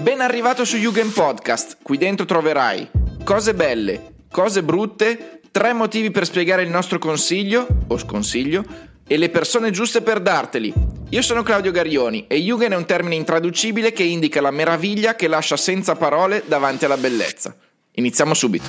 Ben 0.00 0.20
arrivato 0.20 0.64
su 0.64 0.76
Jugend 0.76 1.12
Podcast. 1.12 1.78
Qui 1.82 1.98
dentro 1.98 2.24
troverai 2.24 2.88
cose 3.24 3.52
belle, 3.54 4.14
cose 4.30 4.62
brutte, 4.62 5.40
tre 5.50 5.72
motivi 5.72 6.10
per 6.10 6.24
spiegare 6.24 6.62
il 6.62 6.70
nostro 6.70 6.98
consiglio 6.98 7.66
o 7.88 7.98
sconsiglio 7.98 8.64
e 9.06 9.16
le 9.16 9.28
persone 9.28 9.70
giuste 9.70 10.00
per 10.00 10.20
darteli. 10.20 10.72
Io 11.10 11.22
sono 11.22 11.42
Claudio 11.42 11.72
Garioni 11.72 12.26
e 12.28 12.36
Jugend 12.36 12.72
è 12.72 12.76
un 12.76 12.86
termine 12.86 13.16
intraducibile 13.16 13.92
che 13.92 14.04
indica 14.04 14.40
la 14.40 14.50
meraviglia 14.50 15.16
che 15.16 15.26
lascia 15.26 15.56
senza 15.56 15.96
parole 15.96 16.44
davanti 16.46 16.84
alla 16.84 16.96
bellezza. 16.96 17.54
Iniziamo 17.92 18.34
subito. 18.34 18.66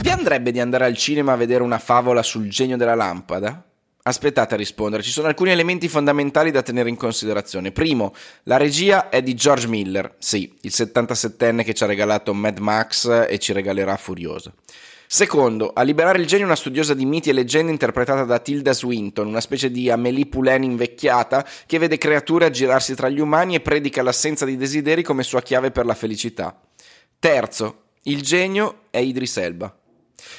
Vi 0.00 0.10
andrebbe 0.10 0.52
di 0.52 0.60
andare 0.60 0.84
al 0.84 0.96
cinema 0.96 1.32
a 1.32 1.36
vedere 1.36 1.62
una 1.62 1.78
favola 1.78 2.22
sul 2.22 2.48
genio 2.48 2.76
della 2.76 2.94
lampada? 2.94 3.69
Aspettate 4.02 4.54
a 4.54 4.56
rispondere, 4.56 5.02
ci 5.02 5.10
sono 5.10 5.28
alcuni 5.28 5.50
elementi 5.50 5.86
fondamentali 5.86 6.50
da 6.50 6.62
tenere 6.62 6.88
in 6.88 6.96
considerazione. 6.96 7.70
Primo, 7.70 8.14
la 8.44 8.56
regia 8.56 9.10
è 9.10 9.22
di 9.22 9.34
George 9.34 9.66
Miller, 9.66 10.14
sì, 10.18 10.56
il 10.62 10.72
77enne 10.74 11.64
che 11.64 11.74
ci 11.74 11.84
ha 11.84 11.86
regalato 11.86 12.32
Mad 12.32 12.58
Max 12.58 13.26
e 13.28 13.38
ci 13.38 13.52
regalerà 13.52 13.96
Furiosa. 13.96 14.52
Secondo, 15.06 15.72
a 15.74 15.82
liberare 15.82 16.20
il 16.20 16.26
genio 16.26 16.46
una 16.46 16.54
studiosa 16.54 16.94
di 16.94 17.04
miti 17.04 17.30
e 17.30 17.32
leggende 17.32 17.72
interpretata 17.72 18.22
da 18.22 18.38
Tilda 18.38 18.72
Swinton, 18.72 19.26
una 19.26 19.40
specie 19.40 19.70
di 19.70 19.90
Amélie 19.90 20.26
Poulain 20.26 20.62
invecchiata 20.62 21.44
che 21.66 21.78
vede 21.78 21.98
creature 21.98 22.46
aggirarsi 22.46 22.94
tra 22.94 23.08
gli 23.08 23.18
umani 23.18 23.56
e 23.56 23.60
predica 23.60 24.02
l'assenza 24.02 24.44
di 24.44 24.56
desideri 24.56 25.02
come 25.02 25.24
sua 25.24 25.42
chiave 25.42 25.72
per 25.72 25.84
la 25.84 25.94
felicità. 25.94 26.58
Terzo, 27.18 27.82
il 28.04 28.22
genio 28.22 28.82
è 28.90 28.98
Idris 28.98 29.36
Elba. 29.36 29.79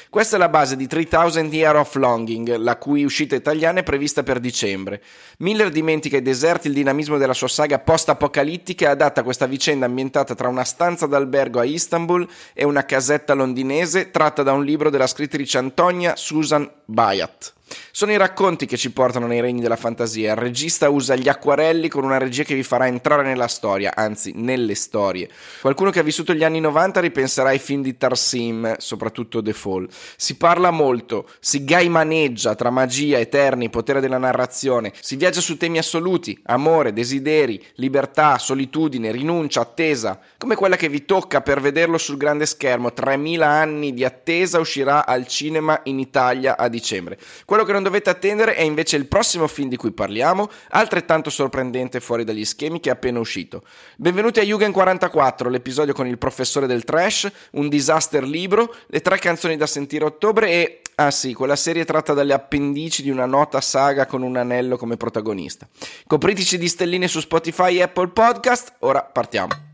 Questa 0.09 0.35
è 0.35 0.39
la 0.39 0.49
base 0.49 0.75
di 0.75 0.87
3000 0.87 1.41
Year 1.51 1.75
of 1.75 1.95
Longing, 1.95 2.55
la 2.57 2.77
cui 2.77 3.03
uscita 3.03 3.35
italiana 3.35 3.79
è 3.79 3.83
prevista 3.83 4.23
per 4.23 4.39
dicembre. 4.39 5.01
Miller 5.39 5.69
dimentica 5.69 6.17
i 6.17 6.21
deserti 6.21 6.67
il 6.67 6.73
dinamismo 6.73 7.17
della 7.17 7.33
sua 7.33 7.47
saga 7.47 7.79
post-apocalittica 7.79 8.85
e 8.85 8.89
adatta 8.89 9.23
questa 9.23 9.45
vicenda 9.45 9.85
ambientata 9.85 10.35
tra 10.35 10.47
una 10.47 10.63
stanza 10.63 11.07
d'albergo 11.07 11.59
a 11.59 11.65
Istanbul 11.65 12.27
e 12.53 12.63
una 12.63 12.85
casetta 12.85 13.33
londinese 13.33 14.11
tratta 14.11 14.43
da 14.43 14.53
un 14.53 14.63
libro 14.63 14.89
della 14.89 15.07
scrittrice 15.07 15.57
Antonia 15.57 16.15
Susan 16.15 16.69
Bayat. 16.85 17.53
Sono 17.91 18.11
i 18.11 18.17
racconti 18.17 18.65
che 18.65 18.77
ci 18.77 18.91
portano 18.91 19.27
nei 19.27 19.41
regni 19.41 19.61
della 19.61 19.75
fantasia. 19.75 20.31
Il 20.31 20.37
regista 20.37 20.89
usa 20.89 21.15
gli 21.15 21.27
acquarelli 21.27 21.89
con 21.89 22.03
una 22.03 22.17
regia 22.17 22.43
che 22.43 22.55
vi 22.55 22.63
farà 22.63 22.87
entrare 22.87 23.23
nella 23.23 23.47
storia, 23.47 23.93
anzi 23.95 24.33
nelle 24.35 24.75
storie. 24.75 25.29
Qualcuno 25.61 25.89
che 25.89 25.99
ha 25.99 26.03
vissuto 26.03 26.33
gli 26.33 26.43
anni 26.43 26.59
90 26.59 26.99
ripenserà 26.99 27.49
ai 27.49 27.59
film 27.59 27.81
di 27.81 27.97
Tarsim, 27.97 28.75
soprattutto 28.77 29.41
The 29.41 29.53
Fall. 29.53 29.87
Si 30.15 30.35
parla 30.35 30.71
molto, 30.71 31.27
si 31.39 31.63
gaimaneggia 31.63 32.55
tra 32.55 32.69
magia, 32.69 33.19
eterni, 33.19 33.69
potere 33.69 33.99
della 33.99 34.17
narrazione, 34.17 34.93
si 34.99 35.15
viaggia 35.15 35.41
su 35.41 35.57
temi 35.57 35.77
assoluti, 35.77 36.39
amore, 36.45 36.93
desideri, 36.93 37.63
libertà, 37.75 38.37
solitudine, 38.37 39.11
rinuncia, 39.11 39.61
attesa, 39.61 40.19
come 40.37 40.55
quella 40.55 40.75
che 40.75 40.89
vi 40.89 41.05
tocca 41.05 41.41
per 41.41 41.61
vederlo 41.61 41.97
sul 41.97 42.17
grande 42.17 42.45
schermo. 42.45 42.93
3000 42.93 43.47
anni 43.47 43.93
di 43.93 44.03
attesa 44.03 44.59
uscirà 44.59 45.05
al 45.05 45.27
cinema 45.27 45.79
in 45.83 45.99
Italia 45.99 46.57
a 46.57 46.67
dicembre. 46.67 47.17
Quello 47.45 47.60
quello 47.61 47.65
che 47.65 47.73
non 47.73 47.83
dovete 47.83 48.09
attendere 48.09 48.55
è 48.55 48.61
invece 48.61 48.95
il 48.95 49.07
prossimo 49.07 49.47
film 49.47 49.69
di 49.69 49.75
cui 49.75 49.91
parliamo, 49.91 50.49
altrettanto 50.69 51.29
sorprendente 51.29 51.99
fuori 51.99 52.23
dagli 52.23 52.45
schemi 52.45 52.79
che 52.79 52.89
è 52.89 52.93
appena 52.93 53.19
uscito. 53.19 53.63
Benvenuti 53.97 54.39
a 54.39 54.43
Jugend 54.43 54.73
44, 54.73 55.49
l'episodio 55.49 55.93
con 55.93 56.07
il 56.07 56.17
professore 56.17 56.65
del 56.65 56.83
trash, 56.83 57.31
un 57.51 57.69
disaster 57.69 58.23
libro, 58.23 58.73
le 58.87 59.01
tre 59.01 59.19
canzoni 59.19 59.57
da 59.57 59.67
sentire 59.67 60.05
a 60.05 60.07
ottobre 60.07 60.49
e, 60.49 60.81
ah 60.95 61.11
sì, 61.11 61.33
quella 61.33 61.55
serie 61.55 61.85
tratta 61.85 62.13
dalle 62.13 62.33
appendici 62.33 63.03
di 63.03 63.09
una 63.09 63.25
nota 63.25 63.61
saga 63.61 64.05
con 64.05 64.23
un 64.23 64.37
anello 64.37 64.77
come 64.77 64.97
protagonista. 64.97 65.67
Copritici 66.07 66.57
di 66.57 66.67
stelline 66.67 67.07
su 67.07 67.19
Spotify 67.19 67.77
e 67.77 67.83
Apple 67.83 68.09
Podcast, 68.09 68.75
ora 68.79 69.03
partiamo. 69.03 69.69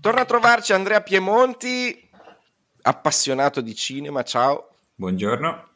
Torna 0.00 0.20
a 0.20 0.24
trovarci 0.24 0.72
Andrea 0.72 1.00
Piemonti, 1.00 2.08
appassionato 2.82 3.60
di 3.60 3.74
cinema, 3.74 4.22
ciao. 4.22 4.68
Buongiorno. 4.94 5.70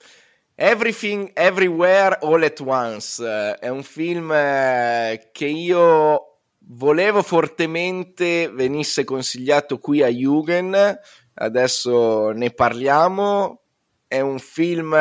Everything 0.65 1.33
Everywhere 1.35 2.19
All 2.21 2.45
at 2.45 2.61
Once 2.61 3.21
è 3.59 3.67
un 3.67 3.83
film 3.83 4.31
eh, 4.31 5.31
che 5.33 5.47
io 5.47 6.39
volevo 6.69 7.21
fortemente 7.25 8.49
venisse 8.49 9.03
consigliato 9.03 9.81
qui 9.81 10.05
a 10.05 10.07
Jugend, 10.07 11.01
adesso 11.35 12.31
ne 12.31 12.53
parliamo. 12.53 13.63
È 14.07 14.21
un 14.21 14.39
film 14.39 14.97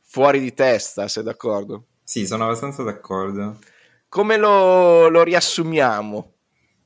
fuori 0.00 0.38
di 0.38 0.54
testa, 0.54 1.08
sei 1.08 1.24
d'accordo? 1.24 1.86
Sì, 2.04 2.24
sono 2.24 2.44
abbastanza 2.44 2.84
d'accordo. 2.84 3.58
Come 4.08 4.36
lo, 4.36 5.08
lo 5.08 5.24
riassumiamo? 5.24 6.34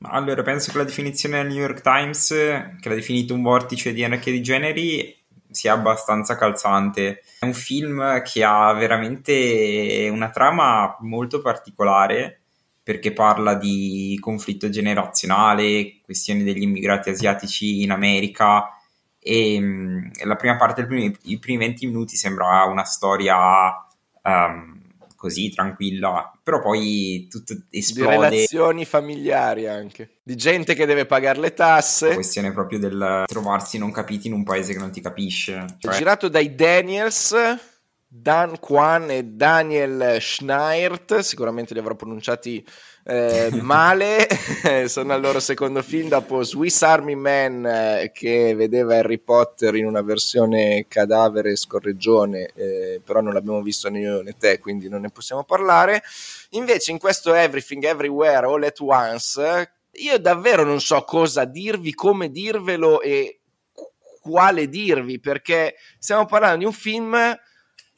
Allora, 0.01 0.41
penso 0.41 0.71
che 0.71 0.79
la 0.79 0.83
definizione 0.83 1.43
del 1.43 1.53
New 1.53 1.61
York 1.61 1.81
Times, 1.81 2.29
che 2.29 2.89
l'ha 2.89 2.95
definito 2.95 3.35
un 3.35 3.43
vortice 3.43 3.93
di 3.93 4.03
anarchia 4.03 4.31
di 4.31 4.41
generi, 4.41 5.16
sia 5.57 5.73
abbastanza 5.73 6.35
calzante. 6.35 7.23
È 7.39 7.45
un 7.45 7.53
film 7.53 8.21
che 8.21 8.43
ha 8.43 8.71
veramente 8.73 10.07
una 10.11 10.29
trama 10.29 10.95
molto 10.99 11.41
particolare 11.41 12.41
perché 12.83 13.11
parla 13.11 13.55
di 13.55 14.17
conflitto 14.21 14.69
generazionale, 14.69 15.99
questioni 16.03 16.43
degli 16.43 16.61
immigrati 16.61 17.09
asiatici 17.09 17.81
in 17.81 17.91
America 17.91 18.69
e 19.19 19.59
mh, 19.59 20.11
la 20.23 20.35
prima 20.35 20.55
parte, 20.55 20.85
primi, 20.85 21.13
i 21.23 21.39
primi 21.39 21.57
20 21.57 21.85
minuti 21.87 22.15
sembra 22.15 22.63
una 22.63 22.85
storia 22.85 23.85
um, 24.23 24.79
così 25.17 25.49
tranquilla, 25.49 26.31
però 26.47 26.61
poi 26.61 27.27
tutto 27.29 27.53
esplode. 27.69 28.15
Di 28.15 28.23
relazioni 28.23 28.85
familiari 28.85 29.67
anche, 29.67 30.19
di 30.23 30.37
gente 30.37 30.75
che 30.75 30.85
deve 30.85 31.05
pagare 31.05 31.41
le 31.41 31.53
tasse. 31.53 32.07
La 32.07 32.13
questione 32.13 32.53
proprio 32.53 32.79
del 32.79 33.25
trovarsi 33.27 33.77
non 33.77 33.91
capiti 33.91 34.27
in 34.27 34.33
un 34.33 34.45
paese 34.45 34.71
che 34.71 34.79
non 34.79 34.89
ti 34.89 35.01
capisce. 35.01 35.65
Cioè... 35.77 35.91
È 35.91 35.97
girato 35.97 36.29
dai 36.29 36.55
Daniels, 36.55 37.35
Dan 38.07 38.59
Kwan 38.61 39.11
e 39.11 39.25
Daniel 39.25 40.19
Schneert, 40.21 41.19
sicuramente 41.19 41.73
li 41.73 41.81
avrò 41.81 41.95
pronunciati 41.95 42.65
eh, 43.09 43.49
male, 43.61 44.27
sono 44.87 45.13
al 45.13 45.21
loro 45.21 45.39
secondo 45.39 45.81
film 45.81 46.09
dopo 46.09 46.43
Swiss 46.43 46.81
Army 46.81 47.15
Man 47.15 47.65
eh, 47.65 48.11
che 48.13 48.53
vedeva 48.53 48.97
Harry 48.97 49.17
Potter 49.17 49.75
in 49.75 49.85
una 49.85 50.01
versione 50.01 50.85
cadavere 50.89 51.55
scorreggione, 51.55 52.51
eh, 52.53 53.01
però 53.03 53.21
non 53.21 53.33
l'abbiamo 53.33 53.61
visto 53.61 53.89
né 53.89 53.99
io 53.99 54.21
né 54.21 54.35
te, 54.37 54.59
quindi 54.59 54.89
non 54.89 55.01
ne 55.01 55.09
possiamo 55.09 55.45
parlare. 55.45 56.03
Invece 56.51 56.91
in 56.91 56.99
questo 56.99 57.33
Everything 57.33 57.83
Everywhere 57.83 58.45
All 58.45 58.63
at 58.63 58.79
Once, 58.81 59.71
io 59.91 60.19
davvero 60.19 60.63
non 60.65 60.81
so 60.81 61.01
cosa 61.03 61.45
dirvi, 61.45 61.93
come 61.93 62.29
dirvelo 62.29 63.01
e 63.01 63.39
quale 64.21 64.67
dirvi, 64.67 65.21
perché 65.21 65.75
stiamo 65.97 66.25
parlando 66.25 66.57
di 66.57 66.65
un 66.65 66.73
film 66.73 67.39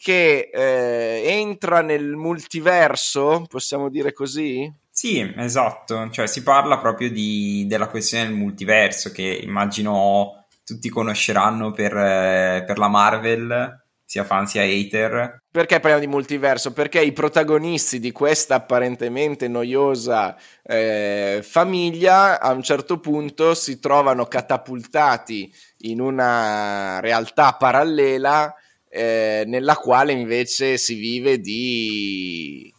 che 0.02 0.50
eh, 0.54 1.24
entra 1.26 1.82
nel 1.82 2.16
multiverso, 2.16 3.46
possiamo 3.50 3.90
dire 3.90 4.14
così? 4.14 4.72
Sì, 5.00 5.34
esatto, 5.38 6.10
cioè 6.10 6.28
si 6.28 6.44
parla 6.44 6.78
proprio 6.78 7.10
di, 7.10 7.64
della 7.70 7.88
questione 7.88 8.26
del 8.26 8.34
multiverso 8.34 9.14
che 9.14 9.24
immagino 9.24 10.46
tutti 10.66 10.90
conosceranno 10.90 11.72
per, 11.72 11.96
eh, 11.96 12.66
per 12.68 12.78
la 12.78 12.90
Marvel, 12.90 13.82
sia 14.04 14.26
fan 14.26 14.46
sia 14.46 14.64
hater. 14.64 15.44
Perché 15.50 15.80
parliamo 15.80 16.04
di 16.04 16.12
multiverso? 16.12 16.74
Perché 16.74 17.00
i 17.02 17.14
protagonisti 17.14 18.02
di 18.02 18.12
questa 18.12 18.56
apparentemente 18.56 19.48
noiosa 19.48 20.36
eh, 20.64 21.40
famiglia 21.44 22.42
a 22.42 22.52
un 22.52 22.62
certo 22.62 23.00
punto 23.00 23.54
si 23.54 23.80
trovano 23.80 24.26
catapultati 24.26 25.50
in 25.84 26.02
una 26.02 27.00
realtà 27.00 27.54
parallela 27.54 28.54
eh, 28.90 29.46
nella 29.48 29.78
quale 29.78 30.12
invece 30.12 30.78
si 30.78 30.96
vive 30.96 31.40
di 31.40 32.74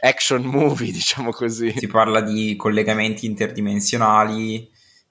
action 0.00 0.42
movie, 0.44 0.92
diciamo 0.92 1.30
così. 1.30 1.72
Si 1.76 1.86
parla 1.86 2.20
di 2.20 2.56
collegamenti 2.56 3.26
interdimensionali 3.26 4.70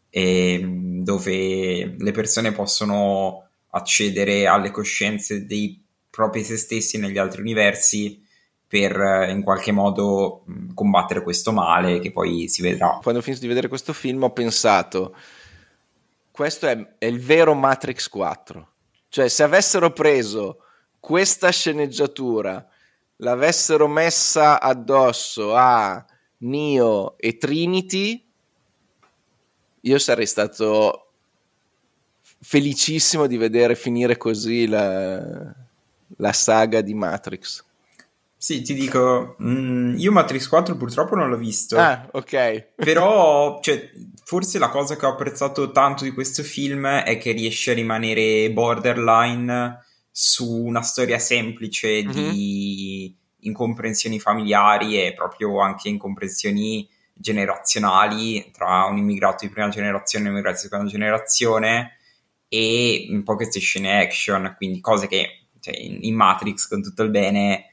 ehm, 0.09 1.03
dove 1.03 1.95
le 1.97 2.11
persone 2.11 2.51
possono 2.51 3.49
accedere 3.71 4.47
alle 4.47 4.71
coscienze 4.71 5.45
dei 5.45 5.83
propri 6.09 6.43
se 6.43 6.57
stessi 6.57 6.97
negli 6.97 7.17
altri 7.17 7.41
universi 7.41 8.23
per 8.67 8.99
eh, 8.99 9.31
in 9.31 9.43
qualche 9.43 9.71
modo 9.71 10.43
combattere 10.73 11.21
questo 11.21 11.51
male 11.51 11.99
che 11.99 12.11
poi 12.11 12.47
si 12.49 12.61
vedrà. 12.61 12.99
Quando 13.01 13.19
ho 13.19 13.23
finito 13.23 13.41
di 13.41 13.47
vedere 13.47 13.67
questo 13.67 13.93
film 13.93 14.23
ho 14.23 14.31
pensato, 14.31 15.15
questo 16.31 16.67
è, 16.67 16.95
è 16.97 17.05
il 17.05 17.19
vero 17.19 17.53
Matrix 17.53 18.09
4. 18.09 18.71
Cioè 19.09 19.29
se 19.29 19.43
avessero 19.43 19.91
preso 19.91 20.63
questa 20.99 21.49
sceneggiatura 21.49 22.67
l'avessero 23.17 23.87
messa 23.87 24.59
addosso 24.59 25.55
a 25.55 26.03
Neo 26.39 27.17
e 27.17 27.37
Trinity, 27.37 28.23
io 29.81 29.99
sarei 29.99 30.27
stato 30.27 31.11
felicissimo 32.39 33.27
di 33.27 33.37
vedere 33.37 33.75
finire 33.75 34.17
così 34.17 34.67
la, 34.67 35.53
la 36.17 36.33
saga 36.33 36.81
di 36.81 36.93
Matrix. 36.93 37.63
Sì, 38.39 38.61
ti 38.61 38.75
dico, 38.75 39.35
mh, 39.39 39.49
mm, 39.49 39.97
io 39.97 40.11
Matrix 40.11 40.47
4 40.47 40.75
purtroppo 40.75 41.15
non 41.15 41.29
l'ho 41.29 41.37
visto. 41.37 41.77
Ah, 41.77 42.07
ok. 42.11 42.67
Però, 42.75 43.59
cioè, 43.61 43.91
forse 44.23 44.59
la 44.59 44.69
cosa 44.69 44.95
che 44.95 45.05
ho 45.07 45.09
apprezzato 45.09 45.71
tanto 45.71 46.03
di 46.03 46.11
questo 46.11 46.43
film 46.43 46.85
è 46.87 47.17
che 47.17 47.31
riesce 47.31 47.71
a 47.71 47.73
rimanere 47.73 48.51
borderline 48.51 49.85
su 50.19 50.51
una 50.51 50.81
storia 50.81 51.19
semplice 51.19 52.03
mm-hmm. 52.03 52.29
di 52.31 53.15
incomprensioni 53.41 54.19
familiari 54.19 54.99
e 54.99 55.13
proprio 55.13 55.59
anche 55.59 55.89
incomprensioni 55.89 56.89
generazionali 57.13 58.49
tra 58.51 58.85
un 58.85 58.97
immigrato 58.97 59.45
di 59.45 59.51
prima 59.51 59.69
generazione 59.69 60.25
e 60.25 60.27
un 60.29 60.33
immigrato 60.33 60.57
di 60.57 60.63
seconda 60.63 60.89
generazione 60.89 61.97
e 62.47 63.05
un 63.11 63.21
po' 63.21 63.35
queste 63.35 63.59
scene 63.59 64.01
action, 64.01 64.55
quindi 64.57 64.79
cose 64.79 65.05
che 65.05 65.49
cioè, 65.59 65.77
in, 65.77 65.99
in 66.01 66.15
Matrix 66.15 66.67
con 66.67 66.81
tutto 66.81 67.03
il 67.03 67.11
bene 67.11 67.65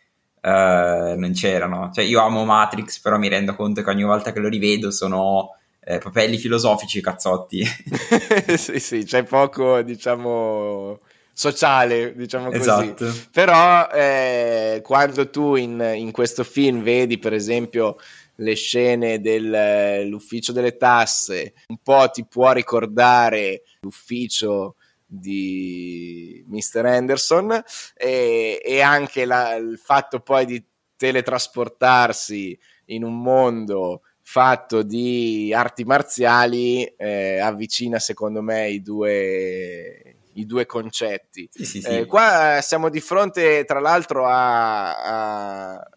uh, 0.42 1.18
non 1.18 1.30
c'erano. 1.32 1.92
Cioè, 1.94 2.04
io 2.04 2.20
amo 2.20 2.44
Matrix, 2.44 3.00
però 3.00 3.16
mi 3.16 3.28
rendo 3.28 3.54
conto 3.54 3.82
che 3.82 3.88
ogni 3.88 4.04
volta 4.04 4.34
che 4.34 4.40
lo 4.40 4.48
rivedo 4.48 4.90
sono 4.90 5.56
eh, 5.80 5.96
papelli 5.96 6.36
filosofici 6.36 7.00
cazzotti. 7.00 7.64
sì, 8.58 8.78
sì, 8.80 9.04
c'è 9.04 9.22
poco, 9.22 9.80
diciamo 9.80 11.00
sociale, 11.34 12.14
diciamo 12.14 12.46
così. 12.46 12.60
Esatto. 12.60 13.12
Però 13.30 13.88
eh, 13.88 14.80
quando 14.82 15.28
tu 15.28 15.56
in, 15.56 15.92
in, 15.96 16.12
questo 16.12 16.44
film 16.44 16.82
vedi, 16.82 17.18
per 17.18 17.34
esempio, 17.34 17.96
le 18.36 18.54
scene 18.54 19.20
dell'ufficio 19.20 20.52
delle 20.52 20.76
tasse, 20.76 21.54
un 21.66 21.78
po' 21.82 22.08
ti 22.10 22.24
può 22.24 22.52
ricordare 22.52 23.62
l'ufficio 23.80 24.76
di 25.04 26.44
Mr. 26.48 26.86
Anderson 26.86 27.62
e, 27.94 28.60
e 28.64 28.80
anche 28.80 29.24
la, 29.24 29.54
il 29.54 29.78
fatto 29.78 30.20
poi 30.20 30.46
di 30.46 30.64
teletrasportarsi 30.96 32.58
in 32.86 33.04
un 33.04 33.20
mondo 33.20 34.02
fatto 34.26 34.82
di 34.82 35.52
arti 35.54 35.84
marziali 35.84 36.84
eh, 36.84 37.38
avvicina 37.38 37.98
secondo 37.98 38.40
me 38.40 38.70
i 38.70 38.80
due, 38.80 40.13
i 40.34 40.46
due 40.46 40.66
concetti. 40.66 41.48
Sì, 41.50 41.64
sì, 41.64 41.80
sì. 41.80 41.88
Eh, 41.88 42.06
qua 42.06 42.60
siamo 42.62 42.88
di 42.88 43.00
fronte 43.00 43.64
tra 43.64 43.80
l'altro 43.80 44.26
a, 44.26 45.74
a, 45.74 45.88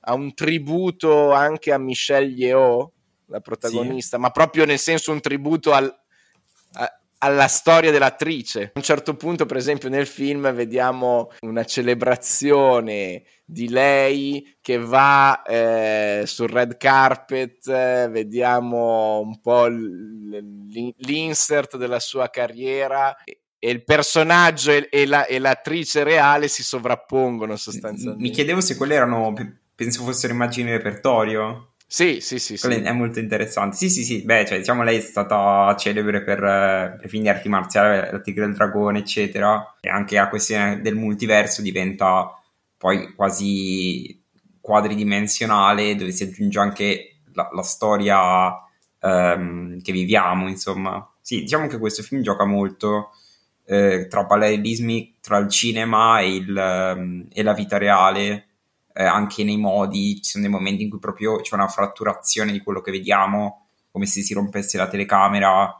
a 0.00 0.14
un 0.14 0.34
tributo 0.34 1.32
anche 1.32 1.72
a 1.72 1.78
Michelle 1.78 2.32
Yeoh, 2.32 2.92
la 3.26 3.40
protagonista, 3.40 4.18
ma 4.18 4.30
proprio 4.30 4.64
nel 4.64 4.78
senso 4.78 5.12
un 5.12 5.20
tributo 5.20 5.72
al, 5.72 5.94
alla 7.18 7.48
storia 7.48 7.90
dell'attrice. 7.90 8.62
A 8.62 8.72
un 8.74 8.82
certo 8.82 9.14
punto, 9.14 9.46
per 9.46 9.56
esempio, 9.56 9.88
nel 9.88 10.06
film 10.06 10.52
vediamo 10.52 11.30
una 11.40 11.64
celebrazione 11.64 13.24
di 13.44 13.68
lei 13.68 14.56
che 14.60 14.78
va 14.78 15.42
eh, 15.42 16.22
sul 16.24 16.48
red 16.48 16.76
carpet, 16.76 17.66
eh, 17.68 18.08
vediamo 18.10 19.20
un 19.20 19.40
po' 19.40 19.66
l'insert 20.98 21.76
della 21.76 22.00
sua 22.00 22.30
carriera 22.30 23.14
e 23.62 23.70
il 23.70 23.84
personaggio 23.84 24.72
e, 24.72 24.88
e, 24.90 25.06
la, 25.06 25.26
e 25.26 25.38
l'attrice 25.38 26.02
reale 26.02 26.48
si 26.48 26.62
sovrappongono 26.62 27.56
sostanzialmente. 27.56 28.22
Mi 28.22 28.30
chiedevo 28.30 28.62
se 28.62 28.74
quelle 28.74 28.94
erano, 28.94 29.34
penso 29.74 30.02
fossero 30.02 30.32
immagini 30.32 30.70
di 30.70 30.72
repertorio. 30.72 31.74
Sì, 31.86 32.20
sì, 32.20 32.38
sì, 32.38 32.56
sì. 32.56 32.68
È 32.68 32.92
molto 32.92 33.18
interessante. 33.18 33.76
Sì, 33.76 33.90
sì, 33.90 34.04
sì. 34.04 34.22
Beh, 34.22 34.46
cioè, 34.46 34.58
diciamo, 34.58 34.82
lei 34.82 34.96
è 34.96 35.00
stata 35.00 35.74
celebre 35.76 36.22
per, 36.22 36.38
per 36.98 37.08
film 37.08 37.24
di 37.24 37.28
arti 37.28 37.48
marziali, 37.48 38.10
la 38.10 38.20
Tigre 38.20 38.46
del 38.46 38.54
Dragone, 38.54 39.00
eccetera. 39.00 39.76
E 39.80 39.90
anche 39.90 40.14
la 40.14 40.28
questione 40.28 40.80
del 40.80 40.94
multiverso 40.94 41.62
diventa 41.62 42.32
poi 42.78 43.12
quasi 43.12 44.22
quadridimensionale, 44.60 45.96
dove 45.96 46.12
si 46.12 46.22
aggiunge 46.22 46.58
anche 46.60 47.16
la, 47.34 47.48
la 47.52 47.62
storia 47.62 48.52
um, 49.00 49.82
che 49.82 49.92
viviamo, 49.92 50.48
insomma. 50.48 51.06
Sì, 51.20 51.40
diciamo 51.40 51.66
che 51.66 51.78
questo 51.78 52.02
film 52.02 52.22
gioca 52.22 52.44
molto 52.44 53.10
eh, 53.70 54.08
tra 54.08 54.26
parallelismi 54.26 55.18
tra 55.20 55.38
il 55.38 55.48
cinema 55.48 56.18
e, 56.18 56.34
il, 56.34 56.94
um, 56.96 57.24
e 57.32 57.42
la 57.44 57.54
vita 57.54 57.78
reale 57.78 58.46
eh, 58.92 59.04
anche 59.04 59.44
nei 59.44 59.58
modi, 59.58 60.20
ci 60.20 60.32
sono 60.32 60.42
dei 60.42 60.52
momenti 60.52 60.82
in 60.82 60.90
cui 60.90 60.98
proprio 60.98 61.36
c'è 61.40 61.54
una 61.54 61.68
fratturazione 61.68 62.50
di 62.50 62.62
quello 62.62 62.80
che 62.80 62.90
vediamo, 62.90 63.66
come 63.92 64.06
se 64.06 64.22
si 64.22 64.34
rompesse 64.34 64.76
la 64.76 64.88
telecamera. 64.88 65.72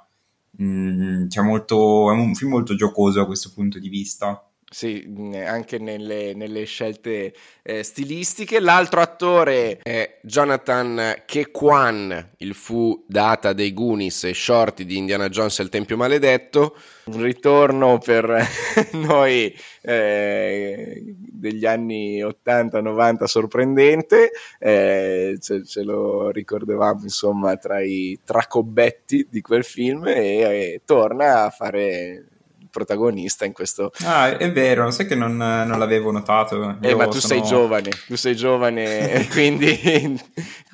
Mm, 0.63 1.27
molto, 1.43 2.13
è 2.13 2.15
un 2.15 2.33
film 2.37 2.53
molto 2.53 2.77
giocoso 2.77 3.19
da 3.19 3.27
questo 3.27 3.51
punto 3.53 3.81
di 3.81 3.89
vista. 3.89 4.41
Sì, 4.73 5.05
anche 5.35 5.79
nelle, 5.79 6.33
nelle 6.33 6.63
scelte 6.63 7.35
eh, 7.61 7.83
stilistiche. 7.83 8.61
L'altro 8.61 9.01
attore 9.01 9.79
è 9.83 10.21
Jonathan 10.23 11.23
Kekwan, 11.27 12.35
il 12.37 12.55
fu 12.55 13.05
data 13.09 13.53
dei 13.53 13.75
Goonies 13.75 14.23
e 14.23 14.33
Shorty 14.33 14.85
di 14.85 14.97
Indiana 14.97 15.29
Jones 15.29 15.59
e 15.59 15.65
il 15.65 15.71
Tempio 15.71 15.97
Maledetto. 15.97 16.77
Un 17.07 17.21
ritorno 17.21 17.99
per 17.99 18.47
noi 18.95 19.53
eh, 19.83 21.03
degli 21.17 21.67
anni 21.67 22.23
80-90 22.23 23.25
sorprendente. 23.25 24.31
Eh, 24.61 25.37
ce, 25.41 25.65
ce, 25.65 25.83
lo 25.83 26.31
ricordavamo 26.31 27.03
insomma 27.03 27.57
tra 27.57 27.81
i 27.81 28.21
tracobetti 28.25 29.27
di 29.29 29.41
quel 29.41 29.65
film 29.65 30.07
e, 30.07 30.15
e 30.15 30.83
torna 30.85 31.47
a 31.47 31.51
fare 31.51 32.30
protagonista 32.71 33.45
in 33.45 33.53
questo. 33.53 33.93
Ah, 34.05 34.37
è 34.37 34.51
vero, 34.53 34.91
sai 34.91 35.07
che 35.07 35.15
non, 35.15 35.37
non 35.37 35.79
l'avevo 35.79 36.11
notato. 36.11 36.79
Eh, 36.81 36.95
ma 36.95 37.07
tu 37.09 37.19
sono... 37.19 37.21
sei 37.21 37.43
giovane, 37.43 37.91
tu 38.07 38.17
sei 38.17 38.37
giovane, 38.37 39.27
quindi 39.33 40.19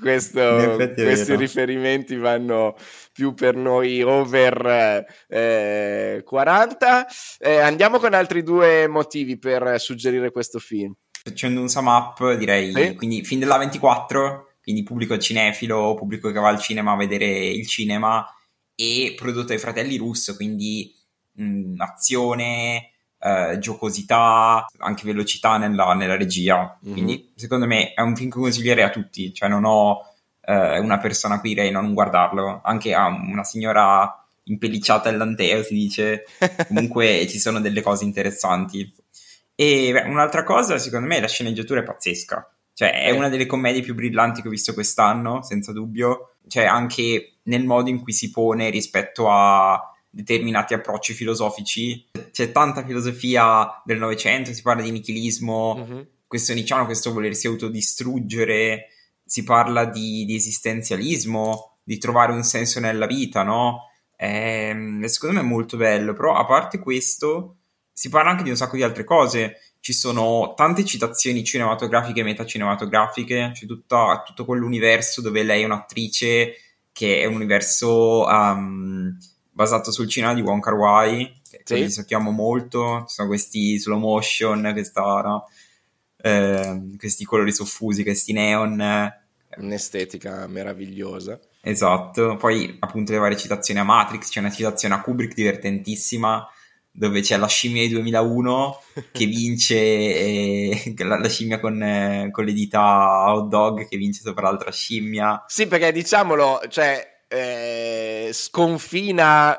questo, 0.01 0.77
questi 0.95 1.37
riferimenti 1.37 2.17
vanno 2.17 2.77
più 3.13 3.35
per 3.35 3.57
noi 3.57 4.03
over 4.03 5.07
eh, 5.29 6.23
40. 6.23 7.07
Eh, 7.39 7.57
andiamo 7.57 7.99
con 7.99 8.13
altri 8.13 8.43
due 8.43 8.87
motivi 8.89 9.39
per 9.39 9.81
suggerire 9.81 10.31
questo 10.31 10.59
film. 10.59 10.95
Facendo 11.25 11.61
un 11.61 11.69
sum 11.69 11.87
up, 11.87 12.35
direi, 12.35 12.73
sì? 12.73 12.95
quindi 12.95 13.25
film 13.25 13.41
della 13.41 13.59
24, 13.59 14.59
quindi 14.63 14.83
pubblico 14.83 15.19
cinefilo, 15.19 15.95
pubblico 15.95 16.31
che 16.31 16.39
va 16.39 16.49
al 16.49 16.61
cinema 16.61 16.93
a 16.93 16.97
vedere 16.97 17.27
il 17.27 17.67
cinema 17.67 18.25
e 18.75 19.15
prodotto 19.17 19.47
dai 19.47 19.59
fratelli 19.59 19.97
russo, 19.97 20.37
quindi 20.37 20.95
mh, 21.37 21.75
azione, 21.79 22.91
eh, 23.19 23.59
giocosità, 23.59 24.67
anche 24.79 25.05
velocità 25.05 25.59
nella, 25.59 25.95
nella 25.95 26.17
regia. 26.17 26.79
Mm-hmm. 26.85 26.93
Quindi 26.93 27.33
secondo 27.35 27.67
me 27.67 27.93
è 27.93 28.01
un 28.01 28.17
film 28.17 28.31
che 28.31 28.39
consiglierei 28.39 28.85
a 28.85 28.91
tutti, 28.91 29.33
cioè 29.33 29.49
non 29.49 29.65
ho 29.65 30.01
eh, 30.43 30.79
una 30.79 30.99
persona 30.99 31.35
a 31.35 31.41
cui 31.41 31.51
direi 31.51 31.71
non 31.71 31.93
guardarlo, 31.93 32.61
anche 32.63 32.95
a 32.95 33.07
una 33.07 33.45
signora 33.45 34.21
impellicciata 34.49 35.09
all'anteo 35.09 35.63
si 35.63 35.75
dice, 35.75 36.25
comunque 36.69 37.27
ci 37.29 37.39
sono 37.39 37.61
delle 37.61 37.83
cose 37.83 38.05
interessanti. 38.05 38.95
E 39.55 39.91
beh, 39.93 40.03
un'altra 40.03 40.45
cosa, 40.45 40.79
secondo 40.79 41.07
me, 41.07 41.21
la 41.21 41.29
sceneggiatura 41.29 41.81
è 41.81 41.85
pazzesca. 41.85 42.51
Cioè, 42.75 43.05
è 43.05 43.11
una 43.11 43.31
delle 43.31 43.47
commedie 43.47 43.81
più 43.81 43.95
brillanti 43.95 44.43
che 44.43 44.49
ho 44.49 44.51
visto 44.51 44.75
quest'anno, 44.75 45.43
senza 45.43 45.73
dubbio. 45.73 46.35
Cioè, 46.47 46.65
anche 46.65 47.39
nel 47.45 47.65
modo 47.65 47.89
in 47.89 48.03
cui 48.03 48.13
si 48.13 48.31
pone 48.31 48.69
rispetto 48.69 49.31
a 49.31 49.81
determinati 50.17 50.73
approcci 50.73 51.13
filosofici. 51.13 52.07
C'è 52.33 52.51
tanta 52.51 52.85
filosofia 52.85 53.83
del 53.85 53.99
Novecento, 53.99 54.53
si 54.55 54.63
parla 54.63 54.83
di 54.83 54.91
nichilismo, 54.91 55.77
mm-hmm. 55.77 56.03
questo 56.27 56.55
Nietzscheano, 56.55 56.87
questo 56.87 57.13
volersi 57.13 57.47
autodistruggere, 57.47 58.89
si 59.23 59.45
parla 59.45 59.85
di, 59.85 60.25
di, 60.25 60.35
esistenzialismo, 60.35 61.79
di 61.83 61.99
trovare 61.99 62.33
un 62.33 62.45
senso 62.45 62.81
nella 62.81 63.07
vita, 63.07 63.43
no? 63.43 63.91
E, 64.17 64.69
ehm, 64.71 65.05
secondo 65.05 65.37
me 65.37 65.43
è 65.43 65.45
molto 65.47 65.77
bello, 65.77 66.15
però 66.15 66.35
a 66.35 66.47
parte 66.47 66.79
questo 66.79 67.57
si 67.93 68.09
parla 68.09 68.31
anche 68.31 68.43
di 68.43 68.51
un 68.51 68.57
sacco 68.57 68.77
di 68.77 68.83
altre 68.83 69.05
cose. 69.05 69.61
Ci 69.81 69.93
sono 69.93 70.55
tante 70.57 70.85
citazioni 70.85 71.45
cinematografiche 71.45 72.21
e 72.21 72.25
metacinematografiche, 72.25 73.51
c'è 73.53 73.67
tutta, 73.67 74.23
tutto 74.25 74.47
quell'universo 74.47 75.21
dove 75.21 75.43
lei 75.43 75.63
è 75.63 75.67
un'attrice 75.67 76.55
che 76.91 77.21
è 77.21 77.27
un 77.27 77.35
universo 77.35 78.25
um, 78.25 79.15
basato 79.57 79.91
sul 79.91 80.07
cinema 80.07 80.35
di 80.35 80.43
Wong 80.43 80.63
Kar 80.63 80.75
Wai, 80.75 81.41
che 81.65 81.89
sì. 81.89 81.91
sappiamo 81.91 82.31
molto, 82.31 83.07
ci 83.09 83.15
sono 83.15 83.29
questi 83.29 83.79
slow 83.79 83.99
motion, 83.99 84.69
questa, 84.75 85.01
no? 85.01 85.49
eh, 86.19 86.91
questi 86.99 87.25
colori 87.25 87.53
soffusi, 87.53 88.03
questi 88.03 88.35
neon. 88.35 89.11
Un'estetica 89.57 90.47
meravigliosa. 90.47 91.41
Esatto, 91.63 92.37
poi 92.37 92.77
appunto 92.81 93.13
le 93.13 93.19
varie 93.19 93.39
citazioni 93.39 93.81
a 93.81 93.85
Matrix, 93.85 94.29
c'è 94.29 94.41
una 94.41 94.51
citazione 94.51 94.95
a 94.95 95.01
Kubrick 95.01 95.35
divertentissima 95.35 96.47
dove 96.91 97.23
c'è 97.23 97.39
la 97.39 97.49
scimmia 97.49 97.83
di 97.83 97.89
2001 97.89 98.81
che 99.11 99.25
vince 99.25 99.75
eh, 99.75 100.95
la, 100.99 101.19
la, 101.19 101.29
scimmia 101.29 101.61
con, 101.61 101.83
eh, 101.83 102.29
con 102.31 102.45
le 102.45 102.53
dita 102.53 103.33
hot 103.33 103.49
dog 103.49 103.89
che 103.89 103.97
vince 103.97 104.21
sopra 104.21 104.51
l'altra 104.51 104.71
scimmia. 104.71 105.45
Sì, 105.47 105.67
perché 105.67 105.93
diciamolo, 105.93 106.61
cioè 106.69 107.16
eh, 107.29 108.31
sconfina 108.33 109.59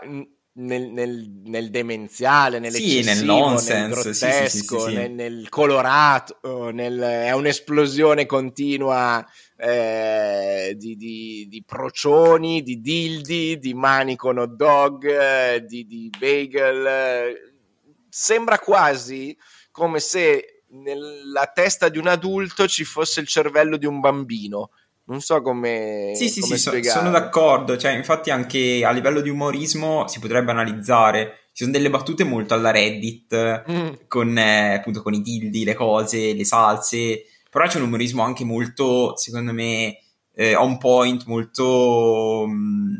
nel, 0.60 0.90
nel, 0.92 1.30
nel, 1.46 1.70
demenziale, 1.70 2.58
sì, 2.72 3.04
nel 3.04 3.24
nel 3.24 3.90
grottesco, 3.90 4.80
sì, 4.80 4.90
sì, 4.90 4.96
nel, 4.96 5.12
nel, 5.12 5.50
colorato, 5.50 6.72
nel, 6.72 7.00
è 7.00 7.32
un'esplosione 7.32 8.26
continua 8.26 9.24
eh, 9.56 10.74
di, 10.78 10.96
di, 10.96 11.46
di, 11.48 11.64
procioni, 11.64 12.64
di 12.64 12.82
dildi, 12.82 13.60
di 13.60 13.74
mani 13.74 14.16
con 14.16 14.40
hot 14.40 14.56
dog, 14.56 15.06
eh, 15.06 15.64
di, 15.66 15.86
di 15.86 16.10
bagel. 16.18 17.36
Sembra 18.10 18.58
quasi 18.58 19.38
come 19.72 20.00
se 20.00 20.64
nella 20.70 21.46
testa 21.54 21.88
di 21.90 21.98
un 21.98 22.08
adulto 22.08 22.68
ci 22.68 22.84
fosse 22.84 23.20
il 23.20 23.28
cervello 23.28 23.78
di 23.78 23.86
un 23.86 24.00
bambino 24.00 24.72
non 25.08 25.22
so 25.22 25.42
come. 25.42 26.12
Sì, 26.16 26.30
sì, 26.30 26.42
come 26.42 26.58
sì, 26.58 26.84
so, 26.84 26.90
sono 26.90 27.10
d'accordo. 27.10 27.78
Cioè, 27.78 27.92
infatti, 27.92 28.30
anche 28.30 28.84
a 28.86 28.92
livello 28.92 29.22
di 29.22 29.30
umorismo 29.30 30.08
si 30.08 30.20
potrebbe 30.20 30.52
analizzare. 30.52 31.50
Ci 31.52 31.64
sono 31.64 31.72
delle 31.72 31.90
battute 31.90 32.24
molto 32.24 32.54
alla 32.54 32.72
Reddit 32.72 33.64
mm. 33.70 33.94
con, 34.08 34.38
eh, 34.38 34.76
appunto, 34.76 35.02
con 35.02 35.14
i 35.14 35.22
dildi, 35.22 35.64
le 35.64 35.74
cose, 35.74 36.34
le 36.34 36.46
salse. 36.46 37.24
Però 37.50 37.66
c'è 37.66 37.78
un 37.78 37.88
umorismo 37.88 38.22
anche 38.22 38.44
molto, 38.44 39.16
secondo 39.18 39.54
me, 39.54 39.98
eh, 40.36 40.56
on 40.56 40.78
point, 40.78 41.26
molto, 41.26 42.46
mm, 42.48 42.96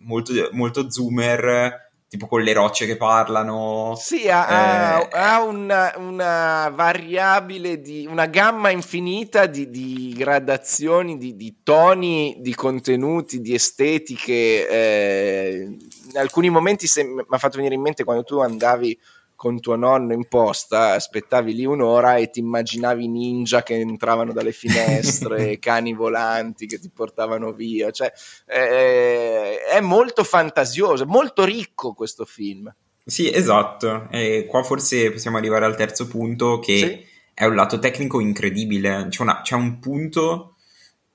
molto, 0.00 0.32
molto 0.52 0.90
zoomer 0.90 1.83
tipo 2.14 2.28
con 2.28 2.42
le 2.42 2.52
rocce 2.52 2.86
che 2.86 2.96
parlano. 2.96 3.94
Sì, 3.96 4.28
ha, 4.28 5.00
eh, 5.00 5.08
ha 5.10 5.42
una, 5.42 5.92
una, 5.96 6.70
variabile 6.72 7.80
di 7.80 8.06
una 8.08 8.26
gamma 8.26 8.70
infinita 8.70 9.46
di, 9.46 9.68
di 9.68 10.14
gradazioni, 10.16 11.18
di, 11.18 11.34
di, 11.34 11.56
toni, 11.64 12.36
di 12.38 12.54
contenuti, 12.54 13.40
di 13.40 13.52
estetiche. 13.52 14.68
Eh, 14.68 15.76
in 16.10 16.18
alcuni 16.18 16.50
momenti 16.50 16.88
mi 17.02 17.24
ha 17.28 17.38
fatto 17.38 17.56
venire 17.56 17.74
in 17.74 17.82
mente 17.82 18.04
quando 18.04 18.22
tu 18.22 18.38
andavi 18.38 18.96
con 19.36 19.60
tuo 19.60 19.76
nonno 19.76 20.12
in 20.12 20.26
posta, 20.26 20.92
aspettavi 20.92 21.54
lì 21.54 21.64
un'ora 21.64 22.16
e 22.16 22.30
ti 22.30 22.40
immaginavi 22.40 23.08
ninja 23.08 23.62
che 23.62 23.74
entravano 23.74 24.32
dalle 24.32 24.52
finestre, 24.52 25.58
cani 25.60 25.92
volanti 25.92 26.66
che 26.66 26.78
ti 26.78 26.90
portavano 26.90 27.52
via. 27.52 27.90
Cioè, 27.90 28.12
è, 28.46 29.56
è 29.72 29.80
molto 29.80 30.24
fantasioso, 30.24 31.04
molto 31.06 31.44
ricco 31.44 31.92
questo 31.92 32.24
film. 32.24 32.72
Sì, 33.04 33.30
esatto. 33.30 34.08
E 34.10 34.46
qua 34.48 34.62
forse 34.62 35.10
possiamo 35.10 35.36
arrivare 35.36 35.66
al 35.66 35.76
terzo 35.76 36.06
punto 36.06 36.58
che 36.58 36.78
sì. 36.78 37.06
è 37.34 37.44
un 37.44 37.54
lato 37.54 37.78
tecnico 37.78 38.20
incredibile. 38.20 39.08
C'è, 39.10 39.22
una, 39.22 39.42
c'è 39.42 39.54
un 39.54 39.78
punto 39.78 40.54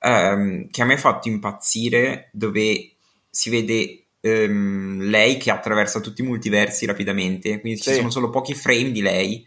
um, 0.02 0.68
che 0.70 0.82
a 0.82 0.84
me 0.84 0.94
ha 0.94 0.98
fatto 0.98 1.28
impazzire 1.28 2.28
dove 2.32 2.92
si 3.28 3.50
vede 3.50 3.99
ehm, 4.20 5.02
lei 5.02 5.36
che 5.36 5.50
attraversa 5.50 6.00
tutti 6.00 6.22
i 6.22 6.26
multiversi 6.26 6.86
rapidamente, 6.86 7.60
quindi 7.60 7.80
sì. 7.80 7.90
ci 7.90 7.96
sono 7.96 8.10
solo 8.10 8.30
pochi 8.30 8.54
frame 8.54 8.90
di 8.90 9.02
lei, 9.02 9.46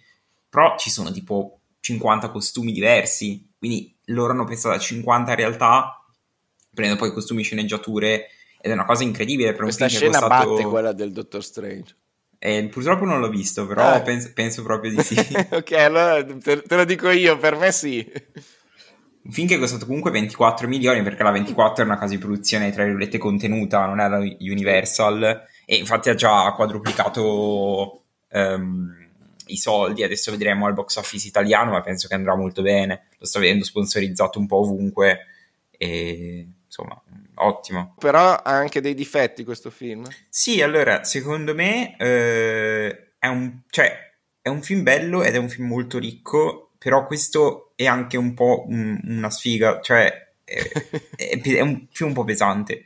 però 0.50 0.76
ci 0.78 0.90
sono 0.90 1.12
tipo 1.12 1.60
50 1.80 2.30
costumi 2.30 2.72
diversi, 2.72 3.50
quindi 3.58 3.94
loro 4.06 4.34
hanno 4.34 4.46
pensato 4.46 4.76
a 4.76 4.80
50 4.80 5.36
realtà, 5.36 6.04
prendendo 6.74 7.02
poi 7.04 7.14
costumi 7.14 7.44
sceneggiature, 7.44 8.28
ed 8.62 8.72
è 8.72 8.74
una 8.74 8.86
cosa 8.86 9.04
incredibile 9.04 9.52
per 9.52 9.64
Questa 9.64 9.84
un 9.84 9.90
film 9.90 10.02
che 10.02 10.08
è 10.08 10.20
costato... 10.20 10.54
batte 10.54 10.64
quella 10.64 10.94
del 10.94 11.12
Doctor 11.12 11.44
Strange. 11.44 11.96
Eh, 12.40 12.68
purtroppo 12.70 13.06
non 13.06 13.20
l'ho 13.20 13.30
visto, 13.30 13.66
però 13.66 13.90
ah. 13.90 14.02
penso, 14.02 14.32
penso, 14.34 14.64
proprio 14.64 14.92
di 14.92 15.02
sì. 15.02 15.16
ok, 15.50 15.72
allora 15.74 16.24
te, 16.24 16.62
te, 16.62 16.76
lo 16.76 16.84
dico 16.84 17.10
io, 17.10 17.38
per 17.38 17.56
me 17.56 17.72
sì. 17.72 18.06
Un 19.26 19.32
film 19.32 19.48
che 19.48 19.56
è 19.56 19.60
costato 19.60 19.86
comunque 19.86 20.12
24 20.12 20.68
milioni 20.68 21.02
perché 21.02 21.24
la 21.24 21.32
24 21.32 21.84
è 21.84 21.86
una 21.86 21.98
casa 21.98 22.14
di 22.14 22.20
produzione 22.20 22.72
tra 22.72 22.84
virgolette 22.84 23.18
contenuta, 23.18 23.86
non 23.86 24.02
è 24.02 24.10
la 24.10 24.18
Universal 24.18 25.48
e 25.66 25.76
infatti 25.76 26.10
ha 26.10 26.16
già 26.16 26.52
quadruplicato 26.52 28.02
um, 28.32 28.94
i 29.46 29.56
soldi, 29.58 30.04
adesso 30.04 30.30
vedremo 30.32 30.66
al 30.66 30.74
box 30.74 30.98
office 30.98 31.28
italiano 31.28 31.72
ma 31.72 31.82
penso 31.82 32.10
che 32.10 32.16
andrà 32.16 32.36
molto 32.36 32.62
bene, 32.62 33.08
lo 33.18 33.26
sto 33.26 33.40
vedendo 33.40 33.64
sponsorizzato 33.64 34.40
un 34.40 34.46
po' 34.48 34.58
ovunque 34.58 35.20
e 35.72 36.46
insomma 36.66 37.02
ottimo. 37.36 37.96
Però 38.00 38.34
ha 38.34 38.42
anche 38.44 38.82
dei 38.82 38.94
difetti 38.94 39.46
questo 39.46 39.70
film? 39.70 40.06
Sì, 40.28 40.62
allora 40.62 41.06
secondo 41.06 41.56
me 41.56 41.96
eh, 41.98 43.14
è, 43.18 43.28
un, 43.28 43.62
cioè, 43.70 44.12
è 44.42 44.50
un 44.50 44.62
film 44.62 44.84
bello 44.84 45.24
ed 45.24 45.36
è 45.36 45.38
un 45.38 45.48
film 45.48 45.68
molto 45.68 45.98
ricco 45.98 46.68
però 46.84 47.06
questo 47.06 47.72
è 47.84 47.88
anche 47.88 48.18
un 48.18 48.34
po' 48.34 48.66
un, 48.68 49.00
una 49.04 49.30
sfiga, 49.30 49.80
cioè 49.82 50.32
è, 50.44 50.72
è, 51.16 51.42
è, 51.42 51.62
un 51.62 51.88
film 51.92 52.10
un 52.10 52.16
po' 52.16 52.24
pesante. 52.24 52.86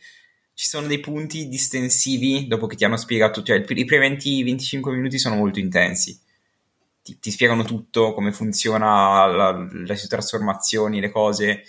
Ci 0.54 0.68
sono 0.68 0.88
dei 0.88 1.00
punti 1.00 1.48
distensivi 1.48 2.48
dopo 2.48 2.66
che 2.68 2.76
ti 2.76 2.86
hanno 2.86 2.98
spiegato, 2.98 3.44
cioè 3.44 3.58
i 3.58 3.86
primi 3.86 4.16
20-25 4.16 4.90
minuti 4.92 5.20
sono 5.20 5.36
molto 5.36 5.60
intensi. 5.60 6.20
Ti, 7.04 7.20
ti 7.20 7.32
spiegano 7.32 7.64
tutto, 7.64 8.14
come 8.14 8.32
funziona 8.32 9.26
la, 9.28 9.68
le 9.72 9.96
sue 9.96 10.08
trasformazioni, 10.08 11.00
le 11.00 11.12
cose, 11.12 11.64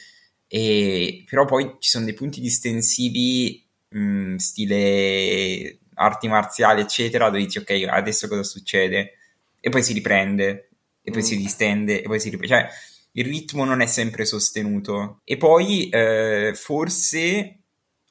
e, 0.47 1.25
però 1.29 1.45
poi 1.45 1.77
ci 1.79 1.91
sono 1.91 2.07
dei 2.07 2.15
punti 2.15 2.41
distensivi, 2.41 3.65
mh, 3.91 4.37
stile 4.37 5.79
arti 5.95 6.29
marziali, 6.29 6.81
eccetera, 6.81 7.27
dove 7.27 7.45
dici 7.45 7.59
ok, 7.59 7.87
adesso 7.89 8.29
cosa 8.29 8.43
succede? 8.43 9.15
E 9.61 9.69
poi 9.69 9.83
si 9.83 9.93
riprende 9.93 10.69
e 11.03 11.11
poi 11.11 11.21
mm. 11.21 11.25
si 11.25 11.37
distende 11.37 12.03
e 12.03 12.05
poi 12.05 12.21
si 12.21 12.31
riprende. 12.31 12.57
Cioè, 12.57 12.69
il 13.13 13.25
ritmo 13.25 13.65
non 13.65 13.81
è 13.81 13.87
sempre 13.87 14.25
sostenuto. 14.25 15.21
E 15.25 15.37
poi 15.37 15.89
eh, 15.89 16.53
forse 16.55 17.61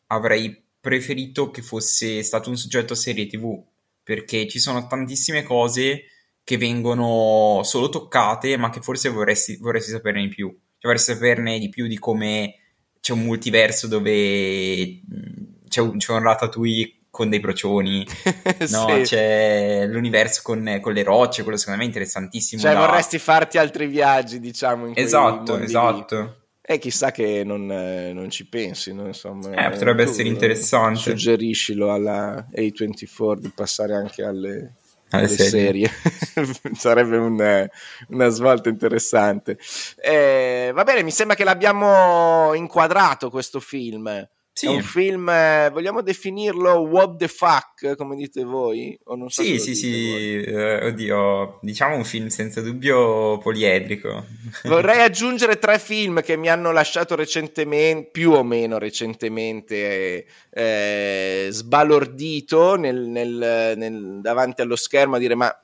avrei 0.08 0.64
preferito 0.80 1.52
che 1.52 1.62
fosse 1.62 2.24
stato 2.24 2.50
un 2.50 2.58
soggetto 2.58 2.94
a 2.94 2.98
serie 2.98 3.28
TV, 3.28 3.62
perché 4.04 4.48
ci 4.48 4.60
sono 4.60 4.88
tantissime 4.88 5.44
cose 5.44 6.06
che 6.44 6.58
vengono 6.58 7.62
solo 7.64 7.90
toccate, 7.90 8.56
ma 8.58 8.70
che 8.70 8.82
forse 8.82 9.10
vorresti, 9.10 9.58
vorresti 9.58 9.92
saperne 9.92 10.22
di 10.22 10.30
più. 10.30 10.48
Cioè, 10.48 10.92
vorresti 10.92 11.14
saperne 11.14 11.60
di 11.60 11.70
più 11.70 11.88
di 11.88 11.98
come 11.98 12.56
c'è 13.02 13.14
un 13.14 13.24
multiverso 13.24 13.88
dove 13.88 15.02
mm, 15.02 15.68
c'è 15.68 15.82
un, 15.82 15.98
c'è 15.98 16.14
un 16.14 16.22
Ratatouille 16.22 16.97
con 17.18 17.30
dei 17.30 17.40
procioni, 17.40 18.06
no? 18.70 18.88
sì. 18.88 19.02
c'è 19.02 19.88
l'universo 19.88 20.42
con, 20.44 20.78
con, 20.80 20.94
le 20.94 21.02
rocce, 21.02 21.42
quello 21.42 21.58
secondo 21.58 21.80
me 21.80 21.86
è 21.86 21.88
interessantissimo. 21.88 22.62
Cioè 22.62 22.74
da... 22.74 22.80
vorresti 22.82 23.18
farti 23.18 23.58
altri 23.58 23.88
viaggi, 23.88 24.40
diciamo, 24.40 24.94
Esatto, 24.94 25.58
esatto. 25.58 26.42
E 26.62 26.78
chissà 26.78 27.10
che 27.10 27.44
non, 27.44 27.66
non 27.66 28.30
ci 28.30 28.48
pensi, 28.48 28.94
no? 28.94 29.08
Insomma, 29.08 29.50
eh, 29.50 29.72
potrebbe 29.72 30.04
tu, 30.04 30.12
essere 30.12 30.28
interessante. 30.28 31.00
Suggeriscilo 31.00 31.92
alla 31.92 32.46
A24 32.56 33.40
di 33.40 33.52
passare 33.56 33.96
anche 33.96 34.22
alle, 34.22 34.76
alle 35.10 35.28
serie, 35.28 35.90
serie. 35.90 36.56
sarebbe 36.78 37.18
un, 37.18 37.68
una 38.10 38.28
svolta 38.28 38.70
interessante. 38.70 39.58
Eh, 39.96 40.70
va 40.72 40.84
bene, 40.84 41.02
mi 41.02 41.12
sembra 41.12 41.36
che 41.36 41.44
l'abbiamo 41.44 42.54
inquadrato 42.54 43.32
questo 43.32 43.60
film. 43.60 44.30
Sì. 44.58 44.66
È 44.66 44.70
un 44.70 44.82
film, 44.82 45.30
eh, 45.30 45.70
vogliamo 45.72 46.02
definirlo 46.02 46.80
what 46.80 47.18
the 47.18 47.28
fuck, 47.28 47.96
come 47.96 48.16
dite 48.16 48.44
voi? 48.44 48.98
O 49.04 49.16
non 49.16 49.30
so 49.30 49.44
sì, 49.44 49.60
sì, 49.60 49.76
sì, 49.76 50.42
eh, 50.42 50.88
oddio, 50.88 51.60
diciamo 51.62 51.96
un 51.96 52.04
film 52.04 52.30
senza 52.30 52.62
dubbio 52.62 53.38
poliedrico. 53.38 54.26
Vorrei 54.66 55.02
aggiungere 55.02 55.60
tre 55.60 55.78
film 55.78 56.24
che 56.24 56.38
mi 56.38 56.50
hanno 56.50 56.72
lasciato 56.72 57.14
recentemente, 57.14 58.10
più 58.12 58.32
o 58.32 58.42
meno 58.42 58.80
recentemente, 58.80 60.26
eh, 60.50 61.50
sbalordito 61.52 62.78
nel, 62.78 62.98
nel, 62.98 63.74
nel, 63.78 64.22
davanti 64.24 64.62
allo 64.62 64.76
schermo 64.76 65.18
a 65.18 65.20
dire 65.20 65.36
ma, 65.36 65.56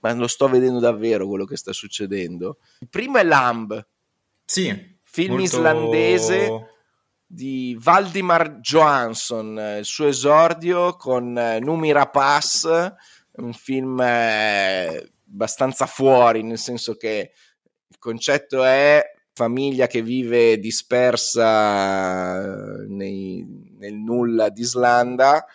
ma 0.00 0.12
lo 0.12 0.26
sto 0.26 0.46
vedendo 0.46 0.78
davvero 0.78 1.26
quello 1.26 1.46
che 1.46 1.56
sta 1.56 1.72
succedendo. 1.72 2.58
Il 2.80 2.88
primo 2.90 3.16
è 3.16 3.24
Lamb. 3.24 3.82
Sì. 4.44 4.98
Film 5.04 5.38
molto... 5.38 5.44
islandese 5.56 6.69
di 7.32 7.78
Valdimar 7.78 8.58
Johansson, 8.58 9.76
il 9.78 9.84
suo 9.84 10.08
esordio 10.08 10.96
con 10.96 11.38
eh, 11.38 11.60
Numi 11.60 11.92
Rapaz, 11.92 12.64
un 13.34 13.52
film 13.52 14.00
eh, 14.00 15.12
abbastanza 15.30 15.86
fuori, 15.86 16.42
nel 16.42 16.58
senso 16.58 16.96
che 16.96 17.30
il 17.86 17.98
concetto 18.00 18.64
è 18.64 19.00
famiglia 19.32 19.86
che 19.86 20.02
vive 20.02 20.58
dispersa 20.58 22.40
eh, 22.42 22.86
nei, 22.88 23.46
nel 23.78 23.94
nulla 23.94 24.48
d'Islanda 24.48 25.46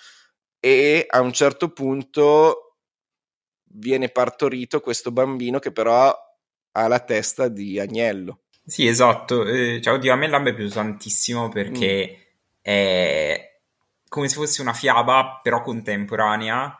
e 0.61 1.05
a 1.09 1.19
un 1.19 1.33
certo 1.33 1.73
punto 1.73 2.77
viene 3.65 4.07
partorito 4.07 4.79
questo 4.79 5.11
bambino 5.11 5.59
che 5.59 5.73
però 5.73 6.15
ha 6.71 6.87
la 6.87 6.99
testa 6.99 7.49
di 7.49 7.77
agnello 7.81 8.44
sì, 8.65 8.87
esatto. 8.87 9.45
Eh, 9.45 9.79
cioè, 9.81 9.93
oddio, 9.93 10.13
a 10.13 10.15
me 10.15 10.27
Lamb 10.27 10.47
è 10.47 10.53
piaciuto 10.53 10.75
tantissimo 10.75 11.49
perché 11.49 12.17
mm. 12.17 12.21
è 12.61 13.59
come 14.07 14.27
se 14.29 14.35
fosse 14.35 14.61
una 14.61 14.73
fiaba, 14.73 15.39
però 15.43 15.61
contemporanea, 15.61 16.79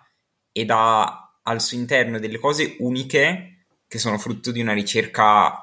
ed 0.52 0.70
ha 0.72 1.40
al 1.44 1.62
suo 1.62 1.78
interno 1.78 2.18
delle 2.18 2.40
cose 2.40 2.76
uniche 2.80 3.66
che 3.88 3.98
sono 3.98 4.18
frutto 4.18 4.52
di 4.52 4.62
una 4.62 4.74
ricerca 4.74 5.62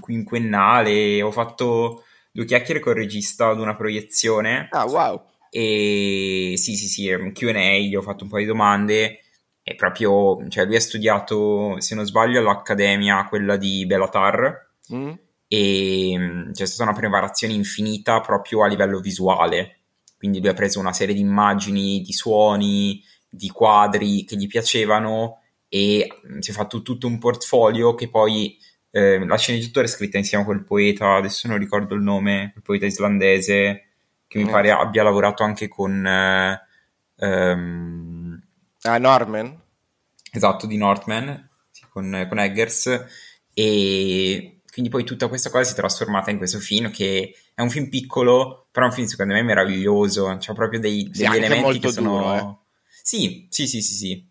quinquennale. 0.00 1.22
Ho 1.22 1.30
fatto 1.30 2.04
due 2.32 2.44
chiacchiere 2.44 2.80
con 2.80 2.92
il 2.92 2.98
regista 2.98 3.48
ad 3.48 3.60
una 3.60 3.76
proiezione. 3.76 4.68
Ah, 4.70 4.86
wow! 4.86 5.22
E 5.50 6.54
sì, 6.56 6.74
sì, 6.76 6.86
sì, 6.86 7.10
un 7.10 7.32
QA, 7.32 7.78
gli 7.78 7.94
ho 7.94 8.02
fatto 8.02 8.24
un 8.24 8.30
po' 8.30 8.38
di 8.38 8.44
domande. 8.44 9.20
E 9.62 9.74
proprio, 9.74 10.48
cioè, 10.48 10.64
lui 10.64 10.76
ha 10.76 10.80
studiato, 10.80 11.80
se 11.80 11.94
non 11.94 12.06
sbaglio, 12.06 12.38
all'Accademia, 12.38 13.26
quella 13.26 13.56
di 13.56 13.84
Bellatar. 13.84 14.74
Mm. 14.94 15.12
E 15.48 16.14
mm, 16.16 16.52
c'è 16.52 16.66
stata 16.66 16.90
una 16.90 16.98
preparazione 16.98 17.54
infinita 17.54 18.20
proprio 18.20 18.62
a 18.64 18.68
livello 18.68 19.00
visuale. 19.00 19.80
Quindi 20.16 20.40
lui 20.40 20.48
ha 20.48 20.54
preso 20.54 20.80
una 20.80 20.92
serie 20.92 21.14
di 21.14 21.20
immagini, 21.20 22.00
di 22.00 22.12
suoni, 22.12 23.02
di 23.28 23.48
quadri 23.50 24.24
che 24.24 24.36
gli 24.36 24.46
piacevano 24.46 25.40
e 25.68 26.08
mm, 26.26 26.38
si 26.38 26.50
è 26.50 26.54
fatto 26.54 26.82
tutto 26.82 27.06
un 27.06 27.18
portfolio 27.18 27.94
che 27.94 28.08
poi 28.08 28.56
eh, 28.90 29.24
la 29.24 29.36
sceneggiatura 29.36 29.84
è 29.84 29.88
scritta 29.88 30.16
insieme 30.16 30.42
a 30.42 30.46
quel 30.46 30.64
poeta, 30.64 31.16
adesso 31.16 31.48
non 31.48 31.58
ricordo 31.58 31.94
il 31.94 32.02
nome, 32.02 32.52
il 32.56 32.62
poeta 32.62 32.86
islandese 32.86 33.84
che 34.26 34.38
mi 34.38 34.44
mm. 34.44 34.50
pare 34.50 34.70
abbia 34.70 35.02
lavorato 35.02 35.42
anche 35.42 35.68
con... 35.68 36.06
Eh, 36.06 36.62
um, 37.16 38.42
ah, 38.82 38.98
Norman? 38.98 39.60
Esatto, 40.32 40.66
di 40.66 40.76
Northman, 40.76 41.48
sì, 41.70 41.84
con, 41.90 42.26
con 42.28 42.38
Eggers 42.38 43.04
e 43.52 44.55
quindi 44.76 44.92
poi 44.92 45.04
tutta 45.04 45.28
questa 45.28 45.48
cosa 45.48 45.64
si 45.64 45.72
è 45.72 45.74
trasformata 45.74 46.30
in 46.30 46.36
questo 46.36 46.58
film 46.58 46.90
che 46.90 47.34
è 47.54 47.62
un 47.62 47.70
film 47.70 47.88
piccolo, 47.88 48.68
però 48.70 48.84
è 48.84 48.88
un 48.90 48.94
film 48.94 49.06
secondo 49.06 49.32
me 49.32 49.42
meraviglioso, 49.42 50.36
c'ha 50.38 50.52
proprio 50.52 50.78
dei, 50.78 51.04
degli 51.04 51.30
sì, 51.30 51.36
elementi 51.36 51.78
che 51.78 51.90
sono... 51.90 52.10
Duro, 52.10 52.34
eh. 52.34 52.56
Sì, 53.02 53.46
sì, 53.48 53.66
sì, 53.66 53.80
sì, 53.80 53.94
sì. 53.94 54.30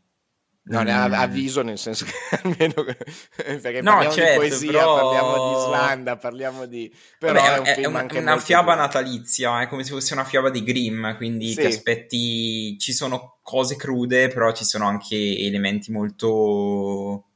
No, 0.65 0.83
ne 0.83 0.93
mm. 0.93 1.13
avviso 1.13 1.63
nel 1.63 1.79
senso 1.79 2.05
che 2.05 2.13
almeno 2.43 2.73
perché 2.75 3.81
no, 3.81 3.93
parliamo 3.93 4.11
certo, 4.11 4.41
di 4.43 4.47
poesia, 4.47 4.71
però... 4.71 4.95
parliamo 4.99 5.49
di 5.49 5.63
Islanda, 5.63 6.17
parliamo 6.17 6.65
di 6.67 6.95
però 7.17 7.41
Vabbè, 7.41 7.55
è 7.55 7.57
un 7.57 7.65
film 7.65 8.07
è 8.07 8.19
una 8.19 8.37
fiaba 8.37 8.73
duro. 8.73 8.85
natalizia, 8.85 9.61
è 9.61 9.67
come 9.67 9.83
se 9.83 9.93
fosse 9.93 10.13
una 10.13 10.25
fiaba 10.25 10.51
di 10.51 10.63
Grimm, 10.63 11.15
quindi 11.15 11.53
sì. 11.53 11.55
ti 11.55 11.65
aspetti 11.65 12.77
ci 12.77 12.93
sono 12.93 13.39
cose 13.41 13.75
crude, 13.77 14.27
però 14.27 14.51
ci 14.53 14.63
sono 14.63 14.87
anche 14.87 15.15
elementi 15.15 15.91
molto 15.91 17.29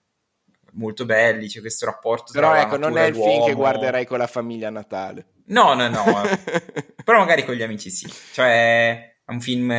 molto 0.80 1.06
belli, 1.06 1.48
c'è 1.48 1.60
questo 1.60 1.86
rapporto 1.86 2.32
Però 2.32 2.56
ecco, 2.56 2.78
non 2.78 2.98
è 2.98 3.06
il 3.06 3.16
film 3.16 3.46
che 3.46 3.54
guarderai 3.54 4.06
con 4.06 4.18
la 4.18 4.28
famiglia 4.28 4.70
a 4.70 4.72
Natale. 4.72 5.26
No, 5.48 5.74
no, 5.74 5.90
no. 5.90 6.04
però 7.04 7.20
magari 7.20 7.44
con 7.44 7.54
gli 7.54 7.62
amici 7.62 7.90
sì. 7.90 8.12
Cioè, 8.32 9.16
è 9.26 9.32
un 9.32 9.42
film 9.42 9.74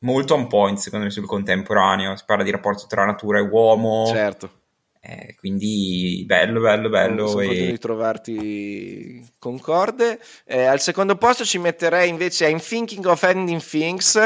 molto 0.00 0.34
on 0.34 0.46
point 0.46 0.78
secondo 0.78 1.06
me 1.06 1.10
sul 1.10 1.26
contemporaneo, 1.26 2.16
si 2.16 2.24
parla 2.26 2.44
di 2.44 2.50
rapporto 2.50 2.86
tra 2.86 3.04
natura 3.04 3.38
e 3.38 3.42
uomo. 3.42 4.06
Certo. 4.06 4.58
Eh, 5.02 5.34
quindi 5.38 6.24
bello, 6.26 6.60
bello, 6.60 6.88
bello. 6.90 7.26
Sono 7.26 7.42
e... 7.42 7.70
di 7.70 7.78
trovarti 7.78 9.26
concorde. 9.38 10.20
Eh, 10.44 10.64
al 10.64 10.80
secondo 10.80 11.16
posto 11.16 11.44
ci 11.44 11.58
metterei 11.58 12.08
invece 12.08 12.48
I'm 12.48 12.60
Thinking 12.60 13.06
of 13.06 13.22
Ending 13.22 13.62
Things 13.62 14.18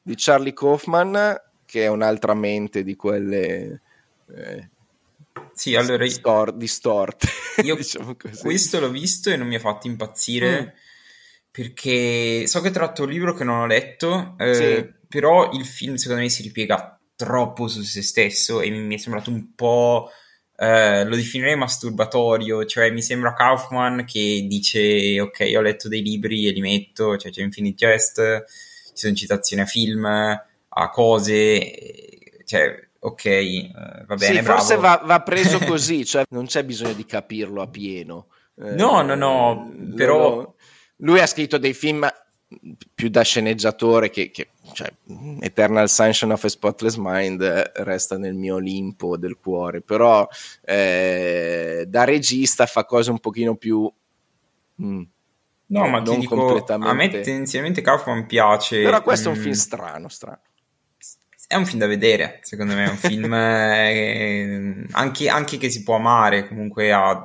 di 0.00 0.14
Charlie 0.16 0.54
Kaufman, 0.54 1.40
che 1.66 1.84
è 1.84 1.88
un'altra 1.88 2.34
mente 2.34 2.82
di 2.82 2.96
quelle... 2.96 3.82
Eh, 4.34 4.68
sì, 5.54 5.74
allora 5.74 6.08
stor- 6.08 6.56
distorte. 6.56 7.28
Io 7.64 7.76
diciamo 7.76 8.16
questo 8.40 8.80
l'ho 8.80 8.90
visto 8.90 9.30
e 9.30 9.36
non 9.36 9.46
mi 9.46 9.56
ha 9.56 9.60
fatto 9.60 9.86
impazzire. 9.86 10.62
Mm 10.62 10.90
perché 11.52 12.46
so 12.46 12.62
che 12.62 12.70
tratto 12.70 13.02
un 13.02 13.10
libro 13.10 13.34
che 13.34 13.44
non 13.44 13.60
ho 13.60 13.66
letto, 13.66 14.34
eh, 14.38 14.54
sì. 14.54 14.92
però 15.06 15.52
il 15.52 15.66
film 15.66 15.96
secondo 15.96 16.22
me 16.22 16.30
si 16.30 16.42
ripiega 16.42 16.98
troppo 17.14 17.68
su 17.68 17.82
se 17.82 18.00
stesso 18.00 18.62
e 18.62 18.70
mi, 18.70 18.94
è 18.94 18.98
sembrato 18.98 19.30
un 19.30 19.54
po'... 19.54 20.10
Eh, 20.56 21.04
lo 21.04 21.16
definirei 21.16 21.56
masturbatorio, 21.56 22.64
cioè 22.66 22.90
mi 22.90 23.02
sembra 23.02 23.32
Kaufman 23.32 24.04
che 24.04 24.44
dice 24.48 25.20
ok 25.20 25.52
ho 25.56 25.60
letto 25.60 25.88
dei 25.88 26.02
libri 26.02 26.46
e 26.46 26.52
li 26.52 26.60
metto, 26.60 27.16
cioè 27.16 27.32
c'è 27.32 27.42
Infinite 27.42 27.86
Jest, 27.86 28.44
ci 28.46 28.92
sono 28.94 29.14
citazioni 29.14 29.62
a 29.62 29.66
film, 29.66 30.04
a 30.04 30.90
cose, 30.90 31.72
cioè 32.44 32.88
ok, 33.04 33.24
eh, 33.24 33.70
va 34.06 34.14
bene. 34.14 34.38
Sì, 34.38 34.42
forse 34.42 34.76
va, 34.76 35.02
va, 35.04 35.20
preso 35.22 35.58
così, 35.66 36.04
cioè 36.04 36.24
non 36.30 36.46
c'è 36.46 36.64
bisogno 36.64 36.94
di 36.94 37.04
capirlo 37.04 37.62
a 37.62 37.68
pieno. 37.68 38.26
no, 38.54 39.02
no, 39.02 39.14
no, 39.14 39.72
però... 39.94 40.34
Lo, 40.34 40.54
lui 41.02 41.20
ha 41.20 41.26
scritto 41.26 41.58
dei 41.58 41.74
film 41.74 42.08
più 42.94 43.08
da 43.08 43.22
sceneggiatore 43.22 44.10
che, 44.10 44.30
che 44.30 44.48
cioè, 44.72 44.92
Eternal 45.40 45.88
Sunshine 45.88 46.32
of 46.32 46.44
a 46.44 46.48
Spotless 46.48 46.96
Mind 46.96 47.40
eh, 47.40 47.72
resta 47.82 48.18
nel 48.18 48.34
mio 48.34 48.56
Olimpo 48.56 49.16
del 49.16 49.36
cuore, 49.36 49.80
però 49.80 50.26
eh, 50.62 51.84
da 51.88 52.04
regista 52.04 52.66
fa 52.66 52.84
cose 52.84 53.10
un 53.10 53.18
pochino 53.18 53.56
più... 53.56 53.90
Mm, 54.82 55.02
no, 55.66 55.88
ma 55.88 56.02
ti 56.02 56.18
dico, 56.18 56.36
completamente... 56.36 56.90
a 56.90 56.94
me 56.94 57.08
tendenzialmente 57.08 57.80
Kaufman 57.80 58.26
piace. 58.26 58.82
Però 58.82 59.02
questo 59.02 59.30
mm, 59.30 59.32
è 59.32 59.34
un 59.34 59.40
mm. 59.40 59.44
film 59.44 59.54
strano, 59.54 60.08
strano. 60.08 60.40
È 61.52 61.56
un 61.56 61.66
film 61.66 61.80
da 61.80 61.86
vedere, 61.86 62.38
secondo 62.40 62.72
me, 62.72 62.86
è 62.86 62.88
un 62.88 62.96
film 62.96 63.30
eh, 63.34 64.86
anche, 64.92 65.28
anche, 65.28 65.58
che 65.58 65.68
si 65.68 65.82
può 65.82 65.96
amare, 65.96 66.48
comunque 66.48 66.90
ha 66.92 67.22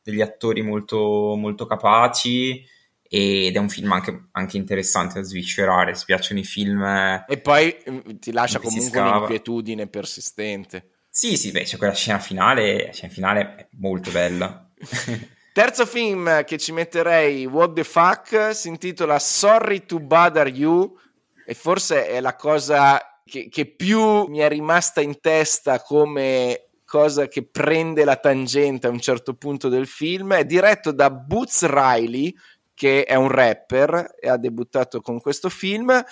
degli 0.00 0.20
attori 0.20 0.62
molto, 0.62 1.34
molto 1.36 1.66
capaci 1.66 2.64
ed 3.02 3.56
è 3.56 3.58
un 3.58 3.68
film 3.68 3.90
anche, 3.90 4.28
anche, 4.30 4.56
interessante 4.56 5.14
da 5.18 5.26
sviscerare, 5.26 5.96
se 5.96 6.04
piacciono 6.06 6.38
i 6.38 6.44
film... 6.44 6.80
E 7.26 7.40
poi 7.42 7.76
mm, 7.90 7.98
ti 8.20 8.30
lascia 8.30 8.60
comunque 8.60 9.00
un'inquietudine 9.00 9.88
persistente. 9.88 10.90
Sì, 11.10 11.36
sì, 11.36 11.50
beh, 11.50 11.64
c'è 11.64 11.76
quella 11.76 11.92
scena 11.92 12.20
finale, 12.20 12.86
la 12.86 12.92
scena 12.92 13.12
finale 13.12 13.40
è 13.56 13.66
molto 13.78 14.12
bella. 14.12 14.70
Terzo 15.52 15.86
film 15.86 16.44
che 16.44 16.56
ci 16.56 16.70
metterei, 16.70 17.46
What 17.46 17.72
the 17.72 17.82
Fuck, 17.82 18.54
si 18.54 18.68
intitola 18.68 19.18
Sorry 19.18 19.86
to 19.86 19.98
Bother 19.98 20.46
You 20.46 20.96
e 21.44 21.54
forse 21.54 22.06
è 22.06 22.20
la 22.20 22.36
cosa 22.36 23.09
che, 23.30 23.48
che 23.48 23.64
più 23.66 24.26
mi 24.26 24.38
è 24.38 24.48
rimasta 24.48 25.00
in 25.00 25.20
testa 25.20 25.80
come 25.80 26.70
cosa 26.84 27.28
che 27.28 27.46
prende 27.46 28.04
la 28.04 28.16
tangente 28.16 28.88
a 28.88 28.90
un 28.90 29.00
certo 29.00 29.34
punto 29.34 29.68
del 29.68 29.86
film. 29.86 30.34
È 30.34 30.44
diretto 30.44 30.90
da 30.90 31.10
Boots 31.10 31.64
Riley, 31.64 32.34
che 32.74 33.04
è 33.04 33.14
un 33.14 33.28
rapper 33.28 34.16
e 34.20 34.28
ha 34.28 34.36
debuttato 34.36 35.00
con 35.00 35.20
questo 35.20 35.48
film. 35.48 36.04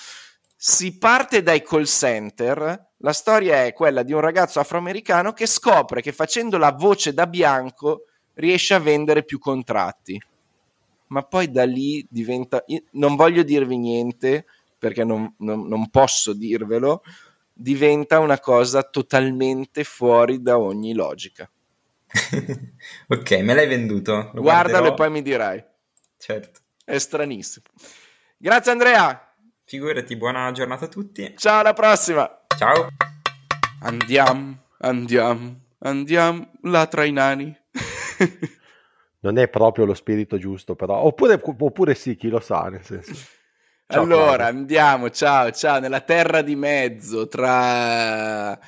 Si 0.56 0.96
parte 0.96 1.42
dai 1.42 1.62
call 1.62 1.84
center. 1.84 2.86
La 2.98 3.12
storia 3.12 3.64
è 3.64 3.72
quella 3.72 4.04
di 4.04 4.12
un 4.12 4.20
ragazzo 4.20 4.60
afroamericano 4.60 5.32
che 5.32 5.46
scopre 5.46 6.00
che 6.00 6.12
facendo 6.12 6.56
la 6.56 6.72
voce 6.72 7.12
da 7.12 7.26
bianco 7.26 8.04
riesce 8.34 8.74
a 8.74 8.78
vendere 8.78 9.24
più 9.24 9.40
contratti. 9.40 10.20
Ma 11.08 11.24
poi 11.24 11.50
da 11.50 11.64
lì 11.64 12.06
diventa. 12.08 12.64
Non 12.92 13.16
voglio 13.16 13.42
dirvi 13.42 13.76
niente 13.76 14.44
perché 14.78 15.04
non, 15.04 15.34
non, 15.38 15.66
non 15.66 15.90
posso 15.90 16.32
dirvelo. 16.32 17.02
Diventa 17.52 18.20
una 18.20 18.38
cosa 18.38 18.82
totalmente 18.82 19.84
fuori 19.84 20.40
da 20.40 20.58
ogni 20.58 20.94
logica. 20.94 21.50
ok, 23.08 23.30
me 23.40 23.54
l'hai 23.54 23.66
venduto. 23.66 24.30
Lo 24.32 24.40
Guardalo 24.40 24.42
guarderò. 24.42 24.92
e 24.92 24.94
poi 24.94 25.10
mi 25.10 25.22
dirai. 25.22 25.64
Certo. 26.16 26.60
È 26.84 26.98
stranissimo. 26.98 27.66
Grazie 28.36 28.72
Andrea. 28.72 29.34
Figurati, 29.64 30.16
buona 30.16 30.50
giornata 30.52 30.86
a 30.86 30.88
tutti. 30.88 31.34
Ciao, 31.36 31.60
alla 31.60 31.74
prossima. 31.74 32.44
Ciao. 32.56 32.88
Andiamo, 33.82 34.64
andiamo, 34.78 35.60
andiamo 35.80 36.50
là 36.62 36.86
tra 36.86 37.04
i 37.04 37.12
nani. 37.12 37.54
non 39.20 39.38
è 39.38 39.48
proprio 39.48 39.84
lo 39.84 39.94
spirito 39.94 40.38
giusto, 40.38 40.74
però. 40.74 41.02
Oppure, 41.02 41.40
oppure 41.42 41.94
sì, 41.94 42.16
chi 42.16 42.28
lo 42.28 42.40
sa, 42.40 42.68
nel 42.70 42.84
senso. 42.84 43.12
Ciao, 43.90 44.02
allora, 44.02 44.36
Claudio. 44.36 44.58
andiamo, 44.58 45.08
ciao, 45.08 45.50
ciao, 45.50 45.80
nella 45.80 46.02
terra 46.02 46.42
di 46.42 46.54
mezzo, 46.54 47.26
tra 47.26 48.58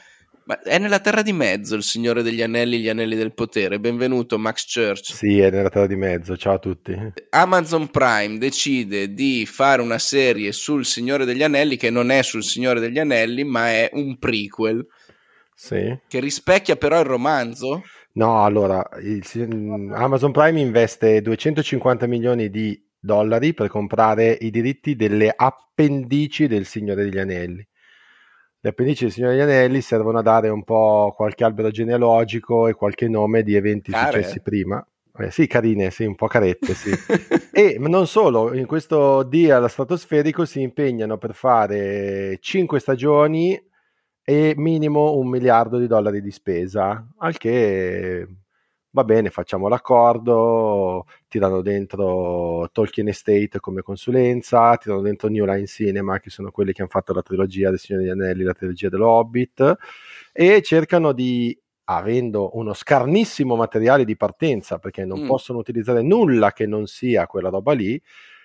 ma 0.45 0.63
è 0.63 0.79
nella 0.79 0.99
terra 0.99 1.21
di 1.21 1.35
mezzo 1.35 1.75
il 1.75 1.83
Signore 1.83 2.23
degli 2.23 2.41
Anelli, 2.41 2.81
gli 2.81 2.89
Anelli 2.89 3.17
del 3.17 3.35
Potere. 3.35 3.79
Benvenuto 3.79 4.39
Max 4.39 4.65
Church. 4.73 5.13
Sì, 5.13 5.39
è 5.39 5.51
nella 5.51 5.69
terra 5.69 5.87
di 5.87 5.97
mezzo. 5.97 6.39
Ciao 6.39 6.55
a 6.55 6.59
tutti. 6.59 6.97
Amazon 7.29 7.91
Prime 7.91 8.39
decide 8.39 9.13
di 9.13 9.45
fare 9.45 9.83
una 9.83 9.99
serie 9.99 10.53
sul 10.53 10.87
Signore 10.87 11.27
degli 11.27 11.43
Anelli 11.43 11.77
che 11.77 11.91
non 11.91 12.11
è 12.11 12.23
sul 12.23 12.43
Signore 12.43 12.81
degli 12.81 12.99
Anelli, 12.99 13.45
ma 13.45 13.69
è 13.69 13.91
un 13.93 14.19
prequel. 14.19 14.87
Sì. 15.55 15.99
Che 16.09 16.19
rispecchia 16.19 16.77
però 16.77 16.99
il 16.99 17.07
romanzo. 17.07 17.83
No, 18.13 18.43
allora, 18.43 18.83
il, 19.03 19.23
Amazon 19.93 20.33
Prime 20.33 20.59
investe 20.59 21.21
250 21.21 22.07
milioni 22.07 22.49
di 22.49 22.89
dollari 23.01 23.55
per 23.55 23.69
comprare 23.69 24.37
i 24.41 24.51
diritti 24.51 24.95
delle 24.95 25.33
appendici 25.35 26.47
del 26.47 26.67
Signore 26.67 27.05
degli 27.05 27.19
Anelli 27.19 27.67
le 28.63 28.69
appendici 28.69 29.05
del 29.05 29.13
Signore 29.13 29.37
degli 29.37 29.43
Anelli 29.43 29.81
servono 29.81 30.19
a 30.19 30.23
dare 30.23 30.51
un 30.51 30.65
po' 30.65 31.15
qualche 31.17 31.45
albero 31.45 31.71
genealogico 31.71 32.69
e 32.69 32.75
qualche 32.75 33.09
nome 33.09 33.43
di 33.43 33.55
eventi 33.55 33.91
Care. 33.91 34.13
successi 34.13 34.43
prima. 34.43 34.85
Eh, 35.19 35.31
sì, 35.31 35.47
carine, 35.47 35.91
sì, 35.91 36.05
un 36.05 36.15
po' 36.15 36.27
carette, 36.27 36.75
sì. 36.75 36.91
e 37.53 37.77
non 37.79 38.07
solo, 38.07 38.55
in 38.55 38.67
questo 38.67 39.23
dia 39.23 39.67
stratosferico 39.67 40.45
si 40.45 40.61
impegnano 40.61 41.17
per 41.17 41.35
fare 41.35 42.37
5 42.39 42.79
stagioni 42.81 43.59
e 44.23 44.55
minimo 44.57 45.17
un 45.17 45.29
miliardo 45.29 45.79
di 45.79 45.87
dollari 45.87 46.21
di 46.21 46.31
spesa, 46.31 47.07
al 47.19 47.39
che 47.39 48.27
va 48.93 49.05
bene, 49.05 49.31
facciamo 49.31 49.69
l'accordo, 49.69 51.07
tirano 51.29 51.63
dentro 51.63 52.69
Tolkien 52.73 53.09
Estate 53.09 53.61
come 53.61 53.83
consulenza, 53.83 54.77
tirano 54.77 55.01
dentro 55.01 55.29
New 55.29 55.45
Line 55.45 55.67
Cinema, 55.67 56.19
che 56.19 56.31
sono 56.31 56.51
quelli 56.51 56.73
che 56.73 56.83
hanno 56.83 56.91
fatto 56.91 57.13
la 57.13 57.23
trilogia 57.23 57.71
del 57.71 57.79
Signore 57.79 58.05
degli 58.05 58.13
Anelli, 58.13 58.43
la 58.43 58.55
trilogia 58.55 58.89
dell'Hobbit, 58.89 59.77
e 60.33 60.63
cercano 60.63 61.13
di 61.13 61.57
avendo 61.85 62.57
uno 62.57 62.73
scarnissimo 62.73 63.57
materiale 63.57 64.05
di 64.05 64.17
partenza, 64.17 64.79
perché 64.79 65.05
non 65.05 65.23
mm. 65.23 65.27
possono 65.27 65.59
utilizzare 65.59 66.03
nulla 66.03 66.53
che 66.53 66.67
non 66.67 66.87
sia 66.87 67.27
quella 67.27 67.49
roba 67.49 67.73
lì, 67.73 68.01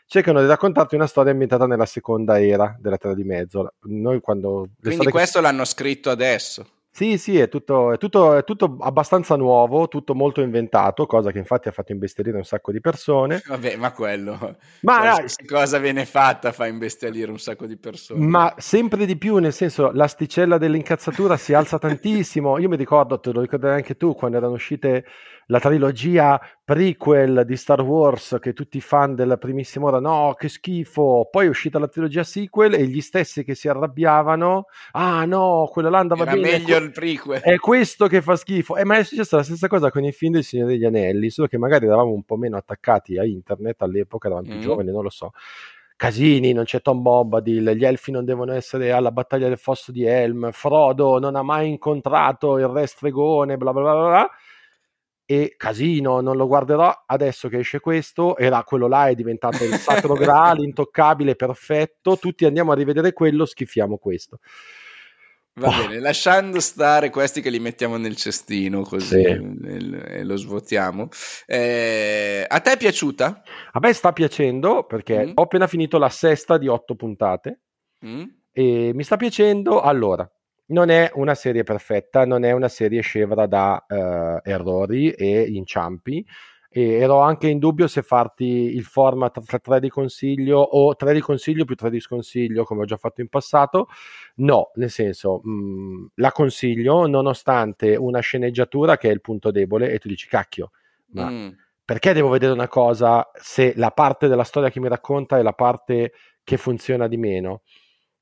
cercano 0.08 0.42
di 0.42 0.48
raccontarti 0.48 0.96
una 0.96 1.08
storia 1.08 1.32
ambientata 1.32 1.66
nella 1.68 1.86
seconda 1.86 2.42
era 2.42 2.76
della 2.80 2.98
Terra 2.98 3.14
di 3.14 3.24
Mezzo. 3.24 3.74
Noi 3.84 4.20
quando 4.20 4.70
Quindi 4.82 5.10
questo 5.10 5.40
che... 5.40 5.46
l'hanno 5.46 5.66
scritto 5.66 6.10
adesso. 6.10 6.66
Sì, 6.96 7.18
sì, 7.18 7.38
è 7.38 7.50
tutto, 7.50 7.92
è, 7.92 7.98
tutto, 7.98 8.38
è 8.38 8.46
tutto, 8.46 8.78
abbastanza 8.80 9.36
nuovo, 9.36 9.90
tutto 9.90 10.16
molto 10.16 10.40
inventato, 10.40 11.06
cosa 11.06 11.30
che 11.30 11.40
infatti 11.40 11.68
ha 11.68 11.74
fatto 11.74 11.92
imbestialire 11.92 12.38
un 12.38 12.46
sacco 12.46 12.72
di 12.72 12.80
persone. 12.80 13.42
Vabbè, 13.46 13.76
ma 13.76 13.92
quello, 13.92 14.56
ma 14.80 15.00
qualsiasi 15.00 15.46
cosa 15.46 15.78
viene 15.78 16.06
fatta 16.06 16.54
fa 16.54 16.68
imbestialire 16.68 17.30
un 17.30 17.38
sacco 17.38 17.66
di 17.66 17.76
persone. 17.76 18.26
Ma 18.26 18.54
sempre 18.60 19.06
di 19.06 19.18
più, 19.18 19.40
nel 19.40 19.52
senso, 19.52 19.92
l'asticella 19.92 20.58
dell'incazzatura 20.58 21.36
si 21.36 21.54
alza 21.54 21.78
tantissimo. 21.78 22.60
Io 22.60 22.70
mi 22.70 22.78
ricordo, 22.78 23.20
te 23.20 23.34
lo 23.34 23.42
ricorderai 23.42 23.76
anche 23.76 23.98
tu, 23.98 24.16
quando 24.16 24.38
erano 24.38 24.54
uscite 24.54 25.04
la 25.48 25.60
trilogia 25.60 26.40
prequel 26.64 27.44
di 27.46 27.56
Star 27.56 27.82
Wars 27.82 28.38
che 28.42 28.54
tutti 28.54 28.78
i 28.78 28.82
fan 28.82 29.14
della 29.14 29.38
primissima 29.38 29.88
ora 29.88 30.00
no 30.00 30.34
che 30.38 30.50
schifo! 30.50 31.28
Poi 31.30 31.46
è 31.46 31.50
uscita 31.50 31.78
la 31.78 31.88
trilogia 31.88 32.24
sequel 32.24 32.74
e 32.74 32.86
gli 32.88 33.02
stessi 33.02 33.44
che 33.44 33.54
si 33.54 33.68
arrabbiavano 33.68 34.66
ah 34.94 35.26
no 35.26 35.70
quello 35.72 35.90
là 35.90 36.00
andava 36.00 36.24
Era 36.24 36.34
bene 36.34 36.58
meglio 36.58 36.78
il 36.78 36.92
prequel. 36.92 37.42
è 37.42 37.58
questo 37.58 38.08
che 38.08 38.22
fa 38.22 38.36
schifo. 38.36 38.78
Eh, 38.78 38.86
ma 38.86 38.98
è 38.98 39.04
successa 39.04 39.38
la 39.38 39.44
stessa 39.44 39.68
cosa 39.68 39.92
con 39.92 40.04
i 40.04 40.12
film 40.12 40.34
del 40.34 40.44
Signore 40.44 40.72
degli 40.72 40.86
Anelli 40.86 41.30
solo 41.30 41.48
che 41.48 41.58
magari 41.58 41.86
eravamo 41.86 42.12
un 42.12 42.24
po' 42.24 42.38
meno 42.38 42.58
attaccati 42.58 43.18
a 43.18 43.26
internet 43.26 43.82
all'epoca 43.82 44.28
eravamo 44.28 44.48
più 44.48 44.58
mm. 44.58 44.62
giovani 44.62 44.92
non 44.92 45.04
lo 45.04 45.10
so. 45.10 45.32
Casini, 45.98 46.52
non 46.52 46.66
c'è 46.66 46.82
Tom 46.82 47.02
Bombadil, 47.02 47.72
gli 47.72 47.86
elfi 47.86 48.12
non 48.12 48.26
devono 48.26 48.52
essere 48.52 48.92
alla 48.92 49.12
battaglia 49.12 49.48
del 49.48 49.58
fosso 49.58 49.94
di 49.94 50.04
Helm, 50.04 50.52
Frodo 50.52 51.20
non 51.20 51.38
ha 51.38 51.42
mai 51.42 51.70
incontrato 51.70 52.58
il 52.58 52.68
re 52.68 52.86
stregone, 52.86 53.56
bla 53.56 53.72
bla 53.72 53.82
bla 53.82 53.94
bla 53.94 54.30
e 55.26 55.56
casino, 55.58 56.22
non 56.22 56.38
lo 56.38 56.48
guarderò 56.48 57.04
adesso 57.08 57.50
che 57.50 57.60
esce 57.60 57.80
questo, 57.80 58.38
era 58.38 58.64
quello 58.64 58.88
là 58.88 59.08
è 59.08 59.16
diventato 59.16 59.64
il 59.64 59.74
sacro 59.74 60.14
graal, 60.14 60.60
intoccabile, 60.64 61.36
perfetto, 61.36 62.18
tutti 62.18 62.46
andiamo 62.46 62.72
a 62.72 62.76
rivedere 62.76 63.12
quello, 63.12 63.46
schifiamo 63.46 63.98
questo. 63.98 64.40
Va 65.58 65.70
oh. 65.70 65.88
bene, 65.88 66.00
lasciando 66.00 66.60
stare 66.60 67.10
questi 67.10 67.40
che 67.40 67.50
li 67.50 67.60
mettiamo 67.60 67.96
nel 67.96 68.18
cestino 68.18 68.82
così 68.82 69.22
sì. 69.22 69.24
e 69.24 70.24
lo 70.26 70.36
svuotiamo. 70.36 71.08
Eh, 71.46 72.46
a 72.46 72.60
te 72.60 72.74
è 72.74 72.78
piaciuta? 72.78 73.42
A 73.72 73.80
me 73.80 73.94
sta 73.94 74.12
piacendo 74.12 74.84
perché 74.84 75.28
mm. 75.28 75.32
ho 75.36 75.44
appena 75.44 75.68
finito 75.68 75.98
la 75.98 76.10
sesta 76.10 76.58
di 76.58 76.68
otto 76.68 76.96
puntate 76.96 77.62
mm. 78.06 78.24
e 78.52 78.92
mi 78.94 79.04
sta 79.04 79.16
piacendo. 79.16 79.80
Allora, 79.80 80.30
non 80.68 80.90
è 80.90 81.12
una 81.16 81.36
serie 81.36 81.64
perfetta, 81.64 82.26
non 82.26 82.44
è 82.44 82.52
una 82.52 82.70
serie 82.70 83.02
scevra 83.02 83.46
da 83.46 83.86
uh, 83.88 84.40
errori 84.48 85.12
e 85.12 85.42
inciampi. 85.42 86.26
E 86.78 86.96
ero 86.96 87.20
anche 87.20 87.48
in 87.48 87.58
dubbio 87.58 87.88
se 87.88 88.02
farti 88.02 88.44
il 88.44 88.84
format 88.84 89.42
tra 89.46 89.60
3 89.60 89.80
di 89.80 89.88
consiglio 89.88 90.60
o 90.60 90.94
3 90.94 91.14
di 91.14 91.22
consiglio 91.22 91.64
più 91.64 91.76
3 91.76 91.90
di 91.90 92.02
sconsiglio, 92.02 92.66
come 92.66 92.82
ho 92.82 92.86
già 92.86 92.98
fatto 92.98 93.22
in 93.22 93.30
passato. 93.30 93.88
No, 94.38 94.72
nel 94.76 94.90
senso, 94.90 95.40
mh, 95.42 95.52
mm, 95.52 96.06
la 96.16 96.34
consiglio 96.34 97.08
nonostante 97.08 97.96
una 97.96 98.20
sceneggiatura 98.20 98.98
che 98.98 99.08
è 99.08 99.14
il 99.14 99.22
punto 99.22 99.52
debole 99.52 99.90
e 99.92 100.00
tu 100.00 100.10
dici 100.10 100.28
cacchio, 100.28 100.72
ma 101.14 101.30
mm. 101.30 101.50
perché 101.86 102.12
devo 102.12 102.28
vedere 102.28 102.52
una 102.52 102.68
cosa 102.68 103.26
se 103.34 103.72
la 103.78 103.92
parte 103.92 104.28
della 104.28 104.44
storia 104.44 104.70
che 104.70 104.82
mi 104.82 104.90
racconta 104.90 105.38
è 105.38 105.44
la 105.44 105.54
parte 105.54 106.12
che 106.44 106.58
funziona 106.58 107.08
di 107.08 107.16
meno? 107.16 107.62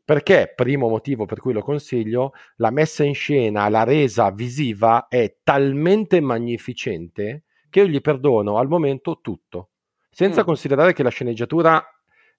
Perché, 0.06 0.52
primo 0.54 0.90
motivo 0.90 1.26
per 1.26 1.40
cui 1.40 1.54
lo 1.54 1.62
consiglio, 1.62 2.34
la 2.58 2.72
messa 2.72 3.04
in 3.04 3.14
scena, 3.14 3.70
la 3.70 3.84
resa 3.84 4.32
visiva 4.32 5.08
è 5.08 5.38
talmente 5.44 6.20
magnificente 6.20 7.44
che 7.70 7.80
io 7.80 7.88
gli 7.88 8.02
perdono 8.02 8.58
al 8.58 8.68
momento 8.68 9.20
tutto, 9.22 9.70
senza 10.10 10.42
mm. 10.42 10.46
considerare 10.46 10.94
che 10.94 11.04
la 11.04 11.10
sceneggiatura 11.10 11.82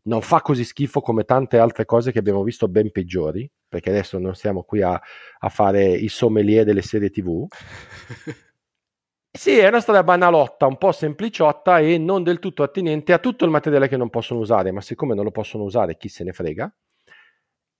non 0.03 0.21
fa 0.21 0.43
così 0.43 0.65
schifo 0.65 1.01
come 1.01 1.25
tante 1.25 1.59
altre 1.59 1.87
cose 1.87 2.13
che 2.13 2.19
abbiamo 2.19 2.43
visto 2.43 2.69
ben 2.69 2.91
peggiori, 2.91 3.51
perché 3.67 3.89
adesso 3.89 4.19
non 4.19 4.35
stiamo 4.35 4.63
qui 4.63 4.83
a, 4.83 5.01
a 5.39 5.49
fare 5.49 5.91
i 5.93 6.09
sommelier 6.09 6.65
delle 6.65 6.83
serie 6.83 7.11
tv. 7.11 7.47
Sì, 9.37 9.59
è 9.59 9.67
una 9.67 9.81
storia 9.81 10.05
banalotta, 10.05 10.65
un 10.65 10.79
po' 10.79 10.93
sempliciotta 10.93 11.81
e 11.81 11.99
non 11.99 12.23
del 12.23 12.39
tutto 12.39 12.63
attinente 12.63 13.13
a 13.13 13.19
tutto 13.19 13.45
il 13.45 13.51
materiale 13.51 13.89
che 13.89 13.97
non 13.97 14.09
possono 14.09 14.39
usare, 14.39 14.71
ma 14.71 14.81
siccome 14.81 15.17
non 15.17 15.25
lo 15.25 15.33
possono 15.33 15.65
usare, 15.65 15.97
chi 15.97 16.09
se 16.09 16.23
ne 16.23 16.33
frega. 16.33 16.73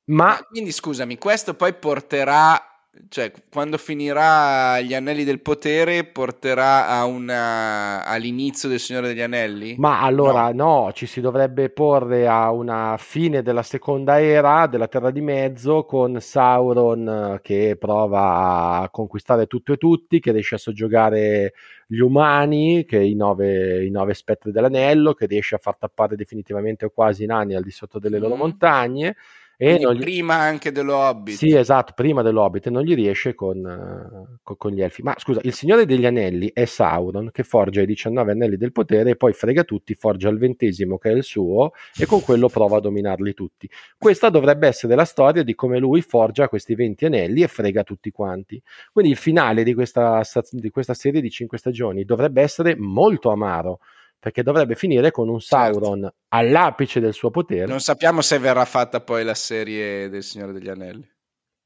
Ma 0.07 0.39
quindi 0.51 0.71
scusami, 0.71 1.17
questo 1.17 1.55
poi 1.55 1.73
porterà, 1.73 2.61
cioè 3.09 3.33
quando 3.51 3.79
finirà 3.79 4.79
gli 4.83 4.93
anelli 4.93 5.25
del 5.25 5.41
potere, 5.41 6.05
porterà 6.05 7.03
una, 7.05 8.05
all'inizio 8.05 8.69
del 8.69 8.81
Signore 8.81 9.09
degli 9.09 9.23
Anelli? 9.23 9.77
Ma 9.79 10.03
allora 10.03 10.53
no. 10.53 10.85
no. 10.85 10.93
ci 10.93 11.07
si 11.07 11.23
dovrebbe 11.23 11.71
porre 11.71 12.29
a 12.29 12.53
una 12.53 12.97
fine 12.99 13.41
della 13.41 13.63
seconda 13.63 14.21
era 14.21 14.67
della 14.67 14.89
Terra 14.89 15.11
di 15.11 15.23
Mezzo 15.23 15.87
con 15.87 16.21
Sauron 16.21 17.41
che 17.43 17.77
prova 17.81 18.81
a 18.81 18.91
conquistare 18.91 19.47
tutto 19.47 19.73
e 19.73 19.79
tutti, 19.79 20.21
che 20.21 20.33
riesce 20.33 20.57
a 20.57 20.59
soggiogare 20.59 21.55
gli 21.87 22.01
umani, 22.01 22.85
che 22.85 22.99
i 22.99 23.15
nove, 23.15 23.87
i 23.87 23.91
nove 23.91 24.13
spettri 24.13 24.53
dell'anello, 24.53 25.15
che 25.15 25.25
riesce 25.25 25.55
a 25.55 25.59
far 25.59 25.79
tappare 25.79 26.15
definitivamente 26.15 26.85
o 26.85 26.91
quasi 26.91 27.23
i 27.23 27.27
nani 27.27 27.55
al 27.55 27.63
di 27.63 27.71
sotto 27.71 27.99
delle 27.99 28.19
mm. 28.19 28.23
loro 28.23 28.37
montagne 28.37 29.17
e 29.57 29.77
gli... 29.79 29.99
prima 29.99 30.35
anche 30.35 30.73
dello 30.73 30.97
Hobbit. 30.97 31.37
Sì, 31.37 31.55
esatto, 31.55 31.93
prima 31.95 32.23
dello 32.23 32.43
Hobbit 32.43 32.67
e 32.67 32.71
non 32.71 32.83
gli 32.83 32.95
riesce 32.95 33.35
con, 33.35 34.39
con, 34.43 34.57
con, 34.57 34.73
gli 34.73 34.83
elfi. 34.83 35.03
Ma 35.03 35.15
scusa, 35.17 35.41
il 35.43 35.53
Signore 35.53 35.87
degli 35.87 36.07
Anelli 36.07 36.51
è 36.53 36.65
Sauron 36.65 37.31
che 37.33 37.43
forgia 37.43 37.83
i 37.83 37.87
19 37.87 38.33
anelli 38.33 38.57
del 38.57 38.73
potere 38.73 39.11
e 39.11 39.17
poi 39.17 39.33
frega 39.33 39.65
tutti, 39.65 39.95
forgia 39.95 40.29
il 40.29 40.39
ventesimo 40.39 40.99
che 40.99 41.11
è 41.11 41.13
il 41.13 41.23
suo 41.23 41.73
e 41.99 42.07
con 42.07 42.21
quello 42.23 42.49
prova 42.49 42.79
a 42.79 42.81
dominarli 42.81 43.35
tutti. 43.35 43.69
Questa 43.99 44.29
dovrebbe 44.29 44.67
essere 44.67 44.95
la 44.95 45.05
storia 45.05 45.43
di 45.43 45.55
come 45.55 45.79
lui 45.79 46.03
forgia 46.03 46.49
questi 46.49 46.75
20 46.75 47.05
anelli 47.07 47.43
e 47.43 47.49
frega 47.49 47.83
tutti 47.83 48.11
quanti. 48.11 48.61
Quindi 48.93 49.13
il 49.13 49.19
finale 49.19 49.63
di 49.63 49.75
questa, 49.75 50.23
di 50.51 50.71
questa 50.71 50.95
serie 50.95 51.21
di 51.21 51.31
5 51.31 51.59
stagioni 51.59 52.05
dovrebbe 52.05 52.43
essere 52.43 52.77
molto 52.77 53.31
amaro 53.31 53.79
perché 54.25 54.43
dovrebbe 54.43 54.75
finire 54.75 55.11
con 55.11 55.29
un 55.29 55.39
certo. 55.39 55.55
Sauron 55.55 56.01
certo. 56.01 56.17
all'apice 56.29 56.99
del 56.99 57.13
suo 57.13 57.29
potere. 57.29 57.67
Non 57.67 57.81
sappiamo 57.81 58.23
se 58.23 58.39
verrà 58.39 58.65
fatta 58.65 59.03
poi 59.03 59.23
la 59.23 59.35
serie 59.35 60.09
del 60.09 60.23
Signore 60.23 60.55
degli 60.55 60.71
Anelli. 60.71 61.07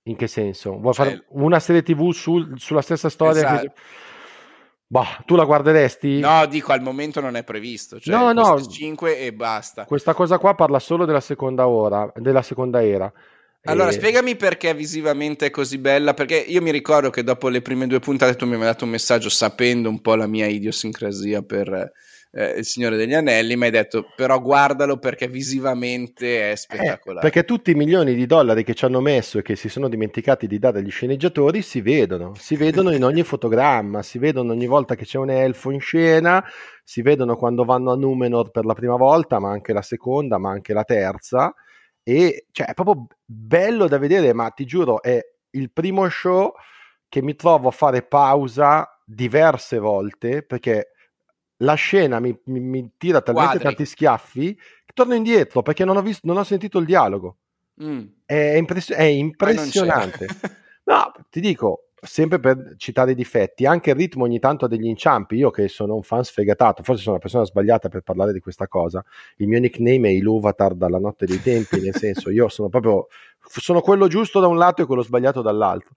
In 0.09 0.17
che 0.17 0.27
senso? 0.27 0.77
Vuoi 0.77 0.93
cioè, 0.93 1.05
fare 1.07 1.25
una 1.29 1.61
serie 1.61 1.85
TV 1.85 2.11
sul, 2.11 2.55
sulla 2.57 2.83
stessa 2.83 3.09
storia? 3.11 3.43
Esatto. 3.43 3.61
Che... 3.61 3.73
Bah, 4.89 5.23
tu 5.25 5.37
la 5.37 5.45
guarderesti? 5.45 6.19
No, 6.19 6.47
dico 6.47 6.73
al 6.73 6.83
momento 6.83 7.21
non 7.21 7.37
è 7.37 7.45
previsto. 7.45 8.01
Cioè 8.01 8.13
no, 8.13 8.33
no. 8.33 8.61
5 8.61 9.21
e 9.21 9.33
basta. 9.33 9.85
Questa 9.85 10.13
cosa 10.13 10.39
qua 10.39 10.57
parla 10.57 10.81
solo 10.81 11.05
della 11.05 11.21
seconda 11.21 11.69
ora, 11.69 12.11
della 12.17 12.43
seconda 12.43 12.85
era. 12.85 13.13
Allora, 13.67 13.91
e... 13.91 13.93
spiegami 13.93 14.35
perché 14.35 14.75
visivamente 14.75 15.47
è 15.47 15.51
così 15.51 15.79
bella, 15.79 16.13
perché 16.13 16.35
io 16.35 16.61
mi 16.61 16.73
ricordo 16.73 17.11
che 17.11 17.23
dopo 17.23 17.51
le 17.51 17.63
prime 17.63 17.87
due 17.87 18.01
puntate 18.01 18.35
tu 18.35 18.47
mi 18.47 18.55
hai 18.55 18.63
dato 18.63 18.83
un 18.83 18.91
messaggio 18.91 19.29
sapendo 19.29 19.89
un 19.89 20.01
po' 20.01 20.17
la 20.17 20.27
mia 20.27 20.47
idiosincrasia 20.47 21.43
per 21.43 21.93
eh, 22.31 22.59
Il 22.59 22.65
Signore 22.65 22.97
degli 22.97 23.15
Anelli, 23.15 23.57
mi 23.57 23.65
hai 23.65 23.71
detto 23.71 24.07
però 24.15 24.41
guardalo 24.41 24.99
perché 24.99 25.29
visivamente 25.29 26.53
è 26.53 26.57
spettacolare. 26.57 27.27
Eh, 27.27 27.31
perché 27.31 27.45
tutti 27.45 27.71
i 27.71 27.75
milioni 27.75 28.15
di 28.15 28.27
dollari 28.27 28.65
che 28.65 28.75
ci 28.75 28.85
hanno 28.85 29.01
messo 29.01 29.39
e 29.39 29.43
che 29.43 29.57
si 29.57 29.69
sono 29.69 29.89
dimenticati 29.89 30.47
di 30.47 30.59
dare 30.59 30.79
agli 30.79 30.91
sceneggiatori 30.91 31.63
si 31.63 31.81
vedono, 31.81 32.35
si 32.35 32.57
vedono 32.57 32.91
in 32.91 33.05
ogni 33.05 33.23
fotogramma, 33.25 34.03
si 34.03 34.19
vedono 34.19 34.53
ogni 34.53 34.67
volta 34.67 34.95
che 34.95 35.05
c'è 35.05 35.19
un 35.19 35.31
elfo 35.31 35.71
in 35.71 35.81
scena, 35.81 36.45
si 36.85 37.03
vedono 37.03 37.37
quando 37.37 37.65
vanno 37.65 37.93
a 37.93 37.97
Numenor 37.97 38.51
per 38.51 38.65
la 38.65 38.75
prima 38.75 38.97
volta, 38.97 39.39
ma 39.39 39.51
anche 39.51 39.73
la 39.73 39.83
seconda, 39.83 40.39
ma 40.39 40.51
anche 40.51 40.73
la 40.73 40.85
terza. 40.85 41.55
E 42.03 42.47
cioè, 42.53 42.69
è 42.69 42.75
proprio 42.75 43.07
bello 43.25 43.87
da 43.87 43.99
vedere, 43.99 44.33
ma 44.33 44.49
ti 44.51 44.65
giuro, 44.65 45.03
è 45.03 45.21
il 45.51 45.71
primo 45.73 46.09
show 46.09 46.53
che 47.09 47.23
mi 47.23 47.35
trovo 47.35 47.69
a 47.69 47.73
fare 47.73 48.03
pausa 48.03 48.87
diverse 49.05 49.79
volte 49.79 50.43
perché 50.43 50.93
la 51.59 51.75
scena 51.75 52.21
mi, 52.21 52.37
mi, 52.45 52.61
mi 52.61 52.91
tira 52.97 53.21
talmente 53.21 53.59
Quadri. 53.59 53.69
tanti 53.69 53.87
schiaffi 53.87 54.55
che 54.55 54.93
torno 54.95 55.15
indietro 55.15 55.63
perché 55.63 55.85
non 55.85 55.97
ho, 55.97 56.03
visto, 56.03 56.27
non 56.27 56.37
ho 56.37 56.45
sentito 56.45 56.79
il 56.79 56.87
dialogo. 56.87 57.37
Mm. 57.83 58.05
È, 58.25 58.57
impress- 58.57 58.93
è, 58.93 59.03
impressionante. 59.03 60.27
no, 60.85 61.13
ti 61.31 61.41
dico, 61.41 61.91
sempre 62.01 62.39
per 62.41 62.75
citare 62.77 63.13
i 63.13 63.15
difetti, 63.15 63.67
anche 63.67 63.91
il 63.91 63.97
ritmo 63.97 64.25
ogni 64.25 64.39
tanto 64.39 64.65
ha 64.65 64.69
degli 64.69 64.87
inciampi. 64.87 65.37
Io 65.37 65.51
che 65.51 65.69
sono 65.69 65.95
un 65.95 66.03
fan 66.03 66.25
sfegatato, 66.25 66.83
forse 66.83 67.03
sono 67.03 67.15
la 67.17 67.21
persona 67.21 67.45
sbagliata 67.45 67.89
per 67.89 68.03
parlare 68.03 68.33
di 68.33 68.41
questa 68.41 68.69
cosa. 68.69 69.05
Il 69.37 69.49
mio 69.49 69.61
nickname 69.61 70.09
è 70.09 70.13
Iluvatar 70.13 70.75
dalla 70.75 70.99
notte 70.99 71.27
dei 71.27 71.41
tempi, 71.41 71.81
nel 71.81 71.95
senso 71.95 72.31
io 72.31 72.49
sono 72.49 72.69
proprio 72.69 73.07
sono 73.41 73.81
quello 73.81 74.09
giusto 74.09 74.41
da 74.41 74.47
un 74.47 74.59
lato 74.59 74.83
e 74.83 74.87
quello 74.87 75.03
sbagliato 75.03 75.41
dall'altro 75.41 75.95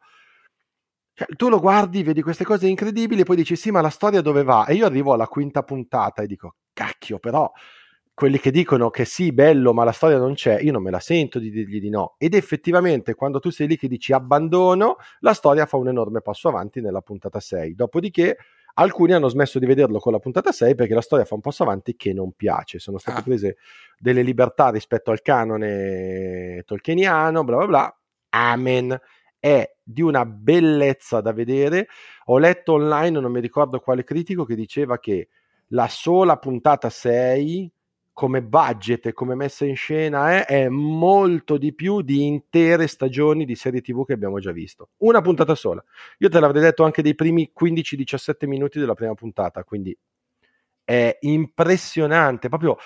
Cioè, 1.21 1.35
tu 1.35 1.49
lo 1.49 1.59
guardi, 1.59 2.01
vedi 2.01 2.23
queste 2.23 2.43
cose 2.43 2.67
incredibili, 2.67 3.23
poi 3.23 3.35
dici 3.35 3.55
sì, 3.55 3.69
ma 3.69 3.79
la 3.79 3.91
storia 3.91 4.21
dove 4.21 4.41
va? 4.41 4.65
E 4.65 4.73
io 4.73 4.87
arrivo 4.87 5.13
alla 5.13 5.27
quinta 5.27 5.61
puntata 5.61 6.23
e 6.23 6.25
dico, 6.25 6.55
cacchio, 6.73 7.19
però 7.19 7.51
quelli 8.11 8.39
che 8.39 8.49
dicono 8.49 8.89
che 8.89 9.05
sì, 9.05 9.31
bello, 9.31 9.71
ma 9.71 9.83
la 9.83 9.91
storia 9.91 10.17
non 10.17 10.33
c'è, 10.33 10.59
io 10.61 10.71
non 10.71 10.81
me 10.81 10.89
la 10.89 10.99
sento 10.99 11.37
di 11.37 11.51
dirgli 11.51 11.79
di 11.79 11.89
no. 11.89 12.15
Ed 12.17 12.33
effettivamente, 12.33 13.13
quando 13.13 13.39
tu 13.39 13.51
sei 13.51 13.67
lì 13.67 13.77
che 13.77 13.87
dici 13.87 14.13
abbandono, 14.13 14.95
la 15.19 15.33
storia 15.33 15.67
fa 15.67 15.77
un 15.77 15.89
enorme 15.89 16.21
passo 16.21 16.47
avanti 16.47 16.81
nella 16.81 17.01
puntata 17.01 17.39
6. 17.39 17.75
Dopodiché, 17.75 18.37
alcuni 18.73 19.13
hanno 19.13 19.27
smesso 19.27 19.59
di 19.59 19.67
vederlo 19.67 19.99
con 19.99 20.13
la 20.13 20.19
puntata 20.19 20.51
6 20.51 20.73
perché 20.73 20.95
la 20.95 21.01
storia 21.01 21.25
fa 21.25 21.35
un 21.35 21.41
passo 21.41 21.61
avanti 21.61 21.95
che 21.95 22.13
non 22.13 22.31
piace. 22.31 22.79
Sono 22.79 22.97
state 22.97 23.19
ah. 23.19 23.23
prese 23.23 23.57
delle 23.99 24.23
libertà 24.23 24.69
rispetto 24.69 25.11
al 25.11 25.21
canone 25.21 26.63
tolkieniano, 26.65 27.43
bla 27.43 27.57
bla 27.57 27.67
bla. 27.67 27.95
Amen. 28.29 28.99
È 29.41 29.75
di 29.81 30.03
una 30.03 30.23
bellezza 30.23 31.19
da 31.19 31.33
vedere. 31.33 31.87
Ho 32.25 32.37
letto 32.37 32.73
online, 32.73 33.19
non 33.19 33.31
mi 33.31 33.39
ricordo 33.39 33.79
quale 33.79 34.03
critico, 34.03 34.45
che 34.45 34.53
diceva 34.53 34.99
che 34.99 35.29
la 35.69 35.87
sola 35.87 36.37
puntata 36.37 36.91
6 36.91 37.71
come 38.13 38.43
budget 38.43 39.07
e 39.07 39.13
come 39.13 39.33
messa 39.33 39.65
in 39.65 39.75
scena 39.75 40.31
è, 40.31 40.45
è 40.45 40.67
molto 40.69 41.57
di 41.57 41.73
più 41.73 42.01
di 42.01 42.27
intere 42.27 42.85
stagioni 42.85 43.45
di 43.45 43.55
serie 43.55 43.81
tv 43.81 44.05
che 44.05 44.13
abbiamo 44.13 44.39
già 44.39 44.51
visto. 44.51 44.89
Una 44.97 45.21
puntata 45.21 45.55
sola. 45.55 45.83
Io 46.19 46.29
te 46.29 46.39
l'avrei 46.39 46.61
detto 46.61 46.83
anche 46.83 47.01
dei 47.01 47.15
primi 47.15 47.51
15-17 47.59 48.45
minuti 48.45 48.77
della 48.77 48.93
prima 48.93 49.15
puntata, 49.15 49.63
quindi 49.63 49.97
è 50.83 51.17
impressionante, 51.21 52.47
proprio 52.47 52.77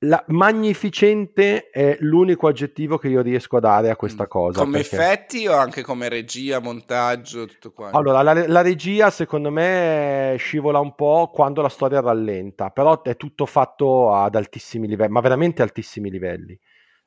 la, 0.00 0.22
magnificente 0.28 1.70
è 1.70 1.96
l'unico 2.00 2.48
aggettivo 2.48 2.98
che 2.98 3.08
io 3.08 3.22
riesco 3.22 3.56
a 3.56 3.60
dare 3.60 3.90
a 3.90 3.96
questa 3.96 4.24
mm. 4.24 4.28
cosa. 4.28 4.60
Come 4.60 4.80
perché... 4.80 4.96
effetti 4.96 5.46
o 5.46 5.54
anche 5.56 5.82
come 5.82 6.08
regia, 6.08 6.58
montaggio, 6.58 7.46
tutto 7.46 7.72
quanto? 7.72 7.96
Allora, 7.96 8.22
la, 8.22 8.46
la, 8.46 8.60
regia 8.60 9.10
secondo 9.10 9.50
me 9.50 10.34
scivola 10.38 10.78
un 10.80 10.94
po' 10.94 11.30
quando 11.32 11.62
la 11.62 11.68
storia 11.68 12.00
rallenta, 12.00 12.70
però 12.70 13.02
è 13.02 13.16
tutto 13.16 13.46
fatto 13.46 14.14
ad 14.14 14.34
altissimi 14.34 14.86
livelli, 14.86 15.12
ma 15.12 15.20
veramente 15.20 15.62
altissimi 15.62 16.10
livelli. 16.10 16.58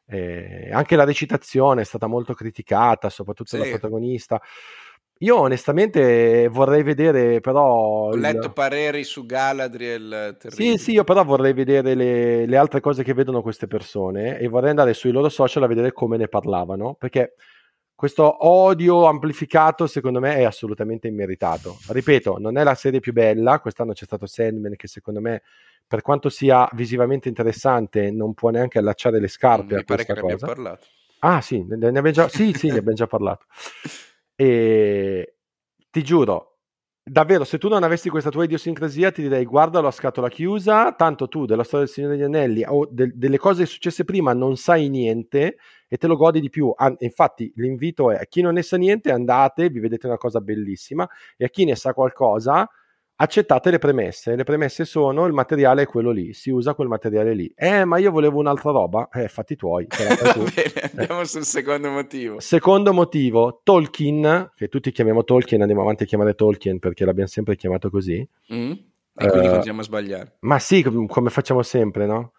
Eh, 0.08 0.70
anche 0.72 0.96
la 0.96 1.04
recitazione 1.04 1.82
è 1.82 1.86
stata 1.86 2.08
molto 2.08 2.34
criticata, 2.34 3.10
soprattutto 3.10 3.52
sì. 3.52 3.58
la 3.60 3.70
protagonista. 3.70 4.42
Io 5.22 5.38
onestamente 5.38 6.48
vorrei 6.48 6.82
vedere 6.82 7.42
però... 7.42 7.64
Ho 7.64 8.16
letto 8.16 8.48
il... 8.48 8.54
pareri 8.54 9.04
su 9.04 9.26
Galadriel. 9.26 10.38
Terribili. 10.40 10.78
Sì, 10.78 10.84
sì, 10.84 10.92
io 10.94 11.04
però 11.04 11.26
vorrei 11.26 11.52
vedere 11.52 11.94
le, 11.94 12.46
le, 12.46 12.58
altre 12.58 12.80
cose 12.80 13.04
che 13.04 13.14
vedono 13.14 13.42
queste 13.42 13.68
persone 13.68 14.40
e 14.40 14.48
vorrei 14.48 14.70
andare 14.70 14.94
sui 14.94 15.12
loro 15.12 15.28
social 15.28 15.64
a 15.64 15.68
vedere 15.68 15.92
come 15.92 16.16
ne 16.16 16.30
parlavano, 16.30 16.94
perché 16.94 17.34
questo 17.94 18.48
odio 18.48 19.08
amplificato 19.08 19.86
secondo 19.88 20.22
me 20.22 20.36
è 20.36 20.44
assolutamente 20.44 21.10
immeritato. 21.10 21.78
Ripeto, 21.90 22.38
non 22.40 22.58
è 22.58 22.64
la 22.64 22.76
serie 22.76 23.02
più 23.02 23.12
bella, 23.12 23.60
quest'anno 23.60 23.92
c'è 23.92 24.06
stato 24.06 24.26
Sandman 24.26 24.78
che 24.78 24.88
secondo 24.88 25.20
me 25.20 25.42
per 25.86 26.02
quanto 26.02 26.30
sia 26.30 26.66
visivamente 26.76 27.28
interessante 27.28 28.10
non 28.10 28.34
può 28.34 28.52
neanche 28.52 28.80
allacciare 28.80 29.20
le 29.20 29.28
scarpe 29.28 29.74
Mi 29.74 29.80
a 29.82 29.84
cosa. 29.84 29.96
Pare 29.96 30.06
che 30.06 30.14
ne 30.14 30.20
abbiamo 30.20 30.54
parlato. 30.54 30.86
Ah 31.20 31.42
sì, 31.42 31.62
ne, 31.68 31.76
ne 31.76 31.88
abbiamo 31.88 32.12
già, 32.12 32.30
sì, 32.30 32.54
sì, 32.54 32.68
ne 32.68 32.78
abbiamo 32.78 32.96
già 32.96 33.08
parlato. 33.08 33.44
E 34.42 35.36
ti 35.90 36.02
giuro, 36.02 36.60
davvero, 37.04 37.44
se 37.44 37.58
tu 37.58 37.68
non 37.68 37.84
avessi 37.84 38.10
questa 38.10 38.30
tua 38.30 38.46
idiosincrasia, 38.46 39.12
ti 39.12 39.22
direi 39.24 39.44
guardalo 39.44 39.88
a 39.88 39.92
scatola 39.92 40.30
chiusa, 40.30 40.94
tanto 40.94 41.28
tu 41.28 41.46
della 41.46 41.64
storia 41.66 41.86
del 41.86 41.94
Signore 41.94 42.16
degli 42.16 42.24
Anelli 42.26 42.64
o 42.66 42.88
de- 42.90 43.12
delle 43.16 43.38
cose 43.38 43.66
successe 43.66 44.06
prima 44.06 44.32
non 44.34 44.56
sai 44.56 44.88
niente 44.88 45.58
e 45.90 45.98
te 45.98 46.08
lo 46.08 46.16
godi 46.16 46.40
di 46.40 46.50
più. 46.50 46.72
An- 46.74 46.96
infatti, 47.00 47.52
l'invito 47.56 48.12
è 48.12 48.16
a 48.16 48.26
chi 48.26 48.42
non 48.42 48.54
ne 48.54 48.62
sa 48.62 48.78
niente, 48.78 49.12
andate, 49.12 49.70
vi 49.70 49.80
vedete 49.80 50.08
una 50.08 50.18
cosa 50.18 50.40
bellissima 50.40 51.06
e 51.36 51.44
a 51.46 51.50
chi 51.50 51.66
ne 51.66 51.76
sa 51.76 51.94
qualcosa, 51.94 52.66
accettate 53.22 53.72
le 53.72 53.80
premesse. 53.80 54.36
Le 54.36 54.44
premesse 54.44 54.86
sono 54.86 55.26
il 55.26 55.34
materiale 55.34 55.84
è 55.84 55.86
quello 55.86 56.12
lì, 56.12 56.34
si 56.34 56.50
usa 56.50 56.74
quel 56.74 56.88
materiale 56.88 57.34
lì. 57.34 57.52
Eh, 57.56 57.86
ma 57.86 57.98
io 57.98 58.12
volevo 58.12 58.40
un'altra 58.40 58.72
roba. 58.72 59.10
Eh, 59.12 59.28
fatti 59.28 59.56
tuoi. 59.56 59.88
Va 59.90 60.34
bene, 60.34 60.92
andiamo 60.94 61.22
eh. 61.22 61.26
sul 61.26 61.44
secondo 61.44 61.90
motivo. 61.90 62.40
Secondo 62.40 62.94
motivo, 62.94 63.62
Tolkien, 63.64 64.52
che 64.56 64.68
tutti 64.70 64.92
chiamiamo 64.92 65.24
Tolkien, 65.24 65.62
andiamo 65.62 65.82
avanti 65.82 66.04
a 66.04 66.06
chiamare 66.06 66.34
Tolkien 66.34 66.80
perché 66.80 67.06
l'abbiamo 67.06 67.30
sempre 67.30 67.56
chiamato 67.56 67.90
così. 67.90 68.28
Mm? 68.54 68.72
E 68.72 69.28
quindi 69.28 69.48
uh, 69.48 69.52
continuiamo 69.52 69.82
a 69.82 69.84
sbagliare. 69.84 70.38
Ma 70.40 70.60
sì, 70.60 70.82
come 70.84 71.30
facciamo 71.30 71.62
sempre, 71.62 72.06
no? 72.06 72.32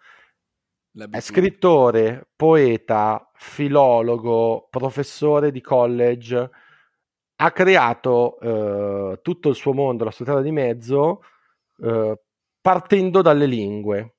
È 1.09 1.19
scrittore, 1.21 2.27
poeta, 2.35 3.31
filologo, 3.35 4.67
professore 4.69 5.51
di 5.51 5.61
college 5.61 6.49
ha 7.43 7.51
creato 7.51 8.39
eh, 8.39 9.19
tutto 9.23 9.49
il 9.49 9.55
suo 9.55 9.73
mondo, 9.73 10.03
la 10.03 10.11
sua 10.11 10.25
terra 10.25 10.41
di 10.41 10.51
mezzo, 10.51 11.23
eh, 11.83 12.19
partendo 12.61 13.21
dalle 13.23 13.47
lingue. 13.47 14.13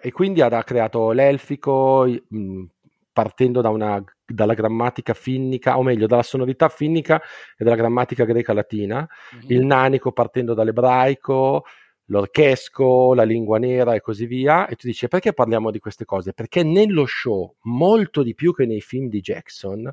E 0.00 0.12
quindi 0.12 0.40
ha 0.40 0.62
creato 0.62 1.10
l'elfico 1.10 2.06
mh, 2.06 2.64
partendo 3.12 3.60
da 3.60 3.70
una, 3.70 4.02
dalla 4.24 4.54
grammatica 4.54 5.14
finnica, 5.14 5.78
o 5.78 5.82
meglio, 5.82 6.06
dalla 6.06 6.22
sonorità 6.22 6.68
finnica 6.68 7.20
e 7.58 7.64
dalla 7.64 7.74
grammatica 7.74 8.24
greca 8.24 8.52
latina, 8.52 9.04
mm-hmm. 9.34 9.46
il 9.48 9.66
nanico 9.66 10.12
partendo 10.12 10.54
dall'ebraico, 10.54 11.64
l'orchesco, 12.04 13.14
la 13.14 13.24
lingua 13.24 13.58
nera 13.58 13.94
e 13.94 14.00
così 14.00 14.26
via. 14.26 14.68
E 14.68 14.76
tu 14.76 14.86
dici 14.86 15.08
perché 15.08 15.32
parliamo 15.32 15.72
di 15.72 15.80
queste 15.80 16.04
cose? 16.04 16.32
Perché 16.34 16.62
nello 16.62 17.04
show, 17.04 17.56
molto 17.62 18.22
di 18.22 18.34
più 18.34 18.54
che 18.54 18.64
nei 18.64 18.80
film 18.80 19.08
di 19.08 19.20
Jackson, 19.20 19.90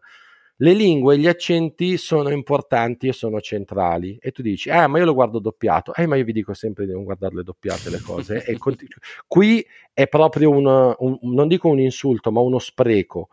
le 0.58 0.74
lingue 0.74 1.16
e 1.16 1.18
gli 1.20 1.28
accenti 1.28 1.98
sono 1.98 2.30
importanti 2.30 3.08
e 3.08 3.14
sono 3.14 3.40
centrali. 3.42 4.18
E 4.20 4.32
tu 4.32 4.42
dici, 4.42 4.70
eh, 4.70 4.88
ma 4.88 4.98
io 4.98 5.06
lo 5.06 5.14
guardo 5.14 5.40
doppiato. 5.40 5.94
Eh, 5.94 6.08
ma 6.08 6.16
io 6.16 6.24
vi 6.24 6.34
dico 6.34 6.54
sempre 6.54 6.86
di 6.86 6.94
non 6.94 7.04
guardarle 7.04 7.44
doppiate 7.44 7.90
le 7.90 8.00
cose. 8.00 8.44
continu- 8.58 8.98
qui 9.28 9.66
è 9.94 10.08
proprio 10.08 10.50
un, 10.50 10.96
un, 10.98 11.20
non 11.22 11.48
dico 11.48 11.70
un 11.70 11.80
insulto, 11.80 12.32
ma 12.32 12.40
uno 12.40 12.60
spreco. 12.60 13.30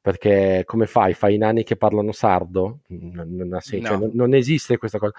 Perché 0.00 0.62
come 0.64 0.86
fai? 0.86 1.14
Fai 1.14 1.34
i 1.34 1.38
nani 1.38 1.64
che 1.64 1.76
parlano 1.76 2.12
sardo? 2.12 2.80
Non, 2.88 3.26
non, 3.28 3.60
senso, 3.60 3.92
no. 3.92 3.98
non, 3.98 4.10
non 4.14 4.34
esiste 4.34 4.76
questa 4.76 4.98
cosa 4.98 5.14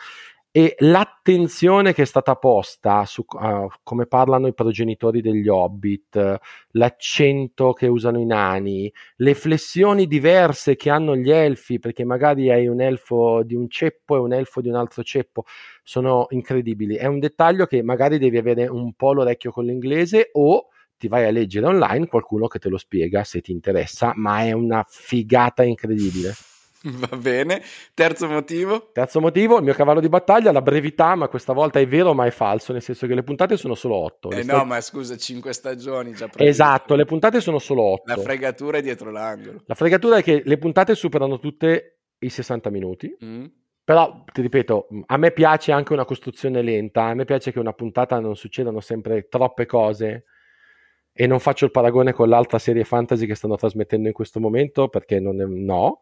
e 0.52 0.76
l'attenzione 0.80 1.94
che 1.94 2.02
è 2.02 2.06
stata 2.06 2.36
posta 2.36 3.06
su 3.06 3.24
uh, 3.28 3.68
come 3.84 4.08
parlano 4.08 4.48
i 4.48 4.54
progenitori 4.54 5.22
degli 5.22 5.48
hobbit, 5.48 6.40
l'accento 6.72 7.74
che 7.74 7.88
usano 7.88 8.20
i 8.20 8.26
nani, 8.26 8.92
le 9.18 9.34
flessioni 9.36 10.08
diverse 10.08 10.76
che 10.76 10.90
hanno 10.90 11.16
gli 11.16 11.30
elfi, 11.30 11.80
perché 11.80 12.04
magari 12.06 12.50
hai 12.50 12.68
un 12.68 12.82
elfo 12.82 13.44
di 13.44 13.54
un 13.54 13.70
ceppo 13.70 14.16
e 14.16 14.20
un 14.20 14.34
elfo 14.34 14.62
di 14.62 14.70
un 14.70 14.76
altro 14.76 15.04
ceppo, 15.04 15.44
sono 15.84 16.26
incredibili. 16.30 16.96
È 16.96 17.06
un 17.06 17.20
dettaglio 17.20 17.66
che 17.66 17.84
magari 17.84 18.18
devi 18.18 18.38
avere 18.38 18.68
un 18.68 18.94
po' 18.94 19.14
l'orecchio 19.14 19.52
con 19.52 19.66
l'inglese 19.66 20.30
o 20.34 20.70
ti 20.98 21.08
vai 21.08 21.26
a 21.26 21.32
leggere 21.32 21.68
online 21.68 22.08
qualcuno 22.08 22.48
che 22.48 22.58
te 22.58 22.70
lo 22.70 22.78
spiega 22.78 23.24
se 23.24 23.42
ti 23.42 23.52
interessa, 23.52 24.14
ma 24.16 24.42
è 24.42 24.52
una 24.52 24.84
figata 24.88 25.64
incredibile. 25.64 26.34
Va 27.10 27.18
bene. 27.18 27.62
Terzo 27.94 28.28
motivo? 28.28 28.92
Terzo 28.94 29.20
motivo, 29.20 29.58
il 29.58 29.64
mio 29.64 29.74
cavallo 29.74 30.00
di 30.00 30.10
battaglia, 30.10 30.52
la 30.52 30.62
brevità, 30.62 31.16
ma 31.16 31.28
questa 31.28 31.54
volta 31.54 31.80
è 31.80 31.88
vero 31.88 32.14
ma 32.14 32.26
è 32.26 32.32
falso, 32.32 32.72
nel 32.72 32.82
senso 32.82 33.08
che 33.08 33.16
le 33.16 33.24
puntate 33.24 33.58
sono 33.58 33.76
solo 33.76 33.96
otto. 33.96 34.30
Eh 34.30 34.44
no, 34.44 34.64
ma 34.64 34.80
scusa, 34.82 35.18
cinque 35.18 35.54
stagioni 35.54 36.12
già 36.12 36.28
previste. 36.28 36.46
Esatto, 36.46 36.96
le 36.96 37.06
puntate 37.06 37.42
sono 37.42 37.60
solo 37.60 37.82
otto. 37.84 38.14
La 38.14 38.22
fregatura 38.22 38.78
è 38.78 38.82
dietro 38.82 39.12
l'angolo. 39.12 39.64
La 39.66 39.76
fregatura 39.76 40.18
è 40.18 40.24
che 40.24 40.42
le 40.46 40.58
puntate 40.58 40.96
superano 40.96 41.40
tutte 41.40 42.00
i 42.20 42.30
60 42.30 42.70
minuti. 42.70 43.16
Mm. 43.24 43.46
Però, 43.84 44.24
ti 44.32 44.42
ripeto, 44.42 44.88
a 45.06 45.18
me 45.18 45.32
piace 45.32 45.72
anche 45.72 45.94
una 45.94 46.04
costruzione 46.04 46.62
lenta, 46.62 47.06
a 47.06 47.14
me 47.14 47.24
piace 47.24 47.54
che 47.54 47.60
una 47.60 47.72
puntata 47.72 48.20
non 48.20 48.36
succedano 48.36 48.82
sempre 48.82 49.30
troppe 49.30 49.66
cose 49.66 50.26
e 51.14 51.26
non 51.26 51.40
faccio 51.40 51.64
il 51.64 51.72
paragone 51.72 52.12
con 52.12 52.28
l'altra 52.28 52.60
serie 52.60 52.84
fantasy 52.84 53.26
che 53.26 53.34
stanno 53.34 53.56
trasmettendo 53.56 54.08
in 54.10 54.14
questo 54.14 54.42
momento 54.42 54.90
perché 54.90 55.22
non 55.22 55.42
è, 55.42 55.46
no 55.46 56.02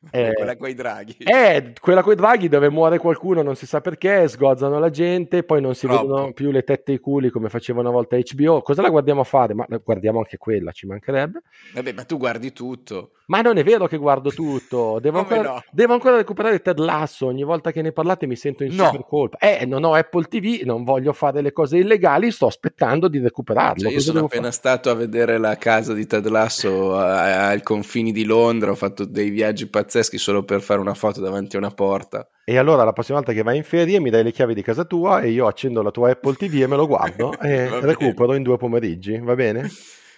eh, 0.10 0.32
quella 0.32 0.56
con 0.56 0.68
i 0.68 0.74
draghi. 0.74 1.16
Eh, 1.18 1.74
quella 1.78 2.02
con 2.02 2.12
i 2.14 2.16
draghi 2.16 2.48
dove 2.48 2.70
muore 2.70 2.98
qualcuno, 2.98 3.42
non 3.42 3.54
si 3.54 3.66
sa 3.66 3.82
perché, 3.82 4.28
sgozzano 4.28 4.78
la 4.78 4.88
gente, 4.88 5.42
poi 5.42 5.60
non 5.60 5.74
si 5.74 5.86
Troppo. 5.86 6.02
vedono 6.02 6.32
più 6.32 6.50
le 6.50 6.62
tette 6.62 6.92
e 6.92 6.94
i 6.94 6.98
culi 6.98 7.28
come 7.28 7.50
faceva 7.50 7.80
una 7.80 7.90
volta 7.90 8.16
HBO. 8.16 8.62
Cosa 8.62 8.80
la 8.80 8.88
guardiamo 8.88 9.20
a 9.20 9.24
fare? 9.24 9.52
Ma 9.52 9.66
guardiamo 9.84 10.18
anche 10.18 10.38
quella, 10.38 10.72
ci 10.72 10.86
mancherebbe. 10.86 11.42
Vabbè, 11.74 11.92
ma 11.92 12.04
tu 12.04 12.16
guardi 12.16 12.52
tutto. 12.52 13.10
Ma 13.26 13.42
non 13.42 13.58
è 13.58 13.62
vero 13.62 13.86
che 13.86 13.96
guardo 13.96 14.30
tutto. 14.30 14.98
Devo, 15.00 15.20
ancora, 15.20 15.42
no? 15.42 15.62
devo 15.70 15.92
ancora, 15.92 16.16
recuperare 16.16 16.60
Ted 16.60 16.78
Lasso. 16.78 17.26
Ogni 17.26 17.44
volta 17.44 17.70
che 17.70 17.80
ne 17.80 17.92
parlate 17.92 18.26
mi 18.26 18.34
sento 18.34 18.64
in 18.64 18.74
no. 18.74 18.86
super 18.86 19.06
colpa. 19.06 19.36
Eh, 19.36 19.66
non 19.66 19.84
ho 19.84 19.94
Apple 19.94 20.24
TV, 20.24 20.62
non 20.64 20.82
voglio 20.82 21.12
fare 21.12 21.40
le 21.40 21.52
cose 21.52 21.76
illegali, 21.76 22.32
sto 22.32 22.46
aspettando 22.46 23.06
di 23.06 23.20
recuperarlo. 23.20 23.84
Cioè, 23.84 23.92
io 23.92 24.00
sono 24.00 24.24
appena 24.24 24.42
fare? 24.42 24.54
stato 24.54 24.90
a 24.90 24.94
vedere 24.94 25.38
la 25.38 25.56
casa 25.56 25.92
di 25.92 26.06
Ted 26.06 26.26
Lasso 26.26 26.96
ai 26.96 27.62
confini 27.62 28.10
di 28.10 28.24
Londra, 28.24 28.72
ho 28.72 28.74
fatto 28.74 29.04
dei 29.04 29.30
viaggi 29.30 29.68
pazzeschi 29.68 29.89
solo 29.98 30.44
per 30.44 30.60
fare 30.60 30.80
una 30.80 30.94
foto 30.94 31.20
davanti 31.20 31.56
a 31.56 31.58
una 31.58 31.70
porta. 31.70 32.28
E 32.44 32.56
allora 32.56 32.84
la 32.84 32.92
prossima 32.92 33.18
volta 33.18 33.32
che 33.32 33.42
vai 33.42 33.56
in 33.56 33.64
ferie 33.64 34.00
mi 34.00 34.10
dai 34.10 34.22
le 34.22 34.32
chiavi 34.32 34.54
di 34.54 34.62
casa 34.62 34.84
tua 34.84 35.20
e 35.20 35.30
io 35.30 35.46
accendo 35.46 35.82
la 35.82 35.90
tua 35.90 36.10
Apple 36.10 36.34
TV 36.34 36.62
e 36.62 36.66
me 36.66 36.76
lo 36.76 36.86
guardo 36.86 37.36
e 37.40 37.80
recupero 37.80 38.34
in 38.34 38.42
due 38.42 38.56
pomeriggi, 38.56 39.18
va 39.18 39.34
bene? 39.34 39.68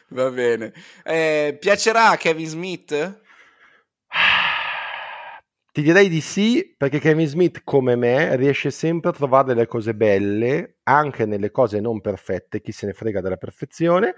Va 0.08 0.30
bene. 0.30 0.72
Eh, 1.04 1.56
piacerà 1.58 2.10
a 2.10 2.16
Kevin 2.16 2.46
Smith? 2.46 3.20
Ti 5.72 5.80
direi 5.80 6.10
di 6.10 6.20
sì, 6.20 6.74
perché 6.76 6.98
Kevin 6.98 7.26
Smith, 7.26 7.62
come 7.64 7.96
me, 7.96 8.36
riesce 8.36 8.70
sempre 8.70 9.08
a 9.08 9.14
trovare 9.14 9.46
delle 9.46 9.66
cose 9.66 9.94
belle, 9.94 10.76
anche 10.82 11.24
nelle 11.24 11.50
cose 11.50 11.80
non 11.80 12.02
perfette, 12.02 12.60
chi 12.60 12.72
se 12.72 12.84
ne 12.84 12.92
frega 12.92 13.22
della 13.22 13.38
perfezione, 13.38 14.14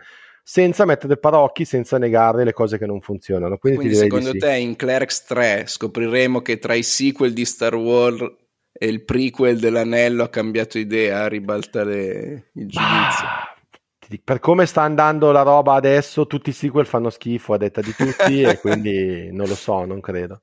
senza 0.46 0.84
mettere 0.84 1.16
parocchi, 1.16 1.64
senza 1.64 1.96
negare 1.96 2.44
le 2.44 2.52
cose 2.52 2.76
che 2.76 2.84
non 2.84 3.00
funzionano. 3.00 3.56
Quindi, 3.56 3.78
Quindi 3.78 3.96
secondo 3.96 4.30
sì. 4.30 4.38
te 4.38 4.56
in 4.56 4.76
Clerks 4.76 5.24
3 5.24 5.64
scopriremo 5.66 6.42
che 6.42 6.58
tra 6.58 6.74
i 6.74 6.82
sequel 6.82 7.32
di 7.32 7.46
Star 7.46 7.74
Wars 7.74 8.22
e 8.70 8.86
il 8.86 9.04
prequel 9.04 9.58
dell'anello 9.58 10.22
ha 10.22 10.28
cambiato 10.28 10.78
idea, 10.78 11.22
a 11.22 11.28
ribaltare 11.28 12.50
il 12.52 12.68
giudizio? 12.68 13.26
Ah, 13.26 13.56
per 14.22 14.38
come 14.38 14.66
sta 14.66 14.82
andando 14.82 15.32
la 15.32 15.42
roba 15.42 15.74
adesso, 15.74 16.26
tutti 16.26 16.50
i 16.50 16.52
sequel 16.52 16.84
fanno 16.84 17.08
schifo 17.08 17.54
a 17.54 17.56
detta 17.56 17.80
di 17.80 17.94
tutti 17.94 18.42
e 18.44 18.60
quindi 18.60 19.32
non 19.32 19.48
lo 19.48 19.54
so, 19.54 19.86
non 19.86 20.00
credo. 20.00 20.42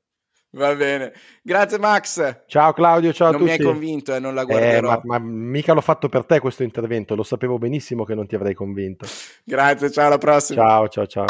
Va 0.53 0.75
bene, 0.75 1.13
grazie 1.41 1.77
Max. 1.77 2.43
Ciao 2.45 2.73
Claudio, 2.73 3.13
ciao 3.13 3.31
non 3.31 3.35
a 3.35 3.37
tutti. 3.45 3.51
Non 3.51 3.59
mi 3.59 3.69
hai 3.69 3.73
convinto 3.73 4.11
e 4.11 4.17
eh, 4.17 4.19
non 4.19 4.33
la 4.33 4.43
guarderò. 4.43 4.91
Eh, 4.91 4.99
ma, 5.05 5.17
ma, 5.17 5.25
mica 5.25 5.71
l'ho 5.71 5.79
fatto 5.79 6.09
per 6.09 6.25
te 6.25 6.41
questo 6.41 6.63
intervento, 6.63 7.15
lo 7.15 7.23
sapevo 7.23 7.57
benissimo 7.57 8.03
che 8.03 8.15
non 8.15 8.27
ti 8.27 8.35
avrei 8.35 8.53
convinto. 8.53 9.05
grazie, 9.45 9.89
ciao 9.89 10.07
alla 10.07 10.17
prossima. 10.17 10.61
Ciao, 10.61 10.87
ciao, 10.89 11.07
ciao. 11.07 11.25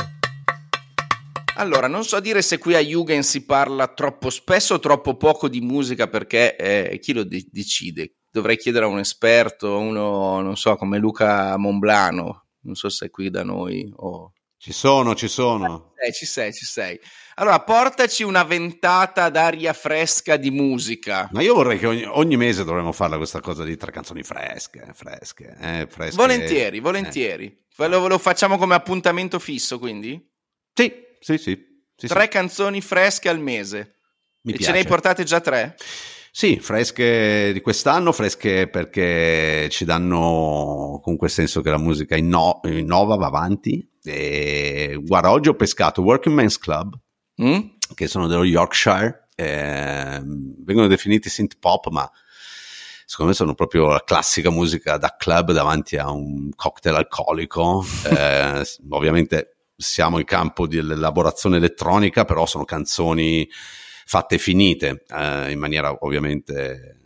Allora, 1.57 1.86
non 1.86 2.03
so 2.03 2.19
dire 2.19 2.41
se 2.41 2.57
qui 2.57 2.73
a 2.73 2.79
Jugend 2.79 3.21
si 3.21 3.45
parla 3.45 3.89
troppo 3.89 4.31
spesso 4.31 4.75
o 4.75 4.79
troppo 4.79 5.15
poco 5.15 5.47
di 5.47 5.62
musica 5.62 6.07
perché 6.07 6.55
eh, 6.55 6.97
chi 6.99 7.13
lo 7.13 7.23
de- 7.23 7.45
decide? 7.51 8.15
Dovrei 8.31 8.57
chiedere 8.57 8.86
a 8.86 8.88
un 8.88 8.97
esperto, 8.97 9.77
uno, 9.77 10.41
non 10.41 10.57
so, 10.57 10.75
come 10.77 10.97
Luca 10.97 11.55
Monblano, 11.57 12.45
non 12.62 12.73
so 12.73 12.89
se 12.89 13.07
è 13.07 13.10
qui 13.12 13.29
da 13.29 13.43
noi 13.43 13.91
o... 13.97 14.34
Ci 14.63 14.74
sono, 14.74 15.15
ci 15.15 15.28
sono. 15.28 15.91
Eh, 15.95 16.13
ci 16.13 16.28
sei, 16.28 16.54
ci 16.54 16.65
sei. 16.65 17.00
Allora, 17.38 17.62
portaci 17.62 18.21
una 18.21 18.43
ventata 18.43 19.32
d'aria 19.32 19.74
fresca 19.74 20.38
di 20.38 20.52
musica. 20.52 21.28
Ma 21.32 21.41
io 21.41 21.56
vorrei 21.56 21.80
che 21.80 21.88
ogni, 21.88 22.04
ogni 22.06 22.38
mese 22.38 22.63
dovremmo 22.63 22.91
farla 22.91 23.17
questa 23.17 23.39
cosa 23.39 23.63
di 23.63 23.76
tre 23.76 23.91
canzoni 23.91 24.21
fresche, 24.21 24.91
fresche, 24.93 25.58
eh, 25.60 25.88
fresche. 25.89 26.15
Volentieri, 26.15 26.80
volentieri. 26.80 27.45
Eh. 27.76 27.88
Lo, 27.88 28.08
lo, 28.08 28.19
facciamo 28.19 28.60
come 28.60 28.76
appuntamento 28.76 29.39
fisso, 29.39 29.80
quindi? 29.80 30.24
Sì, 30.76 30.93
sì, 31.19 31.39
sì. 31.39 31.60
sì 31.95 32.06
tre 32.06 32.21
sì. 32.21 32.28
canzoni 32.28 32.82
fresche 32.82 33.30
al 33.30 33.39
mese. 33.39 33.95
Mi 34.41 34.52
e 34.52 34.58
piace. 34.58 34.65
ce 34.65 34.71
ne 34.74 34.78
hai 34.78 34.86
portate 34.86 35.24
già 35.24 35.41
tre? 35.41 35.76
Sì, 36.32 36.60
fresche 36.60 37.50
di 37.52 37.62
quest'anno, 37.62 38.12
fresche 38.12 38.67
perché 38.67 39.69
ci 39.71 39.86
danno 39.86 41.00
comunque 41.02 41.28
il 41.28 41.34
senso 41.34 41.62
che 41.62 41.71
la 41.71 41.80
musica 41.80 42.15
inno- 42.15 42.60
innova, 42.65 43.15
va 43.15 43.26
avanti. 43.26 43.89
E 44.03 44.99
guarda, 45.01 45.31
oggi 45.31 45.49
ho 45.49 45.55
pescato 45.55 46.01
Working 46.01 46.35
Men's 46.35 46.57
Club, 46.57 46.97
mm? 47.41 47.59
che 47.93 48.07
sono 48.07 48.27
dello 48.27 48.43
Yorkshire, 48.43 49.29
eh, 49.35 50.21
vengono 50.23 50.87
definiti 50.87 51.29
synth 51.29 51.57
pop, 51.59 51.87
ma 51.89 52.09
secondo 53.05 53.31
me 53.31 53.37
sono 53.37 53.53
proprio 53.53 53.89
la 53.89 54.03
classica 54.03 54.49
musica 54.49 54.97
da 54.97 55.15
club 55.17 55.51
davanti 55.51 55.97
a 55.97 56.09
un 56.11 56.49
cocktail 56.55 56.95
alcolico. 56.95 57.85
eh, 58.09 58.63
ovviamente 58.89 59.57
siamo 59.75 60.19
in 60.19 60.25
campo 60.25 60.67
di 60.67 60.77
elaborazione 60.77 61.57
elettronica, 61.57 62.25
però 62.25 62.45
sono 62.45 62.65
canzoni 62.65 63.47
fatte 64.05 64.37
finite 64.37 65.05
eh, 65.07 65.51
in 65.51 65.59
maniera 65.59 65.95
ovviamente 65.99 66.99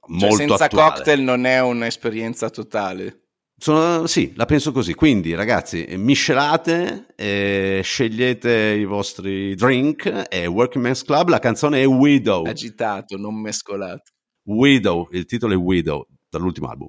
cioè, 0.00 0.18
molto 0.18 0.36
senza 0.36 0.64
attuale. 0.64 0.92
cocktail 0.94 1.20
non 1.20 1.44
è 1.44 1.60
un'esperienza 1.60 2.50
totale. 2.50 3.21
Sono, 3.62 4.08
sì, 4.08 4.32
la 4.34 4.44
penso 4.44 4.72
così. 4.72 4.92
Quindi, 4.92 5.36
ragazzi, 5.36 5.86
miscelate, 5.96 7.14
eh, 7.14 7.80
scegliete 7.84 8.50
i 8.50 8.84
vostri 8.84 9.54
drink. 9.54 10.08
È 10.08 10.48
Working 10.48 10.82
Men's 10.82 11.04
Club. 11.04 11.28
La 11.28 11.38
canzone 11.38 11.80
è 11.80 11.86
Widow. 11.86 12.44
Agitato, 12.44 13.16
non 13.16 13.40
mescolato. 13.40 14.10
Widow, 14.46 15.06
il 15.12 15.26
titolo 15.26 15.52
è 15.52 15.56
Widow, 15.56 16.08
dall'ultimo 16.28 16.66
album. 16.66 16.88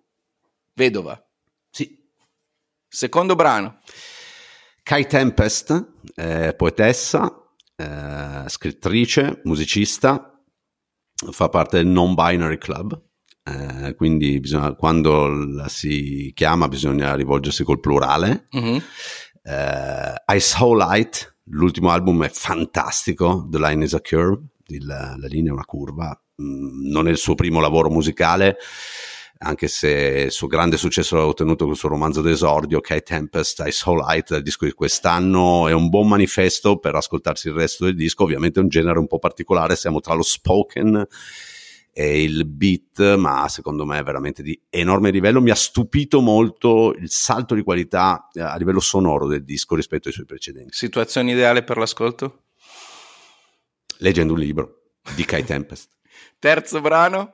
Vedova. 0.73 1.23
Sì. 1.69 1.95
Secondo 2.87 3.35
brano. 3.35 3.77
Kai 4.81 5.05
Tempest, 5.05 5.91
eh, 6.15 6.55
poetessa, 6.57 7.53
eh, 7.75 8.45
scrittrice, 8.47 9.41
musicista, 9.43 10.43
fa 11.13 11.49
parte 11.49 11.77
del 11.77 11.85
Non 11.85 12.15
Binary 12.15 12.57
Club 12.57 12.99
eh, 13.43 13.93
quindi 13.95 14.39
bisogna, 14.39 14.73
quando 14.73 15.27
la 15.27 15.67
si 15.67 16.31
chiama 16.33 16.67
bisogna 16.69 17.15
rivolgersi 17.15 17.63
col 17.63 17.79
plurale. 17.79 18.47
Mm-hmm. 18.55 18.77
Eh, 19.43 20.23
I 20.27 20.39
Saw 20.39 20.73
Light, 20.73 21.35
l'ultimo 21.45 21.89
album 21.89 22.23
è 22.23 22.29
fantastico, 22.29 23.45
The 23.49 23.59
Line 23.59 23.83
is 23.83 23.93
a 23.93 24.01
Curve, 24.01 24.43
il, 24.67 24.85
la 24.85 25.27
linea 25.27 25.51
è 25.51 25.53
una 25.53 25.65
curva, 25.65 26.17
mm, 26.41 26.89
non 26.89 27.07
è 27.07 27.11
il 27.11 27.17
suo 27.17 27.35
primo 27.35 27.59
lavoro 27.59 27.89
musicale, 27.89 28.57
anche 29.39 29.67
se 29.67 29.89
il 30.27 30.31
suo 30.31 30.47
grande 30.47 30.77
successo 30.77 31.17
l'ha 31.17 31.25
ottenuto 31.25 31.65
con 31.65 31.73
il 31.73 31.79
suo 31.79 31.89
romanzo 31.89 32.21
d'esordio, 32.21 32.81
è 32.81 33.03
Tempest, 33.03 33.61
I 33.65 33.71
Saw 33.73 33.97
Light, 33.97 34.29
il 34.31 34.41
disco 34.41 34.63
di 34.63 34.71
quest'anno, 34.71 35.67
è 35.67 35.73
un 35.73 35.89
buon 35.89 36.07
manifesto 36.07 36.77
per 36.77 36.95
ascoltarsi 36.95 37.49
il 37.49 37.55
resto 37.55 37.83
del 37.83 37.95
disco, 37.95 38.23
ovviamente 38.23 38.61
è 38.61 38.63
un 38.63 38.69
genere 38.69 38.99
un 38.99 39.07
po' 39.07 39.19
particolare, 39.19 39.75
siamo 39.75 39.99
tra 39.99 40.13
lo 40.13 40.23
spoken 40.23 40.95
e 40.95 41.07
il 42.01 42.45
beat, 42.45 43.15
ma 43.15 43.47
secondo 43.47 43.85
me 43.85 43.99
è 43.99 44.03
veramente 44.03 44.41
di 44.41 44.59
enorme 44.69 45.11
livello. 45.11 45.41
Mi 45.41 45.51
ha 45.51 45.55
stupito 45.55 46.21
molto 46.21 46.93
il 46.93 47.09
salto 47.09 47.53
di 47.53 47.61
qualità 47.61 48.27
eh, 48.33 48.41
a 48.41 48.55
livello 48.55 48.79
sonoro 48.79 49.27
del 49.27 49.43
disco 49.43 49.75
rispetto 49.75 50.07
ai 50.07 50.13
suoi 50.13 50.25
precedenti. 50.25 50.73
Situazione 50.73 51.31
ideale 51.31 51.63
per 51.63 51.77
l'ascolto? 51.77 52.45
Leggendo 53.97 54.33
un 54.33 54.39
libro 54.39 54.81
di 55.15 55.23
Kai 55.23 55.43
Tempest. 55.43 55.91
Terzo 56.39 56.81
brano? 56.81 57.33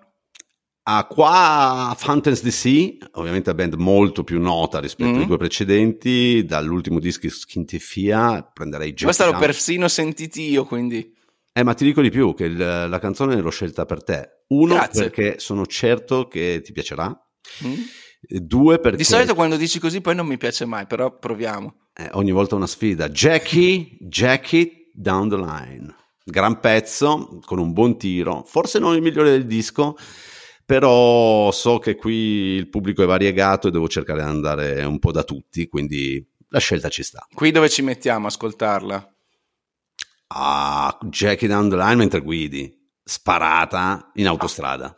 Ah, 0.83 1.05
qua 1.05 1.95
Fountains 1.97 2.41
DC, 2.41 3.09
ovviamente 3.13 3.49
la 3.49 3.55
band 3.55 3.75
molto 3.75 4.23
più 4.23 4.41
nota 4.41 4.79
rispetto 4.79 5.11
mm-hmm. 5.11 5.19
ai 5.19 5.27
due 5.27 5.37
precedenti, 5.37 6.43
dall'ultimo 6.45 6.99
disco 6.99 7.29
Skintifia 7.29 8.41
prenderei 8.51 8.89
Jack 8.89 9.03
Questa 9.03 9.25
l'ho 9.25 9.37
persino 9.37 9.87
sentiti 9.87 10.49
io, 10.49 10.65
quindi... 10.65 11.15
Eh, 11.53 11.63
ma 11.63 11.75
ti 11.75 11.83
dico 11.83 12.01
di 12.01 12.09
più, 12.09 12.33
che 12.33 12.45
il, 12.45 12.57
la 12.57 12.99
canzone 12.99 13.39
l'ho 13.39 13.51
scelta 13.51 13.85
per 13.85 14.03
te. 14.03 14.38
Uno, 14.49 14.73
Grazie. 14.75 15.09
perché 15.09 15.39
sono 15.39 15.65
certo 15.65 16.27
che 16.27 16.61
ti 16.63 16.71
piacerà. 16.71 17.07
Mm. 17.65 17.73
Due, 18.21 18.79
perché... 18.79 18.97
Di 18.97 19.03
solito 19.03 19.33
quando 19.33 19.55
dici 19.55 19.79
così 19.79 20.01
poi 20.01 20.15
non 20.15 20.27
mi 20.27 20.37
piace 20.37 20.65
mai, 20.65 20.85
però 20.85 21.17
proviamo. 21.17 21.89
Eh, 21.93 22.09
ogni 22.13 22.31
volta 22.31 22.55
una 22.55 22.67
sfida. 22.67 23.09
Jackie, 23.09 23.97
Jackie 23.99 24.89
Down 24.93 25.29
the 25.29 25.37
Line. 25.37 25.95
Gran 26.23 26.59
pezzo, 26.59 27.39
con 27.45 27.59
un 27.59 27.73
buon 27.73 27.97
tiro. 27.97 28.43
Forse 28.45 28.79
non 28.79 28.95
il 28.95 29.01
migliore 29.01 29.31
del 29.31 29.45
disco, 29.45 29.95
però 30.65 31.51
so 31.51 31.79
che 31.79 31.95
qui 31.95 32.13
il 32.13 32.69
pubblico 32.69 33.01
è 33.01 33.07
variegato 33.07 33.67
e 33.67 33.71
devo 33.71 33.87
cercare 33.87 34.21
di 34.21 34.27
andare 34.27 34.83
un 34.83 34.99
po' 34.99 35.11
da 35.11 35.23
tutti, 35.23 35.67
quindi 35.67 36.23
la 36.49 36.59
scelta 36.59 36.89
ci 36.89 37.03
sta. 37.03 37.25
Qui 37.33 37.51
dove 37.51 37.69
ci 37.69 37.81
mettiamo 37.81 38.25
a 38.25 38.29
ascoltarla? 38.29 39.15
Ah, 40.27 40.95
Jackie 41.09 41.47
down 41.47 41.69
the 41.69 41.75
line 41.75 41.95
mentre 41.95 42.21
guidi, 42.21 42.78
sparata 43.09 44.11
in 44.15 44.27
autostrada. 44.27 44.95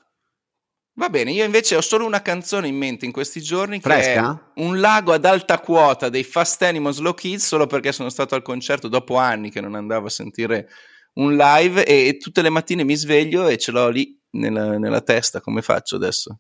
Va 0.96 1.10
bene, 1.10 1.32
io 1.32 1.46
invece 1.46 1.78
ho 1.78 1.82
solo 1.82 2.06
una 2.06 2.22
canzone 2.22 2.68
in 2.68 2.76
mente 2.76 3.06
in 3.06 3.14
questi 3.14 3.42
giorni 3.42 3.80
che 3.80 3.90
Fresca? 3.90 4.52
è 4.54 4.60
Un 4.62 4.82
lago 4.82 5.14
ad 5.14 5.24
alta 5.24 5.60
quota 5.60 6.10
dei 6.10 6.26
Fast 6.26 6.62
Animals 6.64 7.00
Low 7.00 7.14
Kids, 7.14 7.48
solo 7.48 7.68
perché 7.68 7.94
sono 7.94 8.10
stato 8.10 8.36
al 8.36 8.42
concerto 8.42 8.90
dopo 8.90 9.16
anni 9.16 9.50
che 9.50 9.62
non 9.62 9.76
andavo 9.76 10.08
a 10.08 10.10
sentire 10.10 10.68
un 11.14 11.36
live 11.38 11.86
e, 11.86 12.08
e 12.08 12.18
tutte 12.18 12.42
le 12.42 12.50
mattine 12.50 12.84
mi 12.84 12.96
sveglio 12.96 13.48
e 13.48 13.58
ce 13.58 13.72
l'ho 13.72 13.88
lì 13.88 14.20
nella, 14.32 14.78
nella 14.78 15.02
testa, 15.02 15.40
come 15.40 15.62
faccio 15.62 15.96
adesso? 15.96 16.40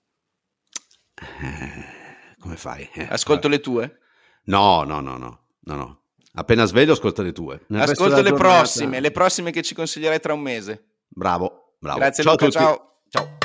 Eh, 1.15 2.35
come 2.37 2.57
fai? 2.57 2.89
Eh, 2.93 3.07
Ascolto 3.09 3.47
fai. 3.47 3.51
le 3.51 3.59
tue? 3.61 3.99
No, 4.45 4.83
no, 4.83 4.99
no, 4.99 5.17
no, 5.17 5.45
no, 5.61 5.75
no. 5.75 6.01
Appena 6.33 6.65
sveglio 6.65 6.93
ascolta 6.93 7.21
le 7.21 7.31
tue. 7.31 7.65
Nel 7.69 7.81
Ascolto 7.81 8.21
le 8.21 8.29
giornata... 8.29 8.35
prossime, 8.35 8.99
le 8.99 9.11
prossime 9.11 9.51
che 9.51 9.61
ci 9.61 9.73
consiglierai 9.73 10.19
tra 10.19 10.33
un 10.33 10.41
mese. 10.41 10.90
Bravo, 11.13 11.75
bravo. 11.79 11.99
Grazie 11.99 12.23
ciao 12.23 12.33
Luca, 12.33 12.49
ciao. 12.49 13.01
Ciao. 13.09 13.37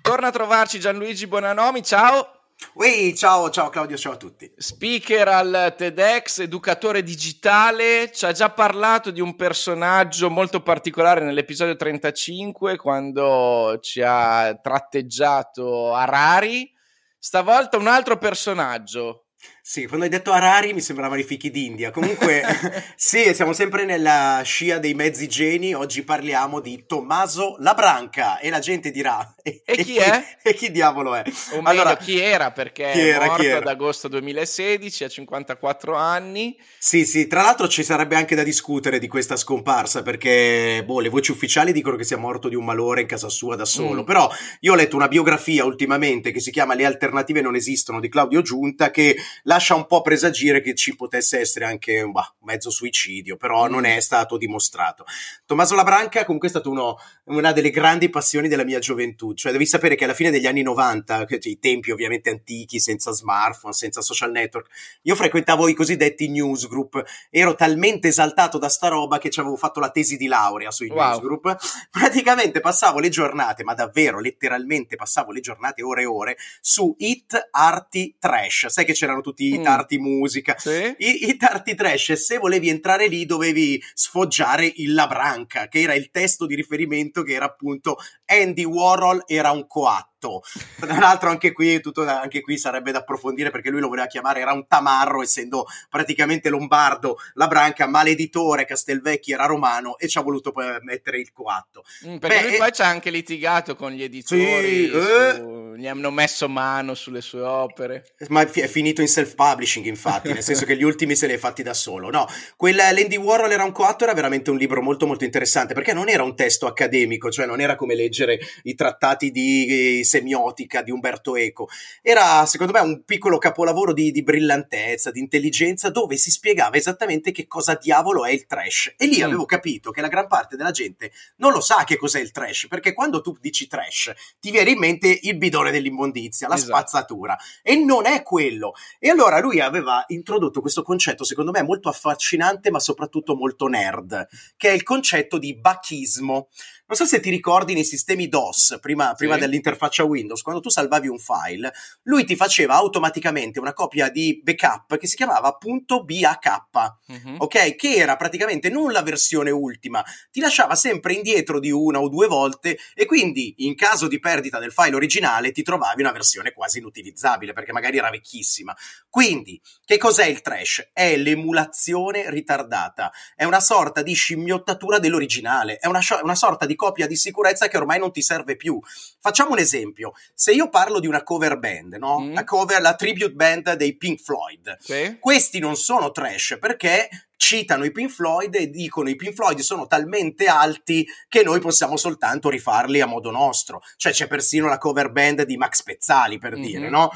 Torna 0.00 0.28
a 0.28 0.32
trovarci 0.32 0.80
Gianluigi 0.80 1.26
Bonanomi, 1.26 1.82
ciao. 1.82 2.28
Ui, 2.74 3.14
ciao, 3.14 3.50
ciao 3.50 3.68
Claudio, 3.68 3.96
ciao 3.96 4.12
a 4.12 4.16
tutti. 4.16 4.50
Speaker 4.56 5.28
al 5.28 5.74
TEDx, 5.76 6.38
educatore 6.40 7.02
digitale, 7.02 8.10
ci 8.10 8.24
ha 8.24 8.32
già 8.32 8.50
parlato 8.50 9.10
di 9.10 9.20
un 9.20 9.36
personaggio 9.36 10.30
molto 10.30 10.62
particolare 10.62 11.22
nell'episodio 11.22 11.76
35 11.76 12.76
quando 12.76 13.78
ci 13.82 14.00
ha 14.02 14.58
tratteggiato 14.60 15.94
Harari. 15.94 16.72
Stavolta 17.18 17.76
un 17.76 17.86
altro 17.86 18.16
personaggio, 18.16 19.26
Sì, 19.66 19.86
quando 19.86 20.04
hai 20.04 20.10
detto 20.10 20.30
Harari 20.30 20.74
mi 20.74 20.82
sembravano 20.82 21.22
i 21.22 21.24
fichi 21.24 21.50
d'India. 21.50 21.90
Comunque, 21.90 22.44
sì, 22.96 23.32
siamo 23.32 23.54
sempre 23.54 23.86
nella 23.86 24.42
scia 24.44 24.76
dei 24.76 24.92
mezzi 24.92 25.26
geni. 25.26 25.72
Oggi 25.72 26.02
parliamo 26.02 26.60
di 26.60 26.84
Tommaso 26.86 27.56
Labranca 27.60 28.40
e 28.40 28.50
la 28.50 28.58
gente 28.58 28.90
dirà: 28.90 29.34
E, 29.42 29.62
e 29.64 29.76
chi, 29.76 29.84
chi 29.84 29.96
è? 29.96 30.22
E 30.42 30.52
chi 30.52 30.70
diavolo 30.70 31.14
è? 31.14 31.22
O 31.52 31.62
meglio, 31.62 31.68
allora, 31.80 31.96
chi 31.96 32.20
era? 32.20 32.50
Perché 32.50 32.90
chi 32.92 33.08
era, 33.08 33.24
è 33.24 33.26
morto 33.26 33.56
ad 33.56 33.66
agosto 33.66 34.08
2016 34.08 35.04
a 35.04 35.08
54 35.08 35.96
anni. 35.96 36.58
Sì, 36.78 37.06
sì, 37.06 37.26
tra 37.26 37.40
l'altro 37.40 37.66
ci 37.66 37.82
sarebbe 37.82 38.16
anche 38.16 38.34
da 38.34 38.42
discutere 38.42 38.98
di 38.98 39.08
questa 39.08 39.36
scomparsa 39.36 40.02
perché 40.02 40.82
boh, 40.84 41.00
le 41.00 41.08
voci 41.08 41.30
ufficiali 41.30 41.72
dicono 41.72 41.96
che 41.96 42.04
sia 42.04 42.18
morto 42.18 42.50
di 42.50 42.54
un 42.54 42.66
malore 42.66 43.00
in 43.00 43.06
casa 43.06 43.30
sua 43.30 43.56
da 43.56 43.64
solo. 43.64 44.02
Mm. 44.02 44.04
Però 44.04 44.30
io 44.60 44.72
ho 44.72 44.76
letto 44.76 44.96
una 44.96 45.08
biografia 45.08 45.64
ultimamente 45.64 46.32
che 46.32 46.40
si 46.40 46.50
chiama 46.50 46.74
Le 46.74 46.84
alternative 46.84 47.40
non 47.40 47.54
esistono 47.54 47.98
di 47.98 48.10
Claudio 48.10 48.42
Giunta 48.42 48.90
che 48.90 49.16
la 49.44 49.52
lascia 49.54 49.74
un 49.76 49.86
po' 49.86 50.02
presagire 50.02 50.60
che 50.60 50.74
ci 50.74 50.96
potesse 50.96 51.38
essere 51.38 51.64
anche 51.64 52.02
un 52.02 52.10
bah, 52.10 52.34
mezzo 52.40 52.70
suicidio, 52.70 53.36
però 53.36 53.66
mm. 53.66 53.70
non 53.70 53.84
è 53.84 54.00
stato 54.00 54.36
dimostrato. 54.36 55.04
Tommaso 55.46 55.74
Labranca 55.74 56.24
comunque 56.24 56.48
è 56.48 56.50
stato 56.50 56.70
uno, 56.70 56.96
una 57.24 57.52
delle 57.52 57.70
grandi 57.70 58.10
passioni 58.10 58.48
della 58.48 58.64
mia 58.64 58.80
gioventù, 58.80 59.32
cioè 59.34 59.52
devi 59.52 59.66
sapere 59.66 59.94
che 59.94 60.04
alla 60.04 60.14
fine 60.14 60.30
degli 60.30 60.46
anni 60.46 60.62
90, 60.62 61.26
cioè, 61.26 61.38
i 61.42 61.58
tempi 61.58 61.92
ovviamente 61.92 62.30
antichi, 62.30 62.80
senza 62.80 63.12
smartphone, 63.12 63.72
senza 63.72 64.00
social 64.00 64.32
network, 64.32 64.68
io 65.02 65.14
frequentavo 65.14 65.68
i 65.68 65.74
cosiddetti 65.74 66.28
newsgroup, 66.28 67.02
ero 67.30 67.54
talmente 67.54 68.08
esaltato 68.08 68.58
da 68.58 68.68
sta 68.68 68.88
roba 68.88 69.18
che 69.18 69.30
ci 69.30 69.40
avevo 69.40 69.56
fatto 69.56 69.78
la 69.78 69.90
tesi 69.90 70.16
di 70.16 70.26
laurea 70.26 70.70
sui 70.70 70.88
wow. 70.88 70.98
newsgroup, 70.98 71.56
praticamente 71.90 72.60
passavo 72.60 72.98
le 72.98 73.08
giornate, 73.08 73.62
ma 73.62 73.74
davvero 73.74 74.18
letteralmente 74.18 74.96
passavo 74.96 75.30
le 75.30 75.40
giornate 75.40 75.82
ore 75.82 76.02
e 76.02 76.06
ore 76.06 76.36
su 76.60 76.94
hit, 76.98 77.48
arti, 77.52 78.16
trash, 78.18 78.66
sai 78.66 78.84
che 78.84 78.92
c'erano 78.92 79.20
tutti 79.20 79.43
i 79.52 79.58
mm. 79.58 79.62
tarti 79.62 79.98
musica, 79.98 80.54
sì. 80.58 80.94
I, 80.98 81.28
i, 81.28 81.36
tarti 81.36 81.74
trash, 81.74 82.10
e 82.10 82.16
se 82.16 82.38
volevi 82.38 82.68
entrare 82.68 83.06
lì 83.06 83.26
dovevi 83.26 83.82
sfoggiare 83.94 84.70
il 84.76 84.94
Labranca, 84.94 85.68
che 85.68 85.80
era 85.80 85.94
il 85.94 86.10
testo 86.10 86.46
di 86.46 86.54
riferimento 86.54 87.22
che 87.22 87.34
era 87.34 87.46
appunto 87.46 87.96
Andy 88.26 88.64
Warhol 88.64 89.22
era 89.26 89.50
un 89.50 89.66
coatto. 89.66 90.42
Tra 90.80 90.98
l'altro 90.98 91.28
anche 91.28 91.52
qui, 91.52 91.80
tutto, 91.80 92.08
anche 92.08 92.40
qui 92.40 92.56
sarebbe 92.56 92.92
da 92.92 93.00
approfondire 93.00 93.50
perché 93.50 93.68
lui 93.68 93.80
lo 93.80 93.88
voleva 93.88 94.06
chiamare, 94.06 94.40
era 94.40 94.52
un 94.52 94.66
Tamarro 94.66 95.22
essendo 95.22 95.66
praticamente 95.90 96.48
lombardo, 96.48 97.18
la 97.34 97.46
branca, 97.46 97.86
ma 97.86 98.02
l'editore 98.02 98.64
Castelvecchi 98.64 99.32
era 99.32 99.44
romano 99.44 99.98
e 99.98 100.08
ci 100.08 100.16
ha 100.16 100.22
voluto 100.22 100.50
poi 100.50 100.78
mettere 100.80 101.18
il 101.18 101.30
coatto. 101.30 101.84
Mm, 102.06 102.16
perché 102.16 102.40
Beh, 102.40 102.48
lui 102.48 102.56
poi 102.56 102.72
ci 102.72 102.80
ha 102.80 102.86
anche 102.86 103.10
litigato 103.10 103.76
con 103.76 103.92
gli 103.92 104.02
editori, 104.02 104.84
sì, 104.84 104.88
su, 104.88 104.96
eh, 104.96 105.74
gli 105.76 105.86
hanno 105.86 106.10
messo 106.10 106.48
mano 106.48 106.94
sulle 106.94 107.20
sue 107.20 107.42
opere. 107.42 108.14
Ma 108.28 108.40
è 108.40 108.66
finito 108.66 109.02
in 109.02 109.08
self-publishing 109.08 109.84
infatti, 109.84 110.32
nel 110.32 110.42
senso 110.42 110.64
che 110.64 110.76
gli 110.76 110.84
ultimi 110.84 111.16
se 111.16 111.26
li 111.26 111.32
hai 111.32 111.38
fatti 111.38 111.62
da 111.62 111.74
solo. 111.74 112.08
No, 112.08 112.26
quella 112.56 112.90
L'Andy 112.92 113.16
Warhol 113.16 113.52
era 113.52 113.64
un 113.64 113.72
coatto 113.72 114.04
era 114.04 114.14
veramente 114.14 114.50
un 114.50 114.56
libro 114.56 114.80
molto 114.80 115.06
molto 115.06 115.24
interessante 115.24 115.74
perché 115.74 115.92
non 115.92 116.08
era 116.08 116.22
un 116.22 116.34
testo 116.34 116.66
accademico, 116.66 117.30
cioè 117.30 117.44
non 117.44 117.60
era 117.60 117.74
come 117.74 117.94
leggere 117.94 118.13
i 118.62 118.74
trattati 118.74 119.30
di 119.30 120.02
semiotica 120.04 120.82
di 120.82 120.90
Umberto 120.90 121.36
Eco. 121.36 121.68
Era, 122.02 122.46
secondo 122.46 122.72
me, 122.72 122.80
un 122.80 123.04
piccolo 123.04 123.38
capolavoro 123.38 123.92
di, 123.92 124.10
di 124.10 124.22
brillantezza, 124.22 125.10
di 125.10 125.20
intelligenza, 125.20 125.90
dove 125.90 126.16
si 126.16 126.30
spiegava 126.30 126.76
esattamente 126.76 127.32
che 127.32 127.46
cosa 127.46 127.74
diavolo 127.80 128.24
è 128.24 128.30
il 128.30 128.46
trash. 128.46 128.94
E 128.96 129.06
lì 129.06 129.20
mm. 129.20 129.24
avevo 129.24 129.44
capito 129.44 129.90
che 129.90 130.00
la 130.00 130.08
gran 130.08 130.28
parte 130.28 130.56
della 130.56 130.70
gente 130.70 131.12
non 131.36 131.52
lo 131.52 131.60
sa 131.60 131.84
che 131.84 131.96
cos'è 131.96 132.20
il 132.20 132.30
trash, 132.30 132.66
perché 132.68 132.92
quando 132.92 133.20
tu 133.20 133.36
dici 133.40 133.66
trash 133.66 134.12
ti 134.40 134.50
viene 134.50 134.70
in 134.70 134.78
mente 134.78 135.18
il 135.22 135.36
bidone 135.36 135.70
dell'immondizia, 135.70 136.48
la 136.48 136.54
esatto. 136.54 136.70
spazzatura, 136.70 137.36
e 137.62 137.76
non 137.76 138.06
è 138.06 138.22
quello. 138.22 138.74
E 138.98 139.08
allora 139.08 139.40
lui 139.40 139.60
aveva 139.60 140.04
introdotto 140.08 140.60
questo 140.60 140.82
concetto, 140.82 141.24
secondo 141.24 141.50
me, 141.50 141.62
molto 141.62 141.88
affascinante, 141.88 142.70
ma 142.70 142.80
soprattutto 142.80 143.34
molto 143.34 143.66
nerd, 143.66 144.26
che 144.56 144.70
è 144.70 144.72
il 144.72 144.82
concetto 144.82 145.38
di 145.38 145.56
bacchismo. 145.56 146.48
Non 146.86 146.98
so 146.98 147.06
se 147.06 147.20
ti 147.20 147.30
ricordi 147.30 147.72
nei 147.72 147.84
sistemi 147.84 148.28
DOS, 148.28 148.78
prima, 148.78 149.08
sì. 149.10 149.14
prima 149.16 149.38
dell'interfaccia 149.38 150.04
Windows, 150.04 150.42
quando 150.42 150.60
tu 150.60 150.68
salvavi 150.68 151.08
un 151.08 151.18
file, 151.18 151.72
lui 152.02 152.24
ti 152.26 152.36
faceva 152.36 152.74
automaticamente 152.74 153.58
una 153.58 153.72
copia 153.72 154.10
di 154.10 154.40
backup 154.42 154.98
che 154.98 155.06
si 155.06 155.16
chiamava 155.16 155.56
BAK, 155.58 156.68
mm-hmm. 157.10 157.36
ok? 157.38 157.74
Che 157.74 157.94
era 157.94 158.16
praticamente 158.16 158.68
non 158.68 158.92
la 158.92 159.02
versione 159.02 159.50
ultima, 159.50 160.04
ti 160.30 160.40
lasciava 160.40 160.74
sempre 160.74 161.14
indietro 161.14 161.58
di 161.58 161.70
una 161.70 162.00
o 162.00 162.08
due 162.10 162.26
volte 162.26 162.78
e 162.94 163.06
quindi 163.06 163.54
in 163.58 163.74
caso 163.74 164.06
di 164.06 164.20
perdita 164.20 164.58
del 164.58 164.72
file 164.72 164.94
originale 164.94 165.52
ti 165.52 165.62
trovavi 165.62 166.02
una 166.02 166.12
versione 166.12 166.52
quasi 166.52 166.78
inutilizzabile 166.78 167.54
perché 167.54 167.72
magari 167.72 167.96
era 167.96 168.10
vecchissima. 168.10 168.76
Quindi, 169.08 169.58
che 169.84 169.96
cos'è 169.96 170.26
il 170.26 170.42
trash? 170.42 170.90
È 170.92 171.16
l'emulazione 171.16 172.28
ritardata, 172.28 173.10
è 173.34 173.44
una 173.44 173.60
sorta 173.60 174.02
di 174.02 174.12
scimmiottatura 174.12 174.98
dell'originale, 174.98 175.78
è 175.78 175.86
una, 175.86 176.00
una 176.22 176.34
sorta 176.34 176.66
di 176.66 176.73
di 176.74 176.76
copia 176.76 177.06
di 177.06 177.16
sicurezza 177.16 177.68
che 177.68 177.76
ormai 177.76 177.98
non 177.98 178.12
ti 178.12 178.20
serve 178.20 178.56
più. 178.56 178.78
Facciamo 179.20 179.52
un 179.52 179.58
esempio. 179.58 180.12
Se 180.34 180.52
io 180.52 180.68
parlo 180.68 180.98
di 180.98 181.06
una 181.06 181.22
cover 181.22 181.58
band, 181.58 181.94
no? 181.94 182.20
Mm. 182.20 182.34
La 182.34 182.44
cover, 182.44 182.80
la 182.80 182.94
tribute 182.94 183.32
band 183.32 183.74
dei 183.74 183.96
Pink 183.96 184.20
Floyd. 184.20 184.76
Sì. 184.80 185.16
Questi 185.20 185.60
non 185.60 185.76
sono 185.76 186.10
trash 186.10 186.58
perché 186.60 187.08
citano 187.36 187.84
i 187.84 187.92
Pink 187.92 188.10
Floyd 188.10 188.54
e 188.54 188.70
dicono 188.70 189.08
i 189.08 189.16
Pink 189.16 189.34
Floyd 189.34 189.58
sono 189.60 189.86
talmente 189.86 190.46
alti 190.46 191.06
che 191.28 191.42
noi 191.42 191.60
possiamo 191.60 191.96
soltanto 191.96 192.48
rifarli 192.48 193.00
a 193.00 193.06
modo 193.06 193.30
nostro. 193.30 193.82
Cioè 193.96 194.12
c'è 194.12 194.26
persino 194.26 194.66
la 194.66 194.78
cover 194.78 195.10
band 195.10 195.42
di 195.42 195.56
Max 195.56 195.82
Pezzali 195.82 196.38
per 196.38 196.52
mm-hmm. 196.52 196.62
dire, 196.62 196.88
no? 196.88 197.10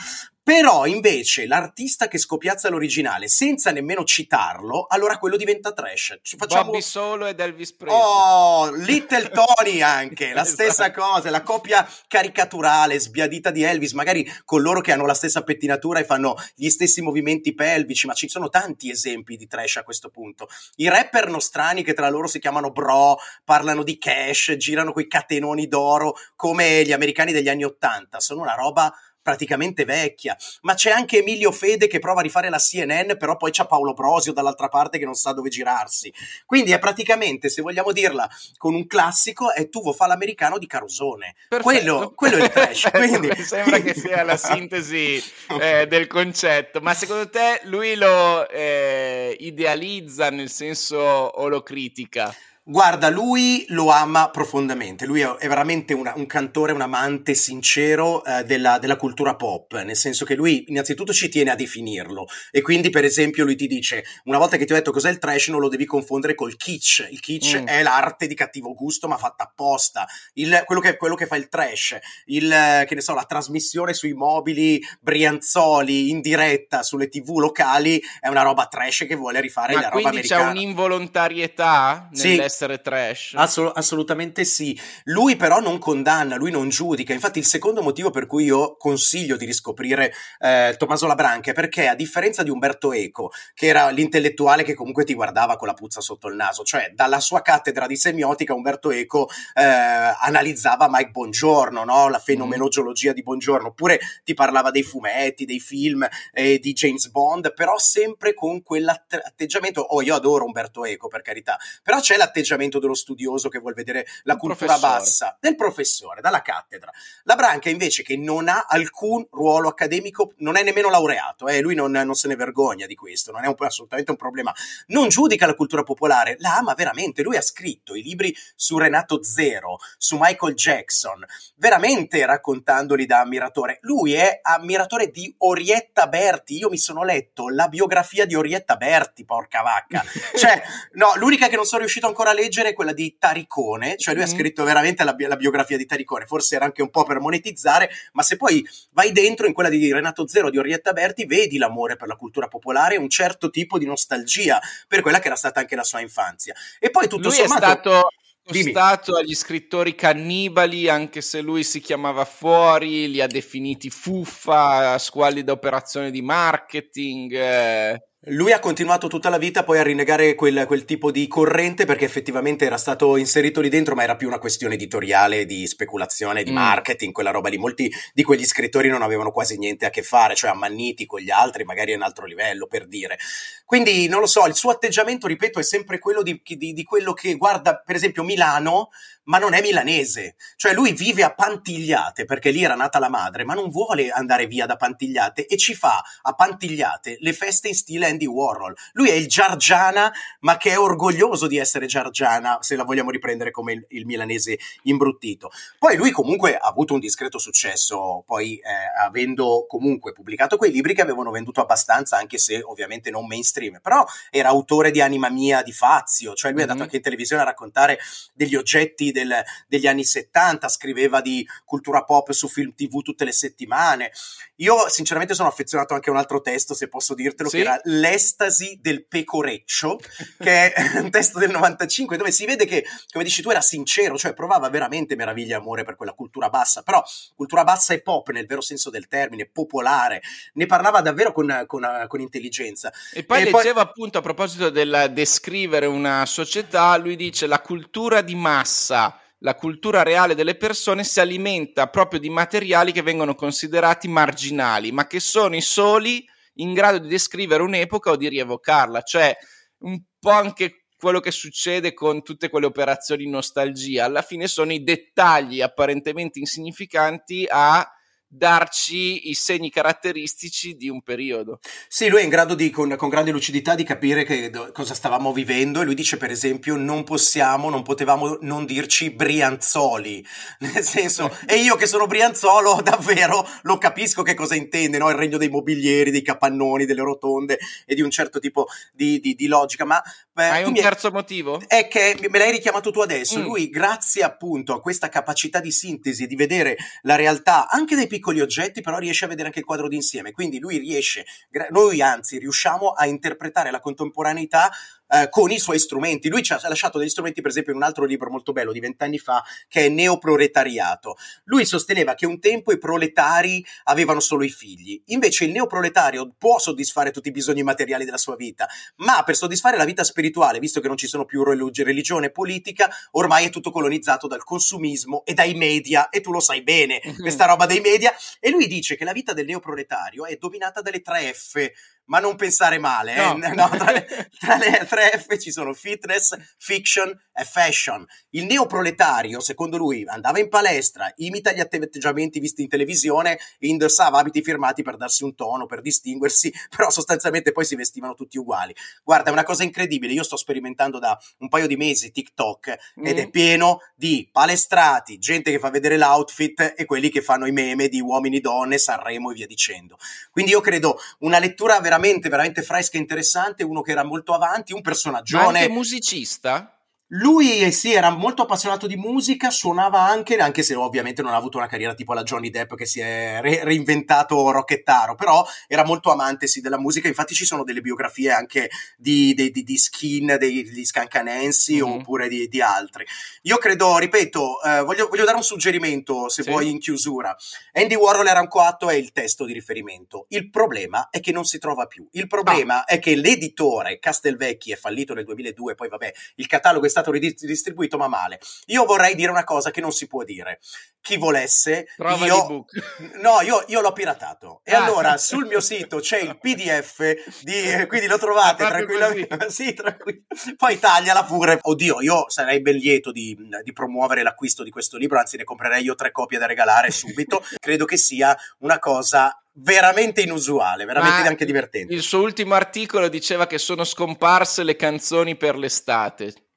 Però 0.48 0.86
invece 0.86 1.46
l'artista 1.46 2.08
che 2.08 2.16
scopiazza 2.16 2.70
l'originale 2.70 3.28
senza 3.28 3.70
nemmeno 3.70 4.02
citarlo, 4.04 4.86
allora 4.88 5.18
quello 5.18 5.36
diventa 5.36 5.74
trash. 5.74 6.20
Ci 6.22 6.38
facciamo... 6.38 6.70
Bobby 6.70 6.80
Solo 6.80 7.26
ed 7.26 7.38
Elvis 7.38 7.74
Presley. 7.74 8.00
Oh, 8.00 8.70
Little 8.70 9.28
Tony 9.56 9.82
anche, 9.82 10.32
la 10.32 10.40
esatto. 10.40 10.48
stessa 10.48 10.90
cosa, 10.90 11.28
la 11.28 11.42
coppia 11.42 11.86
caricaturale, 12.06 12.98
sbiadita 12.98 13.50
di 13.50 13.62
Elvis, 13.62 13.92
magari 13.92 14.26
con 14.46 14.62
loro 14.62 14.80
che 14.80 14.90
hanno 14.90 15.04
la 15.04 15.12
stessa 15.12 15.42
pettinatura 15.42 15.98
e 15.98 16.04
fanno 16.06 16.34
gli 16.54 16.70
stessi 16.70 17.02
movimenti 17.02 17.52
pelvici, 17.52 18.06
ma 18.06 18.14
ci 18.14 18.26
sono 18.26 18.48
tanti 18.48 18.88
esempi 18.90 19.36
di 19.36 19.46
trash 19.46 19.76
a 19.76 19.82
questo 19.82 20.08
punto. 20.08 20.48
I 20.76 20.88
rapper 20.88 21.28
nostrani 21.28 21.82
che 21.84 21.92
tra 21.92 22.08
loro 22.08 22.26
si 22.26 22.38
chiamano 22.38 22.70
bro, 22.70 23.18
parlano 23.44 23.82
di 23.82 23.98
cash, 23.98 24.54
girano 24.56 24.92
quei 24.92 25.08
catenoni 25.08 25.68
d'oro 25.68 26.16
come 26.36 26.84
gli 26.86 26.92
americani 26.92 27.32
degli 27.32 27.50
anni 27.50 27.64
Ottanta, 27.64 28.18
sono 28.18 28.40
una 28.40 28.54
roba 28.54 28.90
praticamente 29.28 29.84
vecchia, 29.84 30.34
ma 30.62 30.72
c'è 30.72 30.90
anche 30.90 31.18
Emilio 31.18 31.52
Fede 31.52 31.86
che 31.86 31.98
prova 31.98 32.20
a 32.20 32.22
rifare 32.22 32.48
la 32.48 32.56
CNN, 32.56 33.18
però 33.18 33.36
poi 33.36 33.50
c'è 33.50 33.66
Paolo 33.66 33.92
Prosio 33.92 34.32
dall'altra 34.32 34.68
parte 34.68 34.96
che 34.96 35.04
non 35.04 35.12
sa 35.12 35.32
dove 35.32 35.50
girarsi. 35.50 36.10
Quindi 36.46 36.72
è 36.72 36.78
praticamente, 36.78 37.50
se 37.50 37.60
vogliamo 37.60 37.92
dirla 37.92 38.26
con 38.56 38.72
un 38.74 38.86
classico, 38.86 39.52
è 39.52 39.68
Tuvo 39.68 39.92
fa 39.92 40.06
l'americano 40.06 40.56
di 40.56 40.66
Carosone. 40.66 41.34
Quello, 41.60 42.12
quello, 42.14 42.38
è 42.38 42.44
il 42.44 42.48
trash. 42.48 42.88
Quindi... 42.96 43.28
Mi 43.28 43.42
sembra 43.42 43.80
che 43.80 43.92
sia 43.92 44.22
la 44.22 44.38
sintesi 44.38 45.22
eh, 45.60 45.86
del 45.86 46.06
concetto, 46.06 46.80
ma 46.80 46.94
secondo 46.94 47.28
te 47.28 47.60
lui 47.64 47.96
lo 47.96 48.48
eh, 48.48 49.36
idealizza 49.40 50.30
nel 50.30 50.48
senso 50.48 50.96
o 50.96 51.48
lo 51.48 51.62
critica? 51.62 52.34
Guarda, 52.70 53.08
lui 53.08 53.64
lo 53.68 53.88
ama 53.88 54.28
profondamente, 54.28 55.06
lui 55.06 55.22
è 55.22 55.48
veramente 55.48 55.94
una, 55.94 56.12
un 56.16 56.26
cantore, 56.26 56.72
un 56.72 56.82
amante 56.82 57.32
sincero 57.32 58.22
eh, 58.22 58.44
della, 58.44 58.78
della, 58.78 58.96
cultura 58.96 59.36
pop, 59.36 59.72
nel 59.82 59.96
senso 59.96 60.26
che 60.26 60.34
lui 60.34 60.66
innanzitutto 60.68 61.14
ci 61.14 61.30
tiene 61.30 61.50
a 61.50 61.54
definirlo 61.54 62.26
e 62.50 62.60
quindi 62.60 62.90
per 62.90 63.04
esempio 63.04 63.44
lui 63.44 63.56
ti 63.56 63.66
dice 63.66 64.04
una 64.24 64.36
volta 64.36 64.58
che 64.58 64.66
ti 64.66 64.72
ho 64.72 64.74
detto 64.74 64.92
cos'è 64.92 65.08
il 65.08 65.16
trash 65.16 65.48
non 65.48 65.60
lo 65.60 65.68
devi 65.68 65.86
confondere 65.86 66.34
col 66.34 66.56
kitsch, 66.56 67.08
il 67.10 67.20
kitsch 67.20 67.62
mm. 67.62 67.66
è 67.68 67.82
l'arte 67.82 68.26
di 68.26 68.34
cattivo 68.34 68.74
gusto 68.74 69.08
ma 69.08 69.16
fatta 69.16 69.44
apposta, 69.44 70.06
il, 70.34 70.62
quello, 70.66 70.82
che, 70.82 70.98
quello, 70.98 71.14
che, 71.14 71.24
fa 71.24 71.36
il 71.36 71.48
trash, 71.48 71.96
il, 72.26 72.84
che 72.86 72.94
ne 72.94 73.00
so, 73.00 73.14
la 73.14 73.24
trasmissione 73.24 73.94
sui 73.94 74.12
mobili 74.12 74.78
brianzoli 75.00 76.10
in 76.10 76.20
diretta 76.20 76.82
sulle 76.82 77.08
tv 77.08 77.38
locali 77.38 77.98
è 78.20 78.28
una 78.28 78.42
roba 78.42 78.66
trash 78.66 79.06
che 79.08 79.14
vuole 79.14 79.40
rifare 79.40 79.72
ma 79.72 79.80
la 79.80 79.88
roba 79.88 80.10
americana. 80.10 80.42
Ma 80.42 80.50
quindi 80.50 80.60
c'è 80.60 80.66
un'involontarietà. 80.66 82.10
Sì 82.12 82.56
essere 82.58 82.80
trash. 82.80 83.34
Assol- 83.36 83.70
assolutamente 83.72 84.44
sì. 84.44 84.78
Lui 85.04 85.36
però 85.36 85.60
non 85.60 85.78
condanna, 85.78 86.34
lui 86.34 86.50
non 86.50 86.68
giudica. 86.68 87.12
Infatti 87.12 87.38
il 87.38 87.44
secondo 87.44 87.82
motivo 87.82 88.10
per 88.10 88.26
cui 88.26 88.44
io 88.44 88.76
consiglio 88.76 89.36
di 89.36 89.44
riscoprire 89.44 90.12
eh, 90.40 90.74
Tommaso 90.76 91.06
Labranca 91.06 91.52
è 91.52 91.54
perché 91.54 91.86
a 91.86 91.94
differenza 91.94 92.42
di 92.42 92.50
Umberto 92.50 92.92
Eco, 92.92 93.30
che 93.54 93.66
era 93.66 93.90
l'intellettuale 93.90 94.64
che 94.64 94.74
comunque 94.74 95.04
ti 95.04 95.14
guardava 95.14 95.56
con 95.56 95.68
la 95.68 95.74
puzza 95.74 96.00
sotto 96.00 96.26
il 96.26 96.34
naso, 96.34 96.64
cioè 96.64 96.90
dalla 96.94 97.20
sua 97.20 97.42
cattedra 97.42 97.86
di 97.86 97.96
semiotica 97.96 98.54
Umberto 98.54 98.90
Eco 98.90 99.28
eh, 99.54 99.62
analizzava 99.62 100.88
Mike 100.90 101.10
Bongiorno, 101.10 101.84
no? 101.84 102.08
la 102.08 102.18
fenomenologia 102.18 103.12
di 103.12 103.22
Bongiorno, 103.22 103.68
oppure 103.68 104.00
ti 104.24 104.34
parlava 104.34 104.70
dei 104.70 104.82
fumetti, 104.82 105.44
dei 105.44 105.60
film 105.60 106.06
eh, 106.32 106.58
di 106.58 106.72
James 106.72 107.08
Bond, 107.08 107.52
però 107.54 107.78
sempre 107.78 108.34
con 108.34 108.62
quell'atteggiamento, 108.62 109.80
oh 109.80 110.02
io 110.02 110.14
adoro 110.16 110.44
Umberto 110.44 110.84
Eco 110.84 111.06
per 111.08 111.22
carità, 111.22 111.56
però 111.82 112.00
c'è 112.00 112.16
l'atteggiamento 112.16 112.46
l'atteggiamento 112.48 112.78
dello 112.78 112.94
studioso 112.94 113.48
che 113.48 113.58
vuol 113.58 113.74
vedere 113.74 114.06
la 114.22 114.34
Un 114.34 114.38
cultura 114.38 114.66
professore. 114.74 114.98
bassa, 114.98 115.36
del 115.40 115.54
professore, 115.56 116.20
dalla 116.20 116.40
cattedra. 116.42 116.90
La 117.24 117.34
Branca 117.34 117.68
invece 117.68 118.02
che 118.02 118.16
non 118.16 118.48
ha 118.48 118.64
alcun 118.66 119.26
ruolo 119.30 119.68
accademico, 119.68 120.32
non 120.38 120.56
è 120.56 120.62
nemmeno 120.62 120.88
laureato, 120.88 121.46
eh, 121.48 121.60
lui 121.60 121.74
non, 121.74 121.90
non 121.90 122.14
se 122.14 122.28
ne 122.28 122.36
vergogna 122.36 122.86
di 122.86 122.94
questo, 122.94 123.32
non 123.32 123.44
è 123.44 123.48
un- 123.48 123.54
assolutamente 123.58 124.10
un 124.10 124.16
problema. 124.16 124.54
Non 124.86 125.08
giudica 125.08 125.46
la 125.46 125.54
cultura 125.54 125.82
popolare, 125.82 126.36
la 126.38 126.56
ama 126.56 126.74
veramente. 126.74 127.22
Lui 127.22 127.36
ha 127.36 127.42
scritto 127.42 127.94
i 127.94 128.02
libri 128.02 128.34
su 128.54 128.78
Renato 128.78 129.22
Zero, 129.22 129.78
su 129.98 130.16
Michael 130.18 130.54
Jackson, 130.54 131.24
veramente 131.56 132.24
raccontandoli 132.24 133.04
da 133.04 133.20
ammiratore. 133.20 133.78
Lui 133.82 134.14
è 134.14 134.40
ammiratore 134.42 135.10
di 135.10 135.32
Orietta 135.38 136.06
Berti. 136.06 136.56
Io 136.56 136.68
mi 136.70 136.78
sono 136.78 137.02
letto 137.04 137.48
la 137.48 137.68
biografia 137.68 138.24
di 138.24 138.34
Orietta 138.34 138.76
Berti, 138.76 139.24
porca 139.24 139.62
vacca. 139.62 140.04
Cioè, 140.38 140.62
no, 140.92 141.12
l'unica 141.16 141.48
che 141.48 141.56
non 141.56 141.64
sono 141.64 141.80
riuscito 141.80 142.06
ancora 142.06 142.30
a 142.30 142.32
leggere 142.38 142.70
è 142.70 142.72
quella 142.74 142.92
di 142.92 143.16
Taricone, 143.18 143.96
cioè 143.96 144.14
lui 144.14 144.22
ha 144.22 144.26
Mhm. 144.26 144.32
scritto 144.32 144.64
veramente 144.64 145.04
la, 145.04 145.12
bi- 145.14 145.26
la 145.26 145.36
biografia 145.36 145.76
di 145.76 145.84
Taricone, 145.86 146.26
forse 146.26 146.56
era 146.56 146.64
anche 146.64 146.82
un 146.82 146.90
po' 146.90 147.04
per 147.04 147.20
monetizzare, 147.20 147.90
ma 148.12 148.22
se 148.22 148.36
poi 148.36 148.66
vai 148.92 149.12
dentro 149.12 149.46
in 149.46 149.52
quella 149.52 149.68
di 149.68 149.92
Renato 149.92 150.26
Zero 150.28 150.50
di 150.50 150.58
Orietta 150.58 150.92
Berti, 150.92 151.26
vedi 151.26 151.58
l'amore 151.58 151.96
per 151.96 152.08
la 152.08 152.16
cultura 152.16 152.48
popolare 152.48 152.94
e 152.94 152.98
un 152.98 153.08
certo 153.10 153.50
tipo 153.50 153.78
di 153.78 153.84
nostalgia 153.86 154.60
per 154.86 155.00
quella 155.02 155.18
che 155.18 155.26
era 155.26 155.36
stata 155.36 155.60
anche 155.60 155.76
la 155.76 155.84
sua 155.84 156.00
infanzia. 156.00 156.54
E 156.78 156.90
poi 156.90 157.08
tutto 157.08 157.28
Lui 157.28 157.36
sommato... 157.36 157.54
è 157.54 157.58
stato 157.58 158.08
Dimmi. 158.50 158.70
accostato 158.70 159.16
agli 159.16 159.34
scrittori 159.34 159.94
cannibali, 159.94 160.88
anche 160.88 161.20
se 161.20 161.40
lui 161.42 161.62
si 161.64 161.80
chiamava 161.80 162.24
fuori, 162.24 163.10
li 163.10 163.20
ha 163.20 163.26
definiti 163.26 163.90
fuffa, 163.90 164.96
squallida 164.98 165.52
operazione 165.52 166.10
di 166.10 166.22
marketing. 166.22 167.32
eh. 167.34 168.02
Lui 168.22 168.50
ha 168.50 168.58
continuato 168.58 169.06
tutta 169.06 169.28
la 169.28 169.38
vita 169.38 169.62
poi 169.62 169.78
a 169.78 169.84
rinnegare 169.84 170.34
quel, 170.34 170.64
quel 170.66 170.84
tipo 170.84 171.12
di 171.12 171.28
corrente 171.28 171.84
perché 171.84 172.04
effettivamente 172.04 172.64
era 172.64 172.76
stato 172.76 173.16
inserito 173.16 173.60
lì 173.60 173.68
dentro, 173.68 173.94
ma 173.94 174.02
era 174.02 174.16
più 174.16 174.26
una 174.26 174.40
questione 174.40 174.74
editoriale, 174.74 175.46
di 175.46 175.68
speculazione, 175.68 176.42
di 176.42 176.50
Mm. 176.50 176.54
marketing, 176.54 177.12
quella 177.12 177.30
roba 177.30 177.48
lì. 177.48 177.58
Molti 177.58 177.88
di 178.12 178.24
quegli 178.24 178.44
scrittori 178.44 178.88
non 178.88 179.02
avevano 179.02 179.30
quasi 179.30 179.56
niente 179.56 179.86
a 179.86 179.90
che 179.90 180.02
fare, 180.02 180.34
cioè 180.34 180.50
ammanniti 180.50 181.06
con 181.06 181.20
gli 181.20 181.30
altri, 181.30 181.62
magari 181.62 181.92
a 181.92 181.96
un 181.96 182.02
altro 182.02 182.26
livello, 182.26 182.66
per 182.66 182.88
dire. 182.88 183.18
Quindi, 183.64 184.08
non 184.08 184.18
lo 184.18 184.26
so, 184.26 184.46
il 184.46 184.54
suo 184.56 184.72
atteggiamento, 184.72 185.28
ripeto, 185.28 185.60
è 185.60 185.62
sempre 185.62 186.00
quello 186.00 186.22
di, 186.24 186.42
di- 186.44 186.72
di 186.72 186.82
quello 186.82 187.12
che 187.12 187.36
guarda, 187.36 187.76
per 187.76 187.94
esempio, 187.94 188.24
Milano, 188.24 188.88
ma 189.24 189.38
non 189.38 189.52
è 189.52 189.60
milanese. 189.60 190.36
Cioè 190.56 190.72
lui 190.72 190.92
vive 190.92 191.22
a 191.22 191.34
Pantigliate 191.34 192.24
perché 192.24 192.50
lì 192.50 192.64
era 192.64 192.74
nata 192.74 192.98
la 192.98 193.10
madre, 193.10 193.44
ma 193.44 193.52
non 193.54 193.68
vuole 193.68 194.08
andare 194.10 194.46
via 194.46 194.64
da 194.64 194.76
Pantigliate 194.76 195.46
e 195.46 195.56
ci 195.58 195.74
fa 195.74 196.02
a 196.22 196.32
Pantigliate 196.32 197.18
le 197.20 197.32
feste 197.34 197.68
in 197.68 197.74
stile 197.74 198.06
Andy 198.08 198.26
Warhol. 198.26 198.74
Lui 198.92 199.08
è 199.08 199.12
il 199.14 199.26
Giargiana, 199.26 200.12
ma 200.40 200.56
che 200.56 200.70
è 200.72 200.78
orgoglioso 200.78 201.46
di 201.46 201.56
essere 201.58 201.86
Giargiana, 201.86 202.58
se 202.60 202.76
la 202.76 202.84
vogliamo 202.84 203.10
riprendere 203.10 203.50
come 203.50 203.72
il, 203.74 203.84
il 203.90 204.06
milanese 204.06 204.58
imbruttito. 204.82 205.50
Poi 205.78 205.96
lui 205.96 206.10
comunque 206.10 206.56
ha 206.56 206.66
avuto 206.66 206.94
un 206.94 207.00
discreto 207.00 207.38
successo, 207.38 208.22
poi 208.26 208.56
eh, 208.56 208.62
avendo 209.04 209.66
comunque 209.68 210.12
pubblicato 210.12 210.56
quei 210.56 210.72
libri 210.72 210.94
che 210.94 211.02
avevano 211.02 211.30
venduto 211.30 211.60
abbastanza, 211.60 212.16
anche 212.16 212.38
se 212.38 212.60
ovviamente 212.62 213.10
non 213.10 213.26
mainstream, 213.26 213.80
però 213.82 214.04
era 214.30 214.48
autore 214.48 214.90
di 214.90 215.00
Anima 215.00 215.30
Mia 215.30 215.62
di 215.62 215.72
Fazio, 215.72 216.34
cioè 216.34 216.50
lui 216.50 216.60
è 216.60 216.62
andato 216.62 216.78
Mhm. 216.80 216.84
anche 216.86 216.96
in 216.96 217.02
televisione 217.02 217.42
a 217.42 217.44
raccontare 217.44 217.98
degli 218.34 218.54
oggetti 218.56 219.10
del- 219.12 219.42
degli 219.66 219.86
anni 219.86 220.04
70, 220.04 220.68
scriveva 220.68 221.20
di 221.20 221.46
cultura 221.64 222.02
pop 222.04 222.30
su 222.32 222.48
film 222.48 222.74
tv 222.74 223.02
tutte 223.02 223.24
le 223.24 223.32
settimane. 223.32 224.12
Io 224.56 224.88
sinceramente 224.88 225.34
sono 225.34 225.48
affezionato 225.48 225.94
anche 225.94 226.08
a 226.08 226.12
un 226.12 226.18
altro 226.18 226.40
testo, 226.40 226.74
se 226.74 226.88
posso 226.88 227.14
dirtelo, 227.14 227.48
Sì? 227.48 227.56
che 227.56 227.62
era 227.62 227.80
L'estasi 227.98 228.78
del 228.80 229.06
pecoreccio, 229.06 229.98
che 230.38 230.72
è 230.72 230.98
un 230.98 231.10
testo 231.10 231.38
del 231.38 231.50
95, 231.50 232.16
dove 232.16 232.30
si 232.30 232.46
vede 232.46 232.64
che, 232.64 232.84
come 233.12 233.24
dici 233.24 233.42
tu, 233.42 233.50
era 233.50 233.60
sincero, 233.60 234.16
cioè 234.16 234.34
provava 234.34 234.68
veramente 234.68 235.16
meraviglia 235.16 235.56
e 235.56 235.60
amore 235.60 235.84
per 235.84 235.96
quella 235.96 236.12
cultura 236.12 236.48
bassa, 236.48 236.82
però 236.82 237.02
cultura 237.34 237.64
bassa 237.64 237.94
e 237.94 238.00
pop 238.00 238.30
nel 238.30 238.46
vero 238.46 238.60
senso 238.60 238.90
del 238.90 239.08
termine, 239.08 239.46
popolare, 239.46 240.22
ne 240.54 240.66
parlava 240.66 241.00
davvero 241.00 241.32
con, 241.32 241.64
con- 241.66 242.04
con 242.06 242.20
intelligenza. 242.20 242.92
E 243.12 243.24
poi 243.24 243.42
E 243.42 243.50
poi- 243.50 243.62
leggeva 243.62 243.82
appunto 243.82 244.18
a 244.18 244.22
proposito 244.22 244.70
del 244.70 245.10
descrivere 245.12 245.86
una 245.86 246.26
società, 246.26 246.96
lui 246.96 247.16
dice 247.16 247.46
la 247.46 247.60
cultura 247.60 248.20
di 248.20 248.34
massa, 248.34 249.20
la 249.38 249.54
cultura 249.54 250.02
reale 250.02 250.34
delle 250.34 250.56
persone 250.56 251.04
si 251.04 251.20
alimenta 251.20 251.88
proprio 251.88 252.18
di 252.18 252.30
materiali 252.30 252.92
che 252.92 253.02
vengono 253.02 253.34
considerati 253.34 254.08
marginali, 254.08 254.90
ma 254.92 255.06
che 255.06 255.20
sono 255.20 255.54
i 255.54 255.60
soli 255.60 256.28
in 256.60 256.72
grado 256.72 256.98
di 256.98 257.08
descrivere 257.08 257.62
un'epoca 257.62 258.10
o 258.10 258.16
di 258.16 258.28
rievocarla, 258.28 259.02
cioè 259.02 259.36
un 259.80 260.00
po' 260.18 260.30
anche 260.30 260.84
quello 260.96 261.20
che 261.20 261.30
succede 261.30 261.94
con 261.94 262.22
tutte 262.22 262.48
quelle 262.48 262.66
operazioni 262.66 263.28
nostalgia, 263.28 264.04
alla 264.04 264.22
fine 264.22 264.48
sono 264.48 264.72
i 264.72 264.82
dettagli 264.82 265.60
apparentemente 265.60 266.40
insignificanti 266.40 267.46
a 267.48 267.88
darci 268.28 269.30
i 269.30 269.34
segni 269.34 269.70
caratteristici 269.70 270.76
di 270.76 270.90
un 270.90 271.00
periodo. 271.00 271.60
Sì, 271.88 272.08
lui 272.08 272.20
è 272.20 272.24
in 272.24 272.28
grado 272.28 272.54
di, 272.54 272.68
con, 272.68 272.94
con 272.96 273.08
grande 273.08 273.30
lucidità 273.30 273.74
di 273.74 273.84
capire 273.84 274.24
che, 274.24 274.50
do- 274.50 274.70
cosa 274.72 274.92
stavamo 274.92 275.32
vivendo 275.32 275.80
e 275.80 275.84
lui 275.84 275.94
dice 275.94 276.18
per 276.18 276.30
esempio 276.30 276.76
non 276.76 277.04
possiamo, 277.04 277.70
non 277.70 277.82
potevamo 277.82 278.38
non 278.42 278.66
dirci 278.66 279.10
Brianzoli, 279.10 280.24
nel 280.60 280.84
senso, 280.84 281.34
e 281.46 281.56
io 281.56 281.76
che 281.76 281.86
sono 281.86 282.06
Brianzolo 282.06 282.80
davvero 282.84 283.46
lo 283.62 283.78
capisco 283.78 284.22
che 284.22 284.34
cosa 284.34 284.54
intende, 284.54 284.98
no? 284.98 285.08
il 285.08 285.16
regno 285.16 285.38
dei 285.38 285.48
mobilieri, 285.48 286.10
dei 286.10 286.22
capannoni, 286.22 286.84
delle 286.84 287.02
rotonde 287.02 287.58
e 287.86 287.94
di 287.94 288.02
un 288.02 288.10
certo 288.10 288.38
tipo 288.38 288.66
di, 288.92 289.18
di- 289.20 289.34
di 289.34 289.46
logica, 289.46 289.86
ma 289.86 290.02
Hai 290.44 290.62
tu 290.62 290.68
un 290.68 290.72
mi 290.72 290.78
hai- 290.78 290.84
terzo 290.84 291.10
motivo? 291.10 291.60
è 291.66 291.88
che 291.88 292.16
me 292.28 292.38
l'hai 292.38 292.50
richiamato 292.50 292.90
tu 292.90 293.00
adesso. 293.00 293.38
Mm. 293.38 293.42
Lui, 293.42 293.68
grazie 293.68 294.22
appunto 294.22 294.74
a 294.74 294.80
questa 294.80 295.08
capacità 295.08 295.60
di 295.60 295.72
sintesi 295.72 296.26
di 296.26 296.36
vedere 296.36 296.76
la 297.02 297.16
realtà 297.16 297.68
anche 297.68 297.96
dai 297.96 298.06
piccoli 298.06 298.40
oggetti, 298.40 298.80
però 298.80 298.98
riesce 298.98 299.24
a 299.24 299.28
vedere 299.28 299.48
anche 299.48 299.60
il 299.60 299.64
quadro 299.64 299.88
d'insieme. 299.88 300.32
Quindi 300.32 300.58
lui 300.58 300.78
riesce, 300.78 301.24
noi 301.70 302.00
anzi 302.02 302.38
riusciamo 302.38 302.90
a 302.90 303.06
interpretare 303.06 303.70
la 303.70 303.80
contemporaneità 303.80 304.70
eh, 305.08 305.28
con 305.30 305.50
i 305.50 305.58
suoi 305.58 305.78
strumenti. 305.78 306.28
Lui 306.28 306.42
ci 306.42 306.52
ha 306.52 306.60
lasciato 306.68 306.98
degli 306.98 307.08
strumenti, 307.08 307.40
per 307.40 307.50
esempio, 307.50 307.72
in 307.72 307.78
un 307.78 307.84
altro 307.84 308.04
libro 308.04 308.30
molto 308.30 308.52
bello 308.52 308.72
di 308.72 308.80
vent'anni 308.80 309.18
fa, 309.18 309.42
che 309.68 309.86
è 309.86 309.88
Neoproletariato. 309.88 311.16
Lui 311.44 311.64
sosteneva 311.64 312.14
che 312.14 312.26
un 312.26 312.38
tempo 312.40 312.72
i 312.72 312.78
proletari 312.78 313.64
avevano 313.84 314.20
solo 314.20 314.44
i 314.44 314.50
figli, 314.50 315.00
invece 315.06 315.44
il 315.44 315.52
neoproletario 315.52 316.34
può 316.36 316.58
soddisfare 316.58 317.10
tutti 317.10 317.28
i 317.28 317.32
bisogni 317.32 317.62
materiali 317.62 318.04
della 318.04 318.16
sua 318.18 318.36
vita, 318.36 318.68
ma 318.96 319.22
per 319.22 319.36
soddisfare 319.36 319.76
la 319.76 319.84
vita 319.84 320.04
spirituale, 320.04 320.58
visto 320.58 320.80
che 320.80 320.88
non 320.88 320.96
ci 320.96 321.06
sono 321.06 321.24
più 321.24 321.42
religi- 321.42 321.82
religione 321.82 322.26
e 322.26 322.30
politica, 322.30 322.90
ormai 323.12 323.46
è 323.46 323.50
tutto 323.50 323.70
colonizzato 323.70 324.26
dal 324.26 324.44
consumismo 324.44 325.24
e 325.24 325.34
dai 325.34 325.54
media, 325.54 326.08
e 326.08 326.20
tu 326.20 326.30
lo 326.32 326.40
sai 326.40 326.62
bene, 326.62 327.00
Mhm. 327.04 327.20
questa 327.20 327.46
roba 327.46 327.66
dei 327.66 327.80
media, 327.80 328.14
e 328.40 328.50
lui 328.50 328.66
dice 328.66 328.96
che 328.96 329.04
la 329.04 329.12
vita 329.12 329.32
del 329.32 329.46
neoproletario 329.46 330.26
è 330.26 330.36
dominata 330.36 330.80
dalle 330.80 331.00
tre 331.00 331.32
F, 331.32 331.70
ma 332.08 332.18
non 332.18 332.36
pensare 332.36 332.78
male, 332.78 333.14
eh? 333.14 333.34
No. 333.34 333.36
No, 333.58 333.68
tra, 333.70 333.90
le, 333.92 334.06
tra 334.38 334.56
le 334.56 334.86
tre 334.88 335.24
F 335.26 335.38
ci 335.38 335.50
sono 335.50 335.72
fitness, 335.72 336.36
fiction 336.58 337.08
e 337.32 337.44
fashion. 337.44 338.06
Il 338.30 338.44
neoproletario, 338.44 339.40
secondo 339.40 339.76
lui, 339.76 340.04
andava 340.06 340.38
in 340.38 340.48
palestra, 340.48 341.12
imita 341.16 341.52
gli 341.52 341.60
atteggiamenti 341.60 342.38
visti 342.38 342.62
in 342.62 342.68
televisione, 342.68 343.38
indossava 343.60 344.18
abiti 344.18 344.42
firmati 344.42 344.82
per 344.82 344.96
darsi 344.96 345.24
un 345.24 345.34
tono, 345.34 345.66
per 345.66 345.80
distinguersi, 345.80 346.52
però 346.74 346.90
sostanzialmente 346.90 347.52
poi 347.52 347.64
si 347.64 347.74
vestivano 347.74 348.14
tutti 348.14 348.38
uguali. 348.38 348.74
Guarda, 349.02 349.30
è 349.30 349.32
una 349.32 349.44
cosa 349.44 349.64
incredibile. 349.64 350.12
Io 350.12 350.22
sto 350.22 350.36
sperimentando 350.36 350.98
da 350.98 351.18
un 351.38 351.48
paio 351.48 351.66
di 351.66 351.76
mesi 351.76 352.10
TikTok 352.10 352.66
ed 352.68 353.16
Mm. 353.16 353.18
è 353.18 353.30
pieno 353.30 353.78
di 353.94 354.28
palestrati, 354.30 355.18
gente 355.18 355.50
che 355.50 355.58
fa 355.58 355.70
vedere 355.70 355.96
l'outfit 355.96 356.74
e 356.76 356.84
quelli 356.84 357.10
che 357.10 357.22
fanno 357.22 357.46
i 357.46 357.52
meme 357.52 357.88
di 357.88 358.00
uomini, 358.00 358.40
donne, 358.40 358.78
Sanremo 358.78 359.30
e 359.30 359.34
via 359.34 359.46
dicendo. 359.46 359.96
Quindi 360.30 360.52
io 360.52 360.60
credo 360.60 360.98
una 361.20 361.38
lettura 361.38 361.78
veramente, 361.80 361.97
veramente 362.28 362.62
fresca 362.62 362.96
e 362.96 363.00
interessante, 363.00 363.62
uno 363.64 363.82
che 363.82 363.92
era 363.92 364.04
molto 364.04 364.34
avanti, 364.34 364.72
un 364.72 364.80
Ma 364.82 364.90
personaggione. 364.90 365.60
anche 365.60 365.72
musicista? 365.72 366.77
Lui 367.12 367.72
sì, 367.72 367.94
era 367.94 368.10
molto 368.10 368.42
appassionato 368.42 368.86
di 368.86 368.96
musica, 368.96 369.48
suonava 369.48 370.00
anche, 370.02 370.36
anche 370.36 370.62
se 370.62 370.74
ovviamente 370.74 371.22
non 371.22 371.32
ha 371.32 371.36
avuto 371.36 371.56
una 371.56 371.66
carriera 371.66 371.94
tipo 371.94 372.12
la 372.12 372.22
Johnny 372.22 372.50
Depp 372.50 372.74
che 372.74 372.84
si 372.84 373.00
è 373.00 373.38
re- 373.40 373.64
reinventato 373.64 374.50
rocchettaro, 374.50 375.14
però 375.14 375.42
era 375.66 375.86
molto 375.86 376.10
amante 376.10 376.46
sì 376.46 376.60
della 376.60 376.78
musica, 376.78 377.08
infatti 377.08 377.32
ci 377.32 377.46
sono 377.46 377.64
delle 377.64 377.80
biografie 377.80 378.30
anche 378.30 378.68
di, 378.98 379.32
di, 379.32 379.50
di- 379.50 379.62
di 379.62 379.78
Skin, 379.78 380.36
degli 380.38 380.84
Scancanensi 380.84 381.76
Mhm. 381.80 381.92
oppure 381.92 382.28
di, 382.28 382.46
di 382.46 382.60
altri. 382.60 383.06
Io 383.42 383.56
credo, 383.56 383.96
ripeto, 383.96 384.60
eh, 384.62 384.82
voglio, 384.82 385.08
voglio 385.08 385.24
dare 385.24 385.38
un 385.38 385.42
suggerimento 385.42 386.28
se 386.28 386.42
Sì. 386.42 386.50
vuoi 386.50 386.68
in 386.68 386.78
chiusura. 386.78 387.34
Andy 387.72 387.94
Warhol 387.94 388.26
era 388.26 388.40
un 388.40 388.48
coatto 388.48 388.90
è 388.90 388.94
il 388.94 389.12
testo 389.12 389.46
di 389.46 389.54
riferimento. 389.54 390.26
Il 390.28 390.50
problema 390.50 391.08
è 391.08 391.20
che 391.20 391.32
non 391.32 391.44
si 391.44 391.58
trova 391.58 391.86
più. 391.86 392.06
Il 392.12 392.26
problema 392.26 392.84
è 392.84 392.98
che 392.98 393.14
l'editore 393.16 393.98
Castelvecchi 393.98 394.72
è 394.72 394.76
fallito 394.76 395.14
nel 395.14 395.24
2002, 395.24 395.74
poi 395.74 395.88
vabbè, 395.88 396.12
il 396.34 396.46
catalogo 396.46 396.84
è 396.84 396.88
stato 396.88 396.96
stato 396.98 397.10
ridistribuito 397.12 397.96
ma 397.96 398.08
male. 398.08 398.40
Io 398.66 398.84
vorrei 398.84 399.14
dire 399.14 399.30
una 399.30 399.44
cosa 399.44 399.70
che 399.70 399.80
non 399.80 399.92
si 399.92 400.06
può 400.06 400.24
dire. 400.24 400.58
Chi 401.00 401.16
volesse, 401.16 401.86
Prova 401.96 402.26
io, 402.26 402.64
no, 403.22 403.40
io, 403.40 403.64
io, 403.68 403.80
l'ho 403.80 403.92
piratato. 403.92 404.60
E 404.64 404.74
ah. 404.74 404.84
allora 404.84 405.16
sul 405.16 405.46
mio 405.46 405.60
sito 405.60 406.00
c'è 406.00 406.18
il 406.18 406.38
PDF, 406.38 407.42
di, 407.42 407.86
quindi 407.86 408.06
lo 408.06 408.18
trovate 408.18 408.66
tranquillamente. 408.66 409.48
sì, 409.48 409.72
tranquill- 409.72 410.24
Poi 410.56 410.78
tagliala 410.78 411.24
pure. 411.24 411.58
Oddio, 411.62 412.00
io 412.00 412.28
sarei 412.28 412.60
ben 412.60 412.76
lieto 412.76 413.12
di, 413.12 413.36
di 413.62 413.72
promuovere 413.72 414.22
l'acquisto 414.22 414.62
di 414.62 414.70
questo 414.70 414.96
libro, 414.96 415.18
anzi 415.18 415.36
ne 415.36 415.44
comprerei 415.44 415.82
io 415.82 415.94
tre 415.94 416.10
copie 416.10 416.38
da 416.38 416.46
regalare 416.46 416.90
subito. 416.90 417.42
Credo 417.58 417.84
che 417.84 417.96
sia 417.96 418.36
una 418.58 418.78
cosa 418.78 419.40
veramente 419.60 420.22
inusuale, 420.22 420.84
veramente 420.84 421.22
Ma 421.22 421.28
anche 421.28 421.44
divertente. 421.44 421.92
Il 421.92 422.02
suo 422.02 422.20
ultimo 422.20 422.54
articolo 422.54 423.08
diceva 423.08 423.46
che 423.46 423.58
sono 423.58 423.84
scomparse 423.84 424.62
le 424.62 424.76
canzoni 424.76 425.36
per 425.36 425.56
l'estate. 425.56 426.47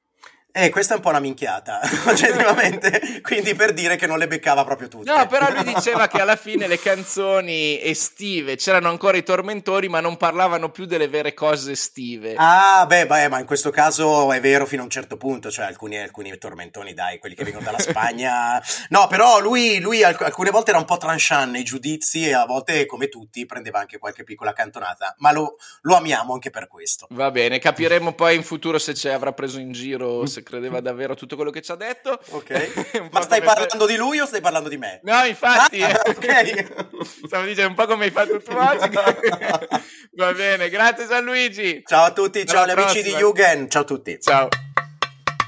Eh, 0.54 0.68
questa 0.68 0.92
è 0.92 0.96
un 0.96 1.02
po' 1.02 1.08
una 1.08 1.18
minchiata, 1.18 1.80
oggettivamente, 2.06 3.22
quindi 3.22 3.54
per 3.54 3.72
dire 3.72 3.96
che 3.96 4.06
non 4.06 4.18
le 4.18 4.28
beccava 4.28 4.64
proprio 4.64 4.86
tutte. 4.86 5.10
No, 5.10 5.26
però 5.26 5.50
lui 5.50 5.64
diceva 5.64 6.08
che 6.08 6.20
alla 6.20 6.36
fine 6.36 6.66
le 6.66 6.78
canzoni 6.78 7.82
estive 7.82 8.56
c'erano 8.56 8.90
ancora 8.90 9.16
i 9.16 9.22
tormentori, 9.22 9.88
ma 9.88 10.00
non 10.00 10.18
parlavano 10.18 10.70
più 10.70 10.84
delle 10.84 11.08
vere 11.08 11.32
cose 11.32 11.72
estive. 11.72 12.34
Ah, 12.36 12.84
beh, 12.86 13.06
beh, 13.06 13.28
ma 13.28 13.38
in 13.38 13.46
questo 13.46 13.70
caso 13.70 14.30
è 14.30 14.42
vero 14.42 14.66
fino 14.66 14.82
a 14.82 14.84
un 14.84 14.90
certo 14.90 15.16
punto, 15.16 15.50
cioè 15.50 15.64
alcuni, 15.64 15.98
alcuni 15.98 16.36
tormentoni, 16.36 16.92
dai, 16.92 17.18
quelli 17.18 17.34
che 17.34 17.44
vengono 17.44 17.64
dalla 17.64 17.78
Spagna. 17.80 18.62
No, 18.90 19.06
però 19.06 19.40
lui, 19.40 19.80
lui 19.80 20.02
alcune 20.02 20.50
volte 20.50 20.68
era 20.68 20.78
un 20.78 20.84
po' 20.84 20.98
tranchant 20.98 21.50
nei 21.50 21.62
giudizi 21.62 22.28
e 22.28 22.34
a 22.34 22.44
volte, 22.44 22.84
come 22.84 23.08
tutti, 23.08 23.46
prendeva 23.46 23.78
anche 23.78 23.96
qualche 23.96 24.22
piccola 24.22 24.52
cantonata, 24.52 25.14
ma 25.18 25.32
lo, 25.32 25.56
lo 25.80 25.96
amiamo 25.96 26.34
anche 26.34 26.50
per 26.50 26.68
questo. 26.68 27.06
Va 27.08 27.30
bene, 27.30 27.58
capiremo 27.58 28.12
poi 28.12 28.36
in 28.36 28.42
futuro 28.42 28.78
se 28.78 28.92
ci 28.92 29.08
avrà 29.08 29.32
preso 29.32 29.58
in 29.58 29.72
giro, 29.72 30.26
se 30.26 30.41
credeva 30.42 30.80
davvero 30.80 31.12
a 31.12 31.16
tutto 31.16 31.36
quello 31.36 31.50
che 31.50 31.62
ci 31.62 31.72
ha 31.72 31.76
detto. 31.76 32.18
Ok. 32.30 33.08
Ma 33.10 33.20
stai 33.22 33.42
parlando 33.42 33.86
pe... 33.86 33.92
di 33.92 33.96
lui 33.98 34.20
o 34.20 34.26
stai 34.26 34.40
parlando 34.40 34.68
di 34.68 34.76
me? 34.76 35.00
No, 35.02 35.24
infatti. 35.24 35.82
Ah, 35.82 36.00
ok. 36.06 37.04
Stavo 37.26 37.44
dicendo 37.44 37.68
un 37.70 37.74
po' 37.74 37.86
come 37.86 38.04
hai 38.04 38.10
fatto 38.10 38.40
tu 38.40 38.52
oggi. 38.52 38.90
Va 40.14 40.32
bene, 40.32 40.68
grazie 40.68 41.06
Gianluigi. 41.06 41.82
Ciao 41.86 42.04
a 42.04 42.12
tutti, 42.12 42.44
ciao 42.46 42.64
agli 42.64 42.70
amici 42.70 43.02
di 43.02 43.12
Jugend. 43.12 43.70
Ciao 43.70 43.82
a 43.82 43.84
tutti. 43.84 44.20
Ciao. 44.20 44.48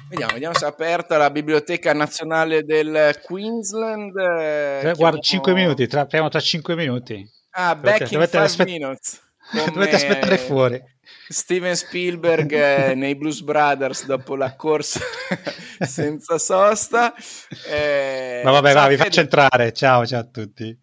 Vediamo, 0.09 0.33
vediamo 0.33 0.55
se 0.57 0.65
è 0.65 0.69
aperta 0.69 1.17
la 1.17 1.31
Biblioteca 1.31 1.93
Nazionale 1.93 2.63
del 2.63 3.19
Queensland. 3.23 4.17
Eh, 4.17 4.93
guarda, 4.97 5.19
5 5.19 5.53
minuti, 5.55 5.87
tra, 5.87 6.03
apriamo 6.03 6.29
tra 6.29 6.41
5 6.41 6.77
minuti. 6.77 7.29
Ah, 7.51 7.75
back 7.75 8.11
dovete, 8.11 8.15
in 8.15 8.21
5 8.21 8.39
aspe- 8.39 8.65
minutes. 8.65 9.21
Come... 9.51 9.71
Dovete 9.73 9.97
aspettare 9.97 10.39
fuori. 10.39 10.83
Steven 11.29 11.77
Spielberg 11.77 12.53
eh, 12.53 12.95
nei 12.97 13.15
Blues 13.17 13.41
Brothers 13.43 14.07
dopo 14.07 14.37
la 14.37 14.55
corsa 14.57 15.01
senza 15.81 16.39
sosta. 16.39 17.15
Eh, 17.69 18.41
Ma 18.45 18.51
vabbè, 18.51 18.73
va, 18.73 18.89
vi 18.89 18.97
faccio 18.97 19.21
entrare. 19.21 19.73
Ciao, 19.73 20.07
ciao 20.07 20.21
a 20.21 20.25
tutti. 20.25 20.79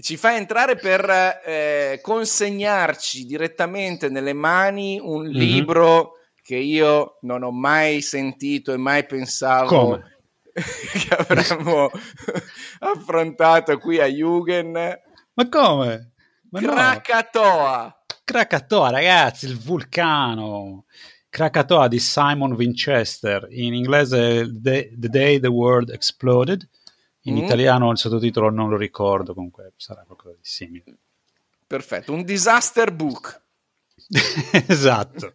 Ci 0.00 0.16
fa 0.16 0.36
entrare 0.36 0.76
per 0.76 1.40
eh, 1.44 1.98
consegnarci 2.00 3.26
direttamente 3.26 4.08
nelle 4.08 4.32
mani 4.32 4.98
un 5.02 5.24
mm-hmm. 5.24 5.32
libro 5.32 6.12
che 6.42 6.56
io 6.56 7.18
non 7.22 7.42
ho 7.42 7.50
mai 7.50 8.00
sentito 8.00 8.72
e 8.72 8.76
mai 8.76 9.04
pensavo 9.04 10.00
che 10.52 11.14
avremmo 11.14 11.90
affrontato 12.80 13.78
qui 13.78 14.00
a 14.00 14.06
Jugend. 14.06 15.00
Ma 15.34 15.48
come? 15.48 16.12
Ma 16.50 16.60
Krakatoa. 16.60 17.82
No. 17.82 17.96
Krakatoa, 18.24 18.90
ragazzi, 18.90 19.46
il 19.46 19.58
vulcano. 19.58 20.84
Krakatoa 21.28 21.86
di 21.86 22.00
Simon 22.00 22.52
Winchester, 22.52 23.46
in 23.50 23.72
inglese 23.72 24.50
The, 24.52 24.92
the 24.96 25.08
Day 25.08 25.38
the 25.38 25.46
World 25.46 25.90
Exploded, 25.90 26.68
in 27.22 27.34
mm. 27.34 27.38
italiano 27.38 27.90
il 27.90 27.98
sottotitolo 27.98 28.50
non 28.50 28.68
lo 28.68 28.76
ricordo, 28.76 29.32
comunque 29.32 29.72
sarà 29.76 30.02
qualcosa 30.04 30.34
di 30.34 30.42
simile. 30.42 30.84
Perfetto, 31.66 32.12
un 32.12 32.24
disaster 32.24 32.92
book. 32.92 33.42
esatto. 34.66 35.32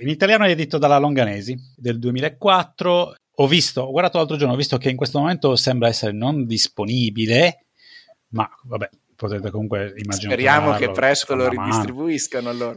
In 0.00 0.08
italiano 0.08 0.44
è 0.44 0.50
edito 0.50 0.78
dalla 0.78 0.98
Longanesi 0.98 1.54
del 1.76 1.98
2004. 1.98 3.14
Ho 3.40 3.46
visto, 3.46 3.82
ho 3.82 3.90
guardato 3.90 4.16
l'altro 4.16 4.36
giorno, 4.36 4.54
ho 4.54 4.56
visto 4.56 4.78
che 4.78 4.88
in 4.88 4.96
questo 4.96 5.18
momento 5.18 5.54
sembra 5.54 5.88
essere 5.88 6.12
non 6.12 6.46
disponibile, 6.46 7.66
ma 8.28 8.48
vabbè, 8.62 8.88
potete 9.18 9.50
comunque 9.50 9.92
immaginare. 9.96 10.40
Speriamo 10.40 10.76
che 10.76 10.92
presto 10.92 11.34
lo 11.34 11.48
ridistribuiscano 11.48 12.48
allora. 12.48 12.76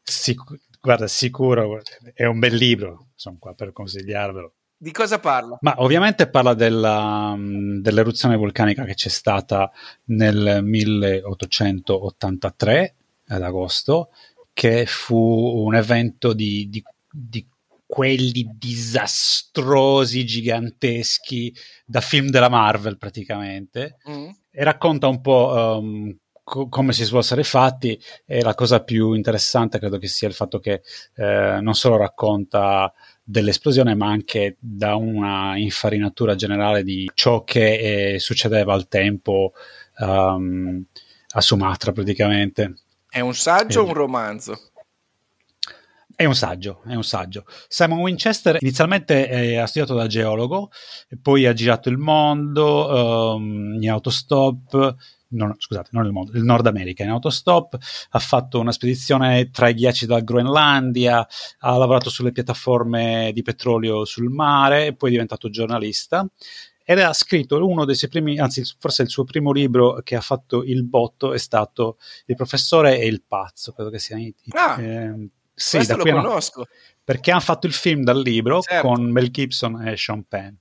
Sic- 0.00 0.60
guarda, 0.80 1.08
sicuro, 1.08 1.82
è 2.14 2.24
un 2.24 2.38
bel 2.38 2.54
libro, 2.54 3.08
sono 3.16 3.38
qua 3.40 3.52
per 3.54 3.72
consigliarvelo. 3.72 4.52
Di 4.76 4.92
cosa 4.92 5.18
parla? 5.18 5.58
Ma 5.60 5.74
ovviamente 5.78 6.28
parla 6.28 6.54
della, 6.54 7.34
dell'eruzione 7.36 8.36
vulcanica 8.36 8.84
che 8.84 8.94
c'è 8.94 9.08
stata 9.08 9.72
nel 10.04 10.60
1883 10.62 12.94
ad 13.28 13.42
agosto, 13.42 14.10
che 14.52 14.86
fu 14.86 15.16
un 15.16 15.74
evento 15.74 16.32
di, 16.32 16.68
di, 16.68 16.80
di 17.10 17.44
quelli 17.92 18.48
disastrosi, 18.54 20.24
giganteschi, 20.24 21.54
da 21.84 22.00
film 22.00 22.28
della 22.28 22.48
Marvel 22.48 22.96
praticamente. 22.96 23.96
Mm 24.08 24.30
e 24.52 24.64
racconta 24.64 25.08
un 25.08 25.20
po' 25.22 25.78
um, 25.80 26.14
co- 26.42 26.68
come 26.68 26.92
si 26.92 27.04
svolsero 27.04 27.40
i 27.40 27.44
fatti 27.44 27.98
e 28.26 28.42
la 28.42 28.54
cosa 28.54 28.82
più 28.82 29.14
interessante 29.14 29.78
credo 29.78 29.96
che 29.96 30.08
sia 30.08 30.28
il 30.28 30.34
fatto 30.34 30.58
che 30.58 30.82
eh, 31.16 31.58
non 31.60 31.74
solo 31.74 31.96
racconta 31.96 32.92
dell'esplosione 33.24 33.94
ma 33.94 34.08
anche 34.08 34.56
da 34.60 34.94
una 34.94 35.56
infarinatura 35.56 36.34
generale 36.34 36.82
di 36.82 37.10
ciò 37.14 37.44
che 37.44 38.12
eh, 38.12 38.18
succedeva 38.18 38.74
al 38.74 38.88
tempo 38.88 39.54
um, 39.98 40.84
a 41.34 41.40
Sumatra 41.40 41.92
praticamente. 41.92 42.74
È 43.08 43.20
un 43.20 43.34
saggio 43.34 43.80
o 43.80 43.86
un 43.86 43.94
romanzo? 43.94 44.71
È 46.14 46.24
un 46.24 46.34
saggio, 46.34 46.82
è 46.86 46.94
un 46.94 47.04
saggio. 47.04 47.44
Simon 47.68 48.00
Winchester 48.00 48.58
inizialmente 48.60 49.28
eh, 49.28 49.56
ha 49.56 49.66
studiato 49.66 49.94
da 49.94 50.06
geologo, 50.06 50.70
poi 51.20 51.46
ha 51.46 51.52
girato 51.52 51.88
il 51.88 51.98
mondo 51.98 53.34
um, 53.34 53.78
in 53.80 53.90
autostop, 53.90 54.96
non, 55.28 55.54
scusate, 55.56 55.88
non 55.92 56.04
il 56.06 56.12
mondo, 56.12 56.32
il 56.36 56.42
Nord 56.42 56.66
America 56.66 57.02
in 57.02 57.10
autostop, 57.10 57.78
ha 58.10 58.18
fatto 58.18 58.60
una 58.60 58.72
spedizione 58.72 59.50
tra 59.50 59.68
i 59.68 59.74
ghiacci 59.74 60.06
della 60.06 60.20
Groenlandia, 60.20 61.26
ha 61.58 61.76
lavorato 61.76 62.10
sulle 62.10 62.32
piattaforme 62.32 63.30
di 63.32 63.42
petrolio 63.42 64.04
sul 64.04 64.28
mare 64.30 64.86
e 64.86 64.94
poi 64.94 65.08
è 65.10 65.12
diventato 65.12 65.48
giornalista 65.50 66.26
ed 66.84 66.98
ha 66.98 67.12
scritto 67.12 67.64
uno 67.64 67.84
dei 67.84 67.94
suoi 67.94 68.10
primi, 68.10 68.38
anzi 68.38 68.62
forse 68.78 69.02
il 69.02 69.08
suo 69.08 69.24
primo 69.24 69.52
libro 69.52 70.00
che 70.02 70.16
ha 70.16 70.20
fatto 70.20 70.62
il 70.62 70.84
botto 70.84 71.32
è 71.32 71.38
stato 71.38 71.96
Il 72.26 72.36
professore 72.36 72.98
e 72.98 73.06
il 73.06 73.22
pazzo, 73.26 73.72
credo 73.72 73.90
che 73.90 73.98
sia 73.98 74.16
ah. 74.50 74.82
eh, 74.82 75.28
sì, 75.54 75.76
Questo 75.76 75.96
lo 75.96 76.04
conosco. 76.04 76.60
No, 76.60 76.66
perché 77.04 77.30
hanno 77.30 77.40
fatto 77.40 77.66
il 77.66 77.72
film 77.72 78.02
dal 78.02 78.20
libro 78.20 78.60
certo. 78.60 78.86
con 78.86 79.10
Mel 79.10 79.30
Gibson 79.30 79.86
e 79.86 79.96
Sean 79.96 80.24
Penn. 80.24 80.54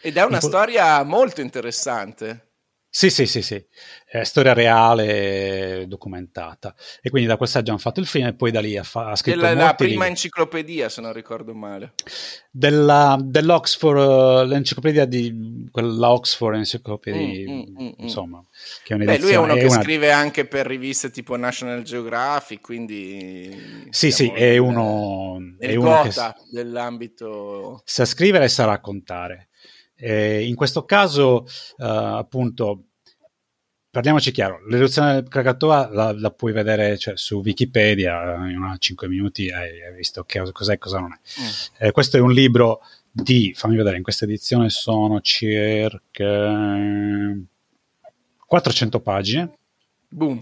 Ed 0.00 0.16
è 0.16 0.24
una 0.24 0.40
storia 0.40 1.02
molto 1.02 1.40
interessante. 1.40 2.47
Sì, 2.90 3.10
sì, 3.10 3.26
sì, 3.26 3.42
sì, 3.42 3.62
è 4.06 4.24
storia 4.24 4.54
reale 4.54 5.84
documentata. 5.86 6.74
E 7.02 7.10
quindi 7.10 7.28
da 7.28 7.36
quel 7.36 7.48
saggio 7.48 7.70
hanno 7.70 7.78
fatto 7.78 8.00
il 8.00 8.06
film 8.06 8.28
e 8.28 8.34
poi 8.34 8.50
da 8.50 8.60
lì 8.60 8.78
ha, 8.78 8.82
fa- 8.82 9.10
ha 9.10 9.14
scritto 9.14 9.36
Della, 9.36 9.52
La 9.52 9.74
prima 9.74 9.90
libri. 9.92 10.08
enciclopedia, 10.08 10.88
se 10.88 11.02
non 11.02 11.12
ricordo 11.12 11.54
male. 11.54 11.92
Della, 12.50 13.18
dell'Oxford, 13.22 13.98
uh, 13.98 14.48
l'enciclopedia 14.48 15.04
di 15.04 15.68
quella 15.70 16.10
Oxford 16.10 16.56
Encyclopedia, 16.56 17.52
mm, 17.52 17.58
mm, 17.58 17.60
mm, 17.60 17.86
mm, 17.86 17.92
insomma, 17.98 18.42
che 18.82 18.94
è. 18.94 18.96
Beh, 18.96 19.18
lui 19.18 19.32
è 19.32 19.36
uno 19.36 19.54
è 19.54 19.58
che 19.58 19.66
una... 19.66 19.82
scrive 19.82 20.10
anche 20.10 20.46
per 20.46 20.66
riviste 20.66 21.10
tipo 21.10 21.36
National 21.36 21.82
Geographic, 21.82 22.62
quindi... 22.62 23.86
Sì, 23.90 24.10
sì, 24.10 24.28
è 24.28 24.56
uno... 24.56 25.36
È 25.58 25.74
uno 25.74 26.02
che 26.02 26.12
dell'ambito... 26.50 27.82
Sa 27.84 28.06
scrivere 28.06 28.46
e 28.46 28.48
sa 28.48 28.64
raccontare. 28.64 29.47
Eh, 30.00 30.46
in 30.46 30.54
questo 30.54 30.84
caso, 30.84 31.44
uh, 31.78 31.84
appunto, 31.84 32.84
parliamoci 33.90 34.30
chiaro, 34.30 34.64
l'eruzione 34.68 35.14
del 35.14 35.28
Krakatoa 35.28 35.88
la, 35.92 36.12
la 36.12 36.30
puoi 36.30 36.52
vedere 36.52 36.96
cioè, 36.96 37.16
su 37.16 37.40
Wikipedia, 37.40 38.34
in 38.48 38.56
una 38.58 38.76
5 38.78 39.08
minuti 39.08 39.50
hai, 39.50 39.82
hai 39.82 39.94
visto 39.96 40.22
che, 40.22 40.40
cos'è 40.52 40.74
e 40.74 40.78
cosa 40.78 41.00
non 41.00 41.12
è. 41.12 41.16
Mm. 41.40 41.86
Eh, 41.86 41.90
questo 41.90 42.16
è 42.16 42.20
un 42.20 42.32
libro 42.32 42.80
di, 43.10 43.52
fammi 43.56 43.74
vedere, 43.76 43.96
in 43.96 44.04
questa 44.04 44.24
edizione 44.24 44.70
sono 44.70 45.20
circa 45.20 46.76
400 48.46 49.00
pagine. 49.00 49.58
Boom. 50.08 50.38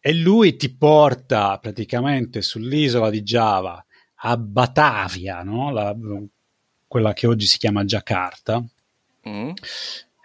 E 0.00 0.14
lui 0.14 0.56
ti 0.56 0.74
porta 0.74 1.58
praticamente 1.58 2.42
sull'isola 2.42 3.10
di 3.10 3.22
Java 3.22 3.84
a 4.20 4.36
Batavia, 4.36 5.42
no? 5.42 5.70
la, 5.70 5.94
quella 6.86 7.12
che 7.12 7.26
oggi 7.26 7.46
si 7.46 7.58
chiama 7.58 7.84
Giacarta, 7.84 8.64
mm. 9.28 9.50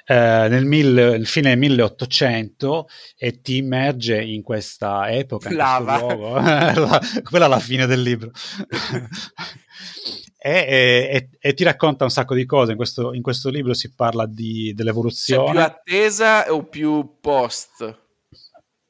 eh, 0.05 0.47
nel, 0.49 0.65
mille, 0.65 1.23
fine 1.23 1.55
1800 1.55 2.87
e 3.17 3.41
ti 3.41 3.57
immerge 3.57 4.21
in 4.21 4.41
questa 4.41 5.11
epoca. 5.11 5.49
In 5.49 5.55
Lava. 5.55 5.99
la, 6.73 7.01
quella 7.23 7.45
è 7.45 7.49
la 7.49 7.59
fine 7.59 7.85
del 7.85 8.01
libro. 8.01 8.31
e, 10.37 10.51
e, 10.51 11.29
e, 11.39 11.53
ti 11.53 11.63
racconta 11.63 12.03
un 12.03 12.11
sacco 12.11 12.33
di 12.33 12.45
cose. 12.45 12.71
In 12.71 12.77
questo, 12.77 13.13
in 13.13 13.21
questo 13.21 13.49
libro 13.49 13.73
si 13.73 13.93
parla 13.93 14.25
di, 14.25 14.73
dell'evoluzione. 14.73 15.45
C'è 15.45 15.51
più 15.51 15.61
attesa 15.61 16.53
o 16.53 16.63
più 16.63 17.17
post? 17.21 18.00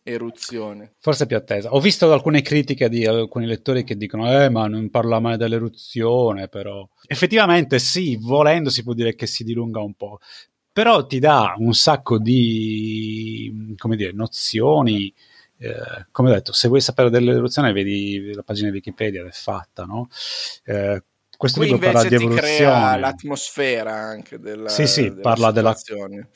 Eruzione. 0.04 0.94
Forse 1.00 1.26
più 1.26 1.36
attesa. 1.38 1.74
Ho 1.74 1.80
visto 1.80 2.12
alcune 2.12 2.42
critiche 2.42 2.90
di 2.90 3.06
alcuni 3.06 3.46
lettori 3.46 3.84
che 3.84 3.96
dicono: 3.96 4.32
Eh, 4.44 4.50
ma 4.50 4.68
non 4.68 4.90
parla 4.90 5.20
mai 5.20 5.38
dell'eruzione, 5.38 6.48
però. 6.48 6.88
Effettivamente, 7.08 7.80
sì, 7.80 8.18
volendo 8.20 8.70
si 8.70 8.84
può 8.84 8.94
dire 8.94 9.16
che 9.16 9.28
si 9.28 9.44
dilunga 9.44 9.80
un 9.82 9.94
po'. 9.94 10.20
Però 10.74 11.06
ti 11.06 11.20
dà 11.20 11.54
un 11.58 11.74
sacco 11.74 12.18
di 12.20 13.76
come 13.78 13.96
dire, 13.96 14.12
nozioni. 14.14 15.14
Eh, 15.58 16.08
come 16.12 16.32
ho 16.32 16.34
detto, 16.34 16.54
se 16.54 16.68
vuoi 16.68 16.82
sapere 16.82 17.10
dell'eruzione, 17.10 17.72
vedi 17.72 18.34
la 18.34 18.42
pagina 18.44 18.70
di 18.70 18.76
Wikipedia 18.78 19.22
ed 19.22 19.28
è 19.28 19.32
fatta, 19.32 19.84
no? 19.84 20.08
Eh, 20.64 21.04
questo 21.38 21.60
Qui 21.60 21.70
libro 21.72 21.92
parla 21.92 22.08
di 22.08 22.16
evoluzione. 22.16 22.56
crea 22.56 22.98
l'atmosfera 22.98 23.94
anche 23.94 24.40
della 24.40 24.70
Sì, 24.70 24.88
sì, 24.88 25.10
della 25.10 25.22
parla 25.22 25.52
della, 25.52 25.76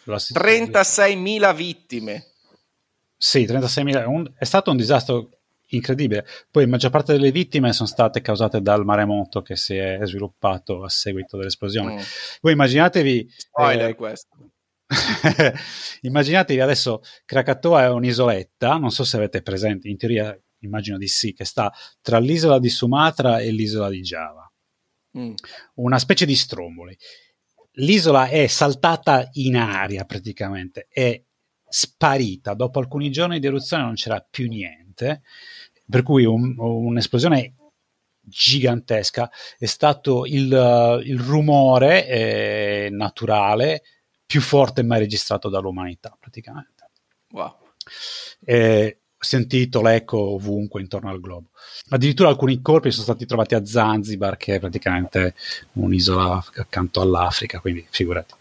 della 0.04 0.18
36.000 0.18 1.54
vittime. 1.54 2.32
Sì, 3.18 3.44
36.000. 3.46 4.34
è 4.38 4.44
stato 4.44 4.72
un 4.72 4.78
disastro 4.78 5.30
incredibile. 5.70 6.26
Poi 6.52 6.64
la 6.64 6.70
maggior 6.70 6.92
parte 6.92 7.14
delle 7.14 7.32
vittime 7.32 7.74
sono 7.74 7.88
state 7.88 8.22
causate 8.22 8.62
dal 8.62 8.86
maremoto 8.86 9.42
che 9.42 9.56
si 9.56 9.76
è 9.76 10.00
sviluppato 10.04 10.84
a 10.84 10.90
seguito 10.90 11.38
dell'esplosione. 11.38 11.96
Mm. 11.96 12.00
Voi 12.42 12.52
immaginatevi... 12.54 13.28
Spoiler 13.36 13.90
eh, 13.90 13.96
questo. 13.96 14.52
immaginatevi 16.02 16.60
adesso 16.60 17.02
Krakatoa 17.26 17.86
è 17.86 17.90
un'isoletta, 17.90 18.78
non 18.78 18.92
so 18.92 19.04
se 19.04 19.18
avete 19.18 19.42
presente, 19.42 19.88
in 19.88 19.98
teoria 19.98 20.38
immagino 20.60 20.98
di 20.98 21.08
sì, 21.08 21.34
che 21.34 21.46
sta 21.46 21.72
tra 22.02 22.20
l'isola 22.20 22.60
di 22.60 22.70
Sumatra 22.70 23.40
e 23.40 23.52
l'isola 23.52 23.90
di 23.90 24.02
Java. 24.02 24.52
Mm. 25.18 25.34
Una 25.76 26.00
specie 26.00 26.26
di 26.26 26.36
stromboli. 26.36 26.96
L'isola 27.78 28.28
è 28.28 28.48
saltata 28.48 29.28
in 29.34 29.58
aria 29.58 30.06
praticamente, 30.06 30.88
è 30.90 31.22
sparita. 31.76 32.54
Dopo 32.54 32.80
alcuni 32.80 33.12
giorni 33.12 33.40
di 33.40 33.48
eruzione 33.48 33.84
non 33.84 33.96
c'era 33.96 34.26
più 34.28 34.48
niente, 34.48 35.24
per 35.90 36.04
cui 36.04 36.24
un, 36.24 36.56
un'esplosione 36.58 37.54
gigantesca 38.22 39.30
è 39.58 39.66
stato 39.66 40.26
il, 40.26 41.02
il 41.04 41.20
rumore 41.20 42.08
eh, 42.08 42.88
naturale 42.92 43.84
più 44.26 44.40
forte 44.40 44.84
mai 44.84 45.00
registrato 45.00 45.50
dall'umanità 45.50 46.16
praticamente. 46.18 46.90
Wow. 47.32 47.58
Eh, 48.46 49.00
sentito 49.20 49.82
l'eco 49.82 50.18
ovunque 50.18 50.80
intorno 50.80 51.10
al 51.10 51.20
globo. 51.20 51.50
Addirittura 51.90 52.30
alcuni 52.30 52.62
corpi 52.62 52.90
sono 52.90 53.04
stati 53.04 53.26
trovati 53.26 53.54
a 53.54 53.66
Zanzibar, 53.66 54.38
che 54.38 54.56
è 54.56 54.60
praticamente 54.60 55.36
un'isola 55.74 56.42
accanto 56.56 57.02
all'Africa, 57.02 57.60
quindi 57.60 57.86
figurati. 57.90 58.34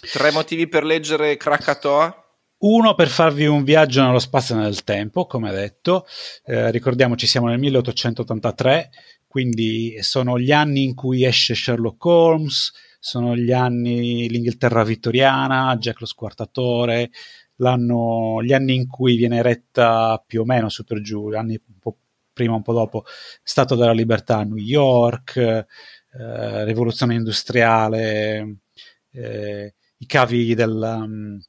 Tre 0.00 0.30
motivi 0.30 0.66
per 0.66 0.84
leggere 0.84 1.36
Krakatoa? 1.36 2.22
Uno 2.60 2.96
per 2.96 3.06
farvi 3.06 3.46
un 3.46 3.62
viaggio 3.62 4.02
nello 4.02 4.18
spazio 4.18 4.56
e 4.56 4.58
nel 4.58 4.82
tempo, 4.82 5.26
come 5.26 5.52
detto, 5.52 6.06
eh, 6.44 6.72
ricordiamoci 6.72 7.24
siamo 7.28 7.46
nel 7.46 7.58
1883, 7.60 8.90
quindi 9.28 9.98
sono 10.02 10.40
gli 10.40 10.50
anni 10.50 10.82
in 10.82 10.96
cui 10.96 11.24
esce 11.24 11.54
Sherlock 11.54 12.04
Holmes, 12.04 12.72
sono 12.98 13.36
gli 13.36 13.52
anni 13.52 14.28
l'Inghilterra 14.28 14.82
vittoriana, 14.82 15.76
Jack 15.76 16.00
lo 16.00 16.06
squartatore, 16.06 17.10
gli 17.54 18.52
anni 18.52 18.74
in 18.74 18.88
cui 18.88 19.16
viene 19.16 19.38
eretta 19.38 20.20
più 20.26 20.40
o 20.40 20.44
meno 20.44 20.68
su 20.68 20.82
per 20.82 21.00
giù, 21.00 21.28
anni 21.28 21.60
un 21.64 21.78
po' 21.78 21.96
prima 22.32 22.54
un 22.56 22.62
po' 22.62 22.72
dopo, 22.72 23.04
Stato 23.40 23.76
della 23.76 23.92
Libertà 23.92 24.38
a 24.38 24.42
New 24.42 24.56
York, 24.56 25.36
eh, 25.36 26.64
rivoluzione 26.64 27.14
industriale, 27.14 28.56
eh, 29.12 29.74
i 29.98 30.06
cavi 30.06 30.54
del... 30.56 30.72
Um, 30.72 31.40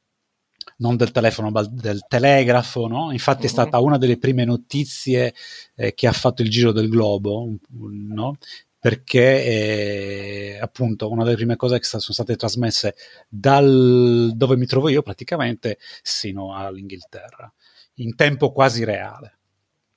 non 0.79 0.95
del 0.95 1.11
telefono 1.11 1.49
ma 1.49 1.63
del 1.63 2.05
telegrafo, 2.07 2.87
no? 2.87 3.11
infatti 3.11 3.45
uh-huh. 3.45 3.51
è 3.51 3.51
mhm. 3.51 3.61
stata 3.61 3.79
una 3.79 3.97
delle 3.97 4.17
prime 4.17 4.45
notizie 4.45 5.33
eh, 5.75 5.93
che 5.93 6.07
ha 6.07 6.11
fatto 6.11 6.41
il 6.41 6.49
giro 6.49 6.71
del 6.71 6.89
globo, 6.89 7.47
no? 7.69 8.37
perché 8.79 9.43
eh, 9.43 10.59
appunto 10.61 11.09
una 11.11 11.23
delle 11.25 11.35
prime 11.35 11.57
cose 11.57 11.79
che 11.79 11.85
sono 11.85 12.01
state 12.01 12.37
trasmesse 12.37 12.95
dal 13.27 14.31
dove 14.33 14.55
mi 14.55 14.65
trovo 14.65 14.87
io 14.87 15.01
praticamente 15.01 15.77
sino 16.01 16.55
all'Inghilterra, 16.55 17.51
in 17.95 18.15
tempo 18.15 18.51
quasi 18.51 18.85
reale. 18.85 19.37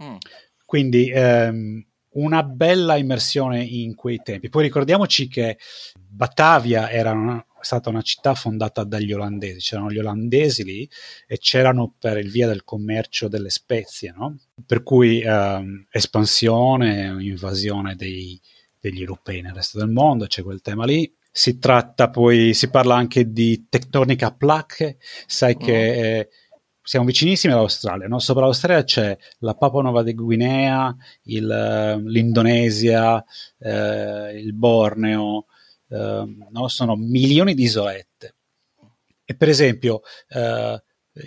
Mm. 0.03 0.17
Quindi 0.65 1.11
ehm, 1.11 1.87
una 2.15 2.43
bella 2.43 2.97
immersione 2.97 3.63
in 3.63 3.95
quei 3.95 4.21
tempi. 4.23 4.49
Poi 4.49 4.65
ricordiamoci 4.65 5.29
che 5.29 5.59
Batavia 5.97 6.91
era 6.91 7.13
una, 7.13 7.45
stata 7.65 7.89
una 7.89 8.03
città 8.03 8.35
fondata 8.35 8.85
dagli 8.85 9.13
olandesi, 9.13 9.59
c'erano 9.59 9.91
gli 9.91 9.99
olandesi 9.99 10.65
lì 10.65 10.89
e 11.27 11.39
c'erano 11.39 11.95
per 11.99 12.19
il 12.19 12.31
via 12.31 12.47
del 12.47 12.65
commercio 12.65 13.29
delle 13.29 13.51
spezie, 13.51 14.13
no? 14.17 14.39
per 14.67 14.83
cui 14.83 15.21
ehm, 15.21 15.87
espansione, 15.91 17.17
invasione 17.21 17.97
dei, 17.97 18.41
degli 18.79 19.01
europei 19.01 19.41
nel 19.43 19.55
resto 19.55 19.79
del 19.79 19.91
mondo, 19.91 20.27
c'è 20.27 20.43
quel 20.43 20.61
tema 20.61 20.85
lì. 20.85 21.13
Si 21.35 21.59
tratta 21.59 22.11
poi, 22.11 22.53
si 22.53 22.69
parla 22.69 22.95
anche 22.95 23.33
di 23.33 23.67
tectonica 23.69 24.33
plache, 24.33 24.99
sai 25.27 25.57
che 25.57 26.19
eh, 26.19 26.29
siamo 26.83 27.07
vicinissimi 27.07 27.53
all'Australia, 27.53 28.07
no? 28.09 28.19
sopra 28.19 28.43
l'Australia 28.43 28.83
c'è 28.83 29.17
la 29.39 29.55
Papua 29.55 29.83
Nuova 29.83 30.03
Guinea, 30.03 30.95
il, 31.25 32.03
l'Indonesia, 32.05 33.25
eh, 33.59 34.39
il 34.39 34.53
Borneo, 34.53 35.47
eh, 35.47 35.52
no? 35.97 36.69
sono 36.69 36.97
milioni 36.97 37.55
di 37.55 37.65
isolette. 37.65 38.35
E 39.25 39.35
per 39.35 39.49
esempio, 39.49 40.03
eh, 40.29 40.83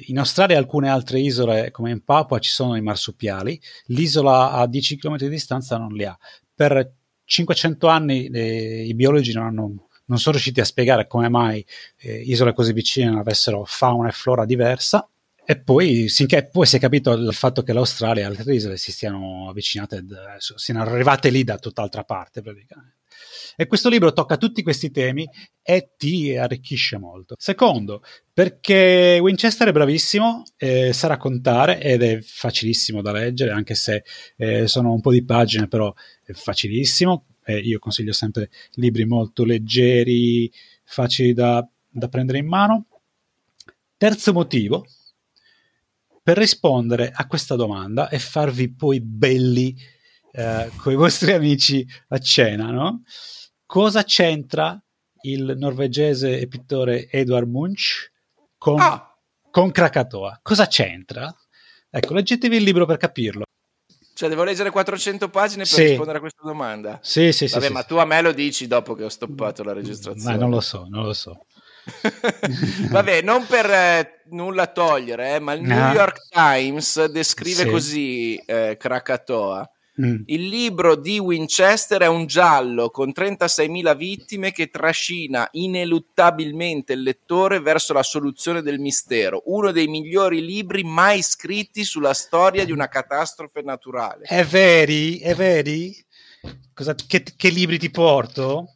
in 0.08 0.18
Australia 0.18 0.56
e 0.56 0.60
alcune 0.60 0.90
altre 0.90 1.20
isole, 1.20 1.72
come 1.72 1.92
in 1.92 2.04
Papua, 2.04 2.40
ci 2.40 2.50
sono 2.50 2.76
i 2.76 2.82
marsupiali, 2.82 3.60
l'isola 3.88 4.52
a 4.52 4.68
10 4.68 4.98
km 4.98 5.18
di 5.18 5.30
distanza 5.30 5.78
non 5.78 5.94
li 5.94 6.04
ha. 6.04 6.18
Per 6.54 6.94
500 7.24 7.88
anni 7.88 8.28
eh, 8.28 8.86
i 8.86 8.94
biologi 8.94 9.34
non, 9.34 9.46
hanno, 9.46 9.88
non, 10.06 10.20
sono 10.20 10.34
riusciti 10.34 10.60
a 10.60 10.66
spiegare 10.66 11.08
come 11.08 11.30
mai 11.30 11.66
eh, 11.98 12.16
isole 12.16 12.54
così 12.54 12.74
vicine 12.74 13.20
avessero 13.20 13.64
fauna 13.66 14.10
e 14.10 14.12
flora 14.12 14.46
diversa. 14.46 15.08
E 15.48 15.60
poi, 15.60 16.10
finché 16.10 16.48
poi 16.48 16.66
si 16.66 16.78
è 16.78 16.80
capito 16.80 17.12
il 17.14 17.32
fatto 17.34 17.62
che 17.62 17.72
l'Australia 17.72 18.24
e 18.24 18.26
altre 18.26 18.56
isole 18.56 18.78
si 18.78 18.92
stiano 18.92 19.48
avvicinate, 19.48 20.04
siano 20.40 20.82
arrivate 20.82 21.30
lì 21.30 21.44
da 21.44 21.60
tutt'altra 21.60 22.04
parte 22.04 22.42
praticamente. 22.42 22.96
E 23.56 23.68
questo 23.68 23.90
libro 23.90 24.12
tocca 24.12 24.38
tutti 24.38 24.62
questi 24.64 24.92
temi 24.92 25.28
e 25.62 25.92
ti 25.98 26.36
arricchisce 26.36 26.98
molto. 26.98 27.36
Secondo, 27.38 28.04
perché 28.34 29.18
Winchester 29.22 29.70
è 29.70 29.72
bravissimo, 29.72 30.44
eh, 30.58 30.92
sa 30.92 31.08
raccontare 31.08 31.82
ed 31.82 32.04
è 32.04 32.20
facilissimo 32.22 33.02
da 33.02 33.12
leggere, 33.12 33.52
anche 33.52 33.76
se 33.76 34.04
eh, 34.36 34.68
sono 34.68 34.92
un 34.92 35.02
po' 35.02 35.12
di 35.12 35.24
pagine, 35.24 35.68
però 35.68 35.94
è 36.24 36.34
facilissimo. 36.34 37.28
Eh, 37.46 37.60
io 37.60 37.80
consiglio 37.80 38.12
sempre 38.12 38.50
libri 38.74 39.06
molto 39.06 39.46
leggeri, 39.46 40.52
facili 40.84 41.34
da, 41.34 41.66
da 41.88 42.08
prendere 42.10 42.40
in 42.40 42.48
mano. 42.48 42.88
Terzo 43.98 44.34
motivo, 44.34 44.86
per 46.22 46.38
rispondere 46.38 47.12
a 47.14 47.28
questa 47.28 47.56
domanda 47.56 48.10
e 48.10 48.20
farvi 48.20 48.74
poi 48.74 49.00
belli 49.00 49.76
eh, 50.36 50.72
con 50.78 50.92
i 50.92 50.96
vostri 50.96 51.32
amici 51.32 51.86
a 52.10 52.18
cena, 52.18 52.72
no? 52.72 53.04
cosa 53.66 54.04
c'entra 54.04 54.80
il 55.22 55.56
norvegese 55.58 56.40
e 56.40 56.48
pittore 56.48 57.10
Edvard 57.10 57.48
Munch 57.48 58.12
con, 58.58 58.80
ah. 58.80 59.16
con 59.50 59.72
Krakatoa? 59.72 60.40
Cosa 60.42 60.68
c'entra? 60.68 61.34
Ecco, 61.90 62.14
leggetevi 62.14 62.58
il 62.58 62.64
libro 62.64 62.86
per 62.86 62.98
capirlo. 62.98 63.44
Cioè, 64.14 64.30
devo 64.30 64.44
leggere 64.44 64.70
400 64.70 65.30
pagine 65.30 65.64
per 65.64 65.74
sì. 65.74 65.84
rispondere 65.88 66.18
a 66.20 66.22
questa 66.22 66.44
domanda? 66.44 67.00
Sì, 67.02 67.34
sì, 67.34 67.48
Vabbè, 67.48 67.68
sì. 67.68 67.74
ma 67.74 67.82
sì. 67.82 67.88
tu 67.88 67.96
a 67.96 68.06
me 68.06 68.22
lo 68.22 68.32
dici 68.32 68.66
dopo 68.68 68.94
che 68.94 69.04
ho 69.04 69.10
stoppato 69.10 69.64
la 69.64 69.74
registrazione. 69.74 70.36
Ma 70.36 70.42
non 70.42 70.52
lo 70.52 70.62
so, 70.62 70.86
non 70.90 71.04
lo 71.04 71.14
so. 71.14 71.46
Vabbè, 72.92 73.22
non 73.22 73.46
per 73.46 73.70
eh, 73.70 74.22
nulla 74.30 74.68
togliere, 74.68 75.36
eh, 75.36 75.40
ma 75.40 75.54
il 75.54 75.62
no. 75.62 75.76
New 75.76 75.94
York 75.94 76.30
Times 76.30 77.06
descrive 77.06 77.64
sì. 77.64 77.70
così 77.70 78.36
eh, 78.38 78.78
Krakatoa. 78.80 79.70
Mm. 80.02 80.24
Il 80.26 80.48
libro 80.48 80.96
di 80.96 81.20
Winchester 81.20 82.02
è 82.02 82.08
un 82.08 82.26
giallo 82.26 82.90
con 82.90 83.14
36.000 83.16 83.96
vittime 83.96 84.52
che 84.52 84.68
trascina 84.68 85.48
ineluttabilmente 85.52 86.94
il 86.94 87.02
lettore 87.02 87.62
verso 87.62 87.94
la 87.94 88.04
soluzione 88.04 88.62
del 88.62 88.80
mistero, 88.80 89.44
uno 89.46 89.72
dei 89.72 89.88
migliori 89.88 90.44
libri 90.44 90.84
mai 90.84 91.22
scritti 91.22 91.86
sulla 91.86 92.14
storia 92.14 92.66
di 92.66 92.74
una 92.74 92.90
catastrofe 92.90 93.62
naturale. 93.62 94.26
È 94.26 94.44
veri? 94.44 95.20
È 95.20 95.34
veri? 95.34 95.96
Cosa, 96.74 96.94
che, 96.94 97.24
che 97.36 97.50
libri 97.50 97.80
ti 97.80 97.90
porto? 97.90 98.74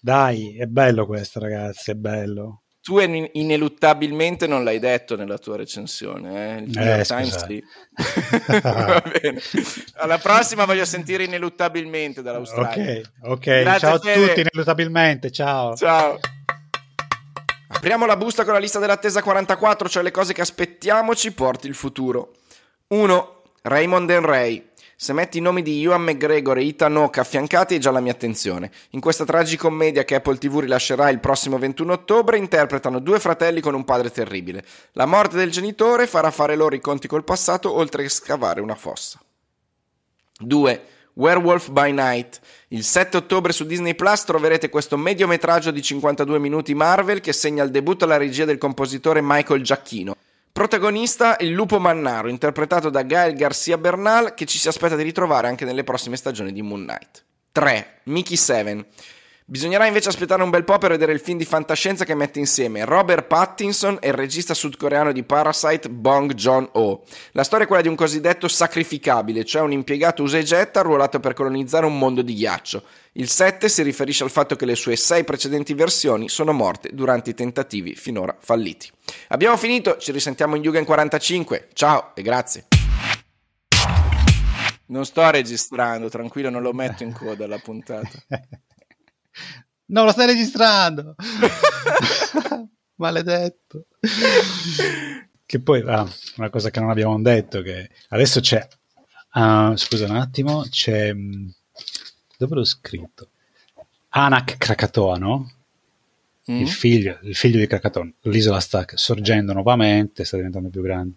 Dai, 0.00 0.56
è 0.56 0.66
bello 0.66 1.06
questo 1.06 1.40
ragazzi, 1.40 1.90
è 1.90 1.94
bello. 1.94 2.61
Tu 2.82 2.98
in- 2.98 3.28
ineluttabilmente 3.34 4.48
non 4.48 4.64
l'hai 4.64 4.80
detto 4.80 5.14
nella 5.16 5.38
tua 5.38 5.56
recensione. 5.56 6.56
Eh? 6.56 6.60
Il 6.62 6.70
New 6.74 6.82
Eh, 6.82 6.86
York 6.88 7.06
Times 7.06 7.44
sì. 7.46 7.62
Alla 9.96 10.18
prossima 10.18 10.64
voglio 10.64 10.84
sentire 10.84 11.24
ineluttabilmente 11.24 12.22
dall'Australia. 12.22 12.98
Ok, 12.98 13.10
ok. 13.30 13.44
Grazie, 13.60 13.78
ciao 13.78 13.94
a 13.94 13.98
Fede. 13.98 14.26
tutti, 14.26 14.40
ineluttabilmente. 14.40 15.30
Ciao. 15.30 15.76
Ciao. 15.76 16.18
Apriamo 17.68 18.04
la 18.04 18.16
busta 18.16 18.44
con 18.44 18.52
la 18.52 18.58
lista 18.58 18.78
dell'attesa 18.78 19.22
44, 19.22 19.88
cioè 19.88 20.02
le 20.02 20.10
cose 20.10 20.32
che 20.32 20.40
aspettiamo 20.42 21.14
ci 21.14 21.32
porti 21.32 21.66
il 21.68 21.74
futuro. 21.74 22.32
1. 22.88 23.42
Raymond 23.62 24.10
Ray. 24.10 24.70
Se 25.02 25.12
metti 25.12 25.38
i 25.38 25.40
nomi 25.40 25.62
di 25.62 25.82
Ewan 25.82 26.02
McGregor 26.02 26.58
e 26.58 26.68
Ethan 26.68 26.96
Hawke 26.96 27.18
affiancati 27.18 27.74
hai 27.74 27.80
già 27.80 27.90
la 27.90 27.98
mia 27.98 28.12
attenzione. 28.12 28.70
In 28.90 29.00
questa 29.00 29.24
tragicommedia 29.24 30.04
che 30.04 30.14
Apple 30.14 30.38
TV 30.38 30.60
rilascerà 30.60 31.10
il 31.10 31.18
prossimo 31.18 31.58
21 31.58 31.92
ottobre 31.92 32.38
interpretano 32.38 33.00
due 33.00 33.18
fratelli 33.18 33.60
con 33.60 33.74
un 33.74 33.82
padre 33.82 34.12
terribile. 34.12 34.64
La 34.92 35.06
morte 35.06 35.36
del 35.36 35.50
genitore 35.50 36.06
farà 36.06 36.30
fare 36.30 36.54
loro 36.54 36.76
i 36.76 36.80
conti 36.80 37.08
col 37.08 37.24
passato 37.24 37.74
oltre 37.74 38.04
che 38.04 38.10
scavare 38.10 38.60
una 38.60 38.76
fossa. 38.76 39.20
2. 40.38 40.84
Werewolf 41.14 41.70
by 41.70 41.90
Night. 41.90 42.38
Il 42.68 42.84
7 42.84 43.16
ottobre 43.16 43.50
su 43.50 43.64
Disney 43.64 43.96
Plus 43.96 44.22
troverete 44.22 44.68
questo 44.68 44.96
mediometraggio 44.96 45.72
di 45.72 45.82
52 45.82 46.38
minuti 46.38 46.74
Marvel 46.74 47.20
che 47.20 47.32
segna 47.32 47.64
il 47.64 47.72
debutto 47.72 48.04
alla 48.04 48.18
regia 48.18 48.44
del 48.44 48.56
compositore 48.56 49.20
Michael 49.20 49.64
Giacchino. 49.64 50.14
Protagonista 50.52 51.38
il 51.40 51.50
lupo 51.50 51.80
mannaro, 51.80 52.28
interpretato 52.28 52.90
da 52.90 53.00
Gael 53.00 53.34
Garcia 53.34 53.78
Bernal, 53.78 54.34
che 54.34 54.44
ci 54.44 54.58
si 54.58 54.68
aspetta 54.68 54.96
di 54.96 55.02
ritrovare 55.02 55.48
anche 55.48 55.64
nelle 55.64 55.82
prossime 55.82 56.16
stagioni 56.16 56.52
di 56.52 56.60
Moon 56.60 56.82
Knight. 56.82 57.24
3. 57.52 58.00
Mickey 58.04 58.36
7. 58.36 58.86
Bisognerà 59.44 59.86
invece 59.86 60.08
aspettare 60.08 60.42
un 60.42 60.50
bel 60.50 60.62
po' 60.62 60.78
per 60.78 60.90
vedere 60.90 61.12
il 61.12 61.18
film 61.18 61.36
di 61.36 61.44
fantascienza 61.44 62.04
che 62.04 62.14
mette 62.14 62.38
insieme 62.38 62.84
Robert 62.84 63.26
Pattinson 63.26 63.98
e 64.00 64.08
il 64.08 64.14
regista 64.14 64.54
sudcoreano 64.54 65.10
di 65.10 65.24
Parasite 65.24 65.90
Bong 65.90 66.32
Joon-ho. 66.34 67.02
La 67.32 67.42
storia 67.42 67.64
è 67.64 67.68
quella 67.68 67.82
di 67.82 67.88
un 67.88 67.96
cosiddetto 67.96 68.46
sacrificabile, 68.46 69.44
cioè 69.44 69.62
un 69.62 69.72
impiegato 69.72 70.22
usa 70.22 70.38
e 70.38 70.44
getta 70.44 70.80
arruolato 70.80 71.18
per 71.18 71.34
colonizzare 71.34 71.86
un 71.86 71.98
mondo 71.98 72.22
di 72.22 72.34
ghiaccio. 72.34 72.84
Il 73.14 73.28
7 73.28 73.68
si 73.68 73.82
riferisce 73.82 74.22
al 74.22 74.30
fatto 74.30 74.54
che 74.54 74.64
le 74.64 74.76
sue 74.76 74.94
sei 74.94 75.24
precedenti 75.24 75.74
versioni 75.74 76.28
sono 76.28 76.52
morte 76.52 76.90
durante 76.92 77.30
i 77.30 77.34
tentativi 77.34 77.96
finora 77.96 78.36
falliti. 78.38 78.90
Abbiamo 79.28 79.56
finito, 79.56 79.96
ci 79.96 80.12
risentiamo 80.12 80.54
in 80.54 80.62
Yugen 80.62 80.84
45. 80.84 81.68
Ciao 81.72 82.12
e 82.14 82.22
grazie. 82.22 82.66
Non 84.86 85.04
sto 85.04 85.28
registrando, 85.30 86.08
tranquillo, 86.08 86.48
non 86.48 86.62
lo 86.62 86.72
metto 86.72 87.02
in 87.02 87.12
coda 87.12 87.46
la 87.46 87.58
puntata. 87.58 88.10
No, 89.86 90.04
lo 90.04 90.10
stai 90.12 90.26
registrando. 90.26 91.14
Maledetto. 92.96 93.86
Che 95.44 95.60
poi, 95.60 95.82
ah, 95.86 96.08
una 96.36 96.50
cosa 96.50 96.70
che 96.70 96.80
non 96.80 96.90
abbiamo 96.90 97.20
detto, 97.20 97.60
che 97.62 97.90
adesso 98.08 98.40
c'è, 98.40 98.66
ah, 99.30 99.74
scusa 99.76 100.06
un 100.06 100.16
attimo, 100.16 100.64
c'è, 100.68 101.12
mh, 101.12 101.52
dove 102.38 102.54
l'ho 102.54 102.64
scritto? 102.64 103.28
Anak 104.10 104.56
Krakatoa, 104.56 105.16
no? 105.18 105.52
Mm? 106.50 106.60
Il, 106.60 106.68
figlio, 106.68 107.18
il 107.22 107.34
figlio 107.36 107.58
di 107.58 107.66
Krakatoa. 107.66 108.08
L'isola 108.22 108.60
sta 108.60 108.84
sorgendo 108.94 109.52
nuovamente, 109.52 110.24
sta 110.24 110.36
diventando 110.36 110.68
più 110.70 110.82
grande. 110.82 111.14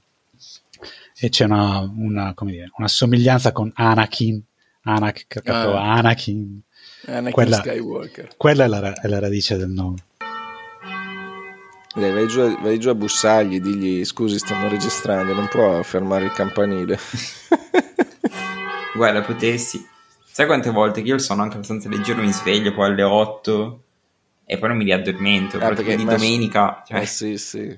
E 1.17 1.29
c'è 1.29 1.45
una, 1.45 1.79
una, 1.79 2.33
come 2.33 2.51
dire, 2.51 2.71
una 2.77 2.87
somiglianza 2.87 3.51
con 3.53 3.71
Anakin, 3.73 4.41
Anak 4.81 5.25
Krakatoa, 5.27 5.81
Ah. 5.81 5.93
Anakin. 5.95 6.61
Anakin 7.07 7.31
Quella- 7.31 7.57
Skywalker. 7.57 8.29
Quella 8.37 8.63
è 8.63 8.67
la, 8.67 8.93
è 8.93 9.07
la 9.07 9.19
radice 9.19 9.57
del 9.57 9.69
nome. 9.69 9.97
Dai, 11.95 12.11
vai, 12.11 12.27
giù, 12.27 12.41
a- 12.41 12.57
vai 12.61 12.77
giù 12.77 12.89
a 12.89 12.95
bussargli, 12.95 13.61
digli 13.61 14.03
scusi, 14.03 14.37
stiamo 14.37 14.67
registrando, 14.67 15.33
non 15.33 15.47
può 15.47 15.81
fermare 15.83 16.25
il 16.25 16.33
campanile. 16.33 16.99
Guarda, 18.93 19.21
potessi. 19.21 19.85
Sai 20.23 20.45
quante 20.45 20.69
volte 20.69 21.01
che 21.01 21.07
io 21.07 21.15
il 21.15 21.21
sonno 21.21 21.43
anche 21.43 21.55
abbastanza 21.55 21.87
leggero 21.89 22.21
mi 22.21 22.31
sveglio 22.33 22.73
poi 22.73 22.87
alle 22.87 23.03
8 23.03 23.83
e 24.45 24.57
poi 24.57 24.67
non 24.69 24.77
mi 24.77 24.83
riaddormento. 24.83 25.57
Ah, 25.57 25.69
perché 25.69 25.95
di 25.95 26.03
ma- 26.03 26.15
domenica. 26.15 26.83
Cioè, 26.85 26.99
Eh 26.99 27.05
sì, 27.05 27.37
sì. 27.37 27.77